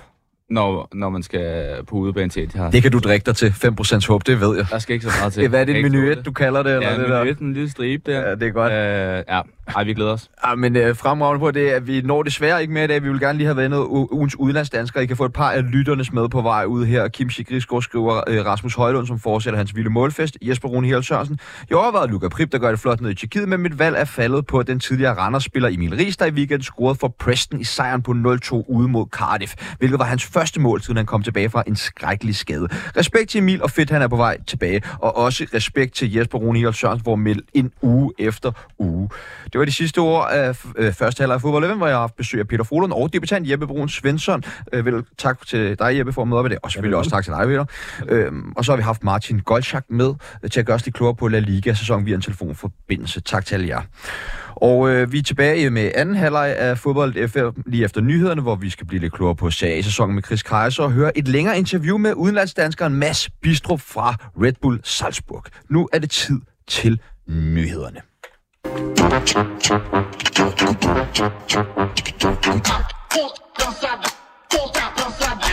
når, 0.51 0.87
når 0.93 1.09
man 1.09 1.23
skal 1.23 1.75
på 1.87 1.95
udebane 1.95 2.29
til 2.29 2.43
Etihad. 2.43 2.71
Det 2.71 2.81
kan 2.81 2.91
du 2.91 2.99
drikke 2.99 3.25
dig 3.25 3.35
til. 3.35 3.49
5% 3.49 4.07
håb, 4.07 4.27
det 4.27 4.41
ved 4.41 4.57
jeg. 4.57 4.65
Der 4.69 4.79
skal 4.79 4.93
ikke 4.93 5.05
så 5.05 5.11
meget 5.19 5.33
til. 5.33 5.47
Hvad 5.47 5.61
er 5.61 5.65
det, 5.65 5.83
menu 5.83 6.11
1, 6.11 6.25
du 6.25 6.31
kalder 6.31 6.63
det? 6.63 6.73
Eller 6.75 6.89
ja, 6.89 6.99
det 6.99 7.09
menu 7.09 7.31
1, 7.31 7.39
en 7.39 7.53
lille 7.53 7.69
stribe 7.69 8.11
der. 8.11 8.19
Ja, 8.19 8.35
det 8.35 8.43
er 8.43 8.51
godt. 8.51 8.73
Øh, 8.73 9.23
ja, 9.29 9.41
ej, 9.75 9.83
vi 9.83 9.93
glæder 9.93 10.11
os. 10.11 10.29
Ja, 10.45 10.49
ah, 10.51 10.57
men 10.57 10.75
øh, 10.75 10.95
fremragende 10.95 11.39
på 11.39 11.51
det, 11.51 11.69
at 11.69 11.87
vi 11.87 12.01
når 12.01 12.23
desværre 12.23 12.61
ikke 12.61 12.73
med 12.73 12.83
i 12.83 12.87
dag. 12.87 13.03
Vi 13.03 13.09
vil 13.09 13.19
gerne 13.19 13.37
lige 13.37 13.45
have 13.45 13.57
været 13.57 13.69
noget 13.69 13.85
ugens 14.11 14.39
udlandsdanskere. 14.39 15.03
I 15.03 15.05
kan 15.05 15.17
få 15.17 15.25
et 15.25 15.33
par 15.33 15.51
af 15.51 15.71
lytternes 15.71 16.13
med 16.13 16.29
på 16.29 16.41
vej 16.41 16.65
ud 16.65 16.85
her. 16.85 17.07
Kim 17.07 17.29
Sigridsgaard 17.29 17.81
skriver 17.81 18.21
øh, 18.27 18.45
Rasmus 18.45 18.75
Højlund, 18.75 19.07
som 19.07 19.19
fortsætter 19.19 19.57
hans 19.57 19.75
vilde 19.75 19.89
målfest. 19.89 20.37
Jesper 20.41 20.69
Rune 20.69 20.87
Hjel 20.87 21.03
Sørensen. 21.03 21.39
Jeg 21.69 21.77
overvejede 21.77 22.11
Luca 22.11 22.27
Prip, 22.29 22.51
der 22.51 22.57
gør 22.57 22.69
det 22.69 22.79
flot 22.79 23.01
ned 23.01 23.09
i 23.09 23.15
Tjekkiet, 23.15 23.49
men 23.49 23.61
mit 23.61 23.79
valg 23.79 23.95
er 23.95 24.05
faldet 24.05 24.45
på 24.45 24.63
den 24.63 24.79
tidligere 24.79 25.13
Randers-spiller 25.13 25.69
Emil 25.69 25.95
Ries, 25.95 26.17
der 26.17 26.25
i 26.25 26.31
weekenden 26.31 26.63
scorede 26.63 26.95
for 26.95 27.07
Preston 27.19 27.59
i 27.59 27.63
sejren 27.63 28.01
på 28.01 28.11
0-2 28.11 28.53
ude 28.67 28.87
mod 28.87 29.05
Cardiff, 29.11 29.53
hvilket 29.77 29.99
var 29.99 30.05
hans 30.05 30.25
første 30.25 30.59
mål, 30.59 30.81
siden 30.81 30.97
han 30.97 31.05
kom 31.05 31.23
tilbage 31.23 31.49
fra 31.49 31.63
en 31.67 31.75
skrækkelig 31.75 32.35
skade. 32.35 32.67
Respekt 32.97 33.29
til 33.29 33.37
Emil, 33.37 33.63
og 33.63 33.71
fedt, 33.71 33.89
han 33.89 34.01
er 34.01 34.07
på 34.07 34.15
vej 34.15 34.37
tilbage. 34.47 34.81
Og 34.99 35.17
også 35.17 35.45
respekt 35.53 35.93
til 35.93 36.13
Jesper 36.13 36.37
Rune 36.37 36.59
Hjel 36.59 36.73
Sørensen, 36.73 37.03
hvor 37.03 37.15
meldt 37.15 37.45
en 37.53 37.71
uge 37.81 38.13
efter 38.19 38.51
uge. 38.79 39.09
Det 39.53 39.55
var 39.61 39.65
de 39.65 39.71
sidste 39.71 39.99
ord 39.99 40.29
af 40.31 40.65
øh, 40.77 40.93
første 40.93 41.21
halvleg 41.21 41.35
af 41.35 41.41
fodbold 41.41 41.63
11, 41.63 41.77
hvor 41.77 41.87
jeg 41.87 41.95
har 41.95 42.01
haft 42.01 42.15
besøg 42.15 42.39
af 42.39 42.47
Peter 42.47 42.63
Frohlund 42.63 42.93
og 42.93 43.13
debutant 43.13 43.49
Jeppe 43.49 43.67
Brun 43.67 43.89
Svensson. 43.89 44.43
Øh, 44.73 44.85
vel, 44.85 45.03
tak 45.17 45.47
til 45.47 45.79
dig, 45.79 45.97
Jeppe, 45.97 46.13
for 46.13 46.21
at 46.21 46.27
møde 46.27 46.39
op 46.39 46.45
i 46.45 46.49
det, 46.49 46.57
og 46.63 46.71
selvfølgelig 46.71 46.97
også 46.97 47.09
tak 47.09 47.23
til 47.23 47.33
dig, 47.33 47.47
Peter. 47.47 47.65
Øh, 48.09 48.31
og 48.55 48.65
så 48.65 48.71
har 48.71 48.77
vi 48.77 48.83
haft 48.83 49.03
Martin 49.03 49.39
Goldschak 49.39 49.85
med 49.89 50.13
til 50.51 50.59
at 50.59 50.65
gøre 50.65 50.75
os 50.75 50.85
lidt 50.85 50.95
klogere 50.95 51.15
på 51.15 51.27
La 51.27 51.39
Liga-sæsonen 51.39 52.05
via 52.05 52.15
en 52.15 52.21
telefonforbindelse. 52.21 53.21
Tak 53.21 53.45
til 53.45 53.55
alle 53.55 53.67
jer. 53.67 53.81
Og 54.55 54.89
øh, 54.89 55.11
vi 55.11 55.19
er 55.19 55.23
tilbage 55.23 55.69
med 55.69 55.91
anden 55.95 56.15
halvleg 56.15 56.55
af 56.57 56.77
fodbold 56.77 57.27
FM 57.27 57.61
lige 57.65 57.83
efter 57.83 58.01
nyhederne, 58.01 58.41
hvor 58.41 58.55
vi 58.55 58.69
skal 58.69 58.87
blive 58.87 59.01
lidt 59.01 59.13
klogere 59.13 59.35
på 59.35 59.51
sæsonen 59.51 60.15
med 60.15 60.23
Chris 60.23 60.43
Kaiser 60.43 60.83
og 60.83 60.91
høre 60.91 61.17
et 61.17 61.27
længere 61.27 61.57
interview 61.57 61.97
med 61.97 62.13
udenlandsdanskeren 62.13 62.93
Mads 62.93 63.29
Bistrup 63.29 63.81
fra 63.81 64.15
Red 64.41 64.53
Bull 64.61 64.79
Salzburg. 64.83 65.43
Nu 65.69 65.89
er 65.93 65.99
det 65.99 66.09
tid 66.09 66.39
til 66.67 66.99
nyhederne. 67.27 68.10
Puta 73.09 73.41
dançada, 73.57 74.09
puta 74.49 74.83
dançada. 74.95 75.51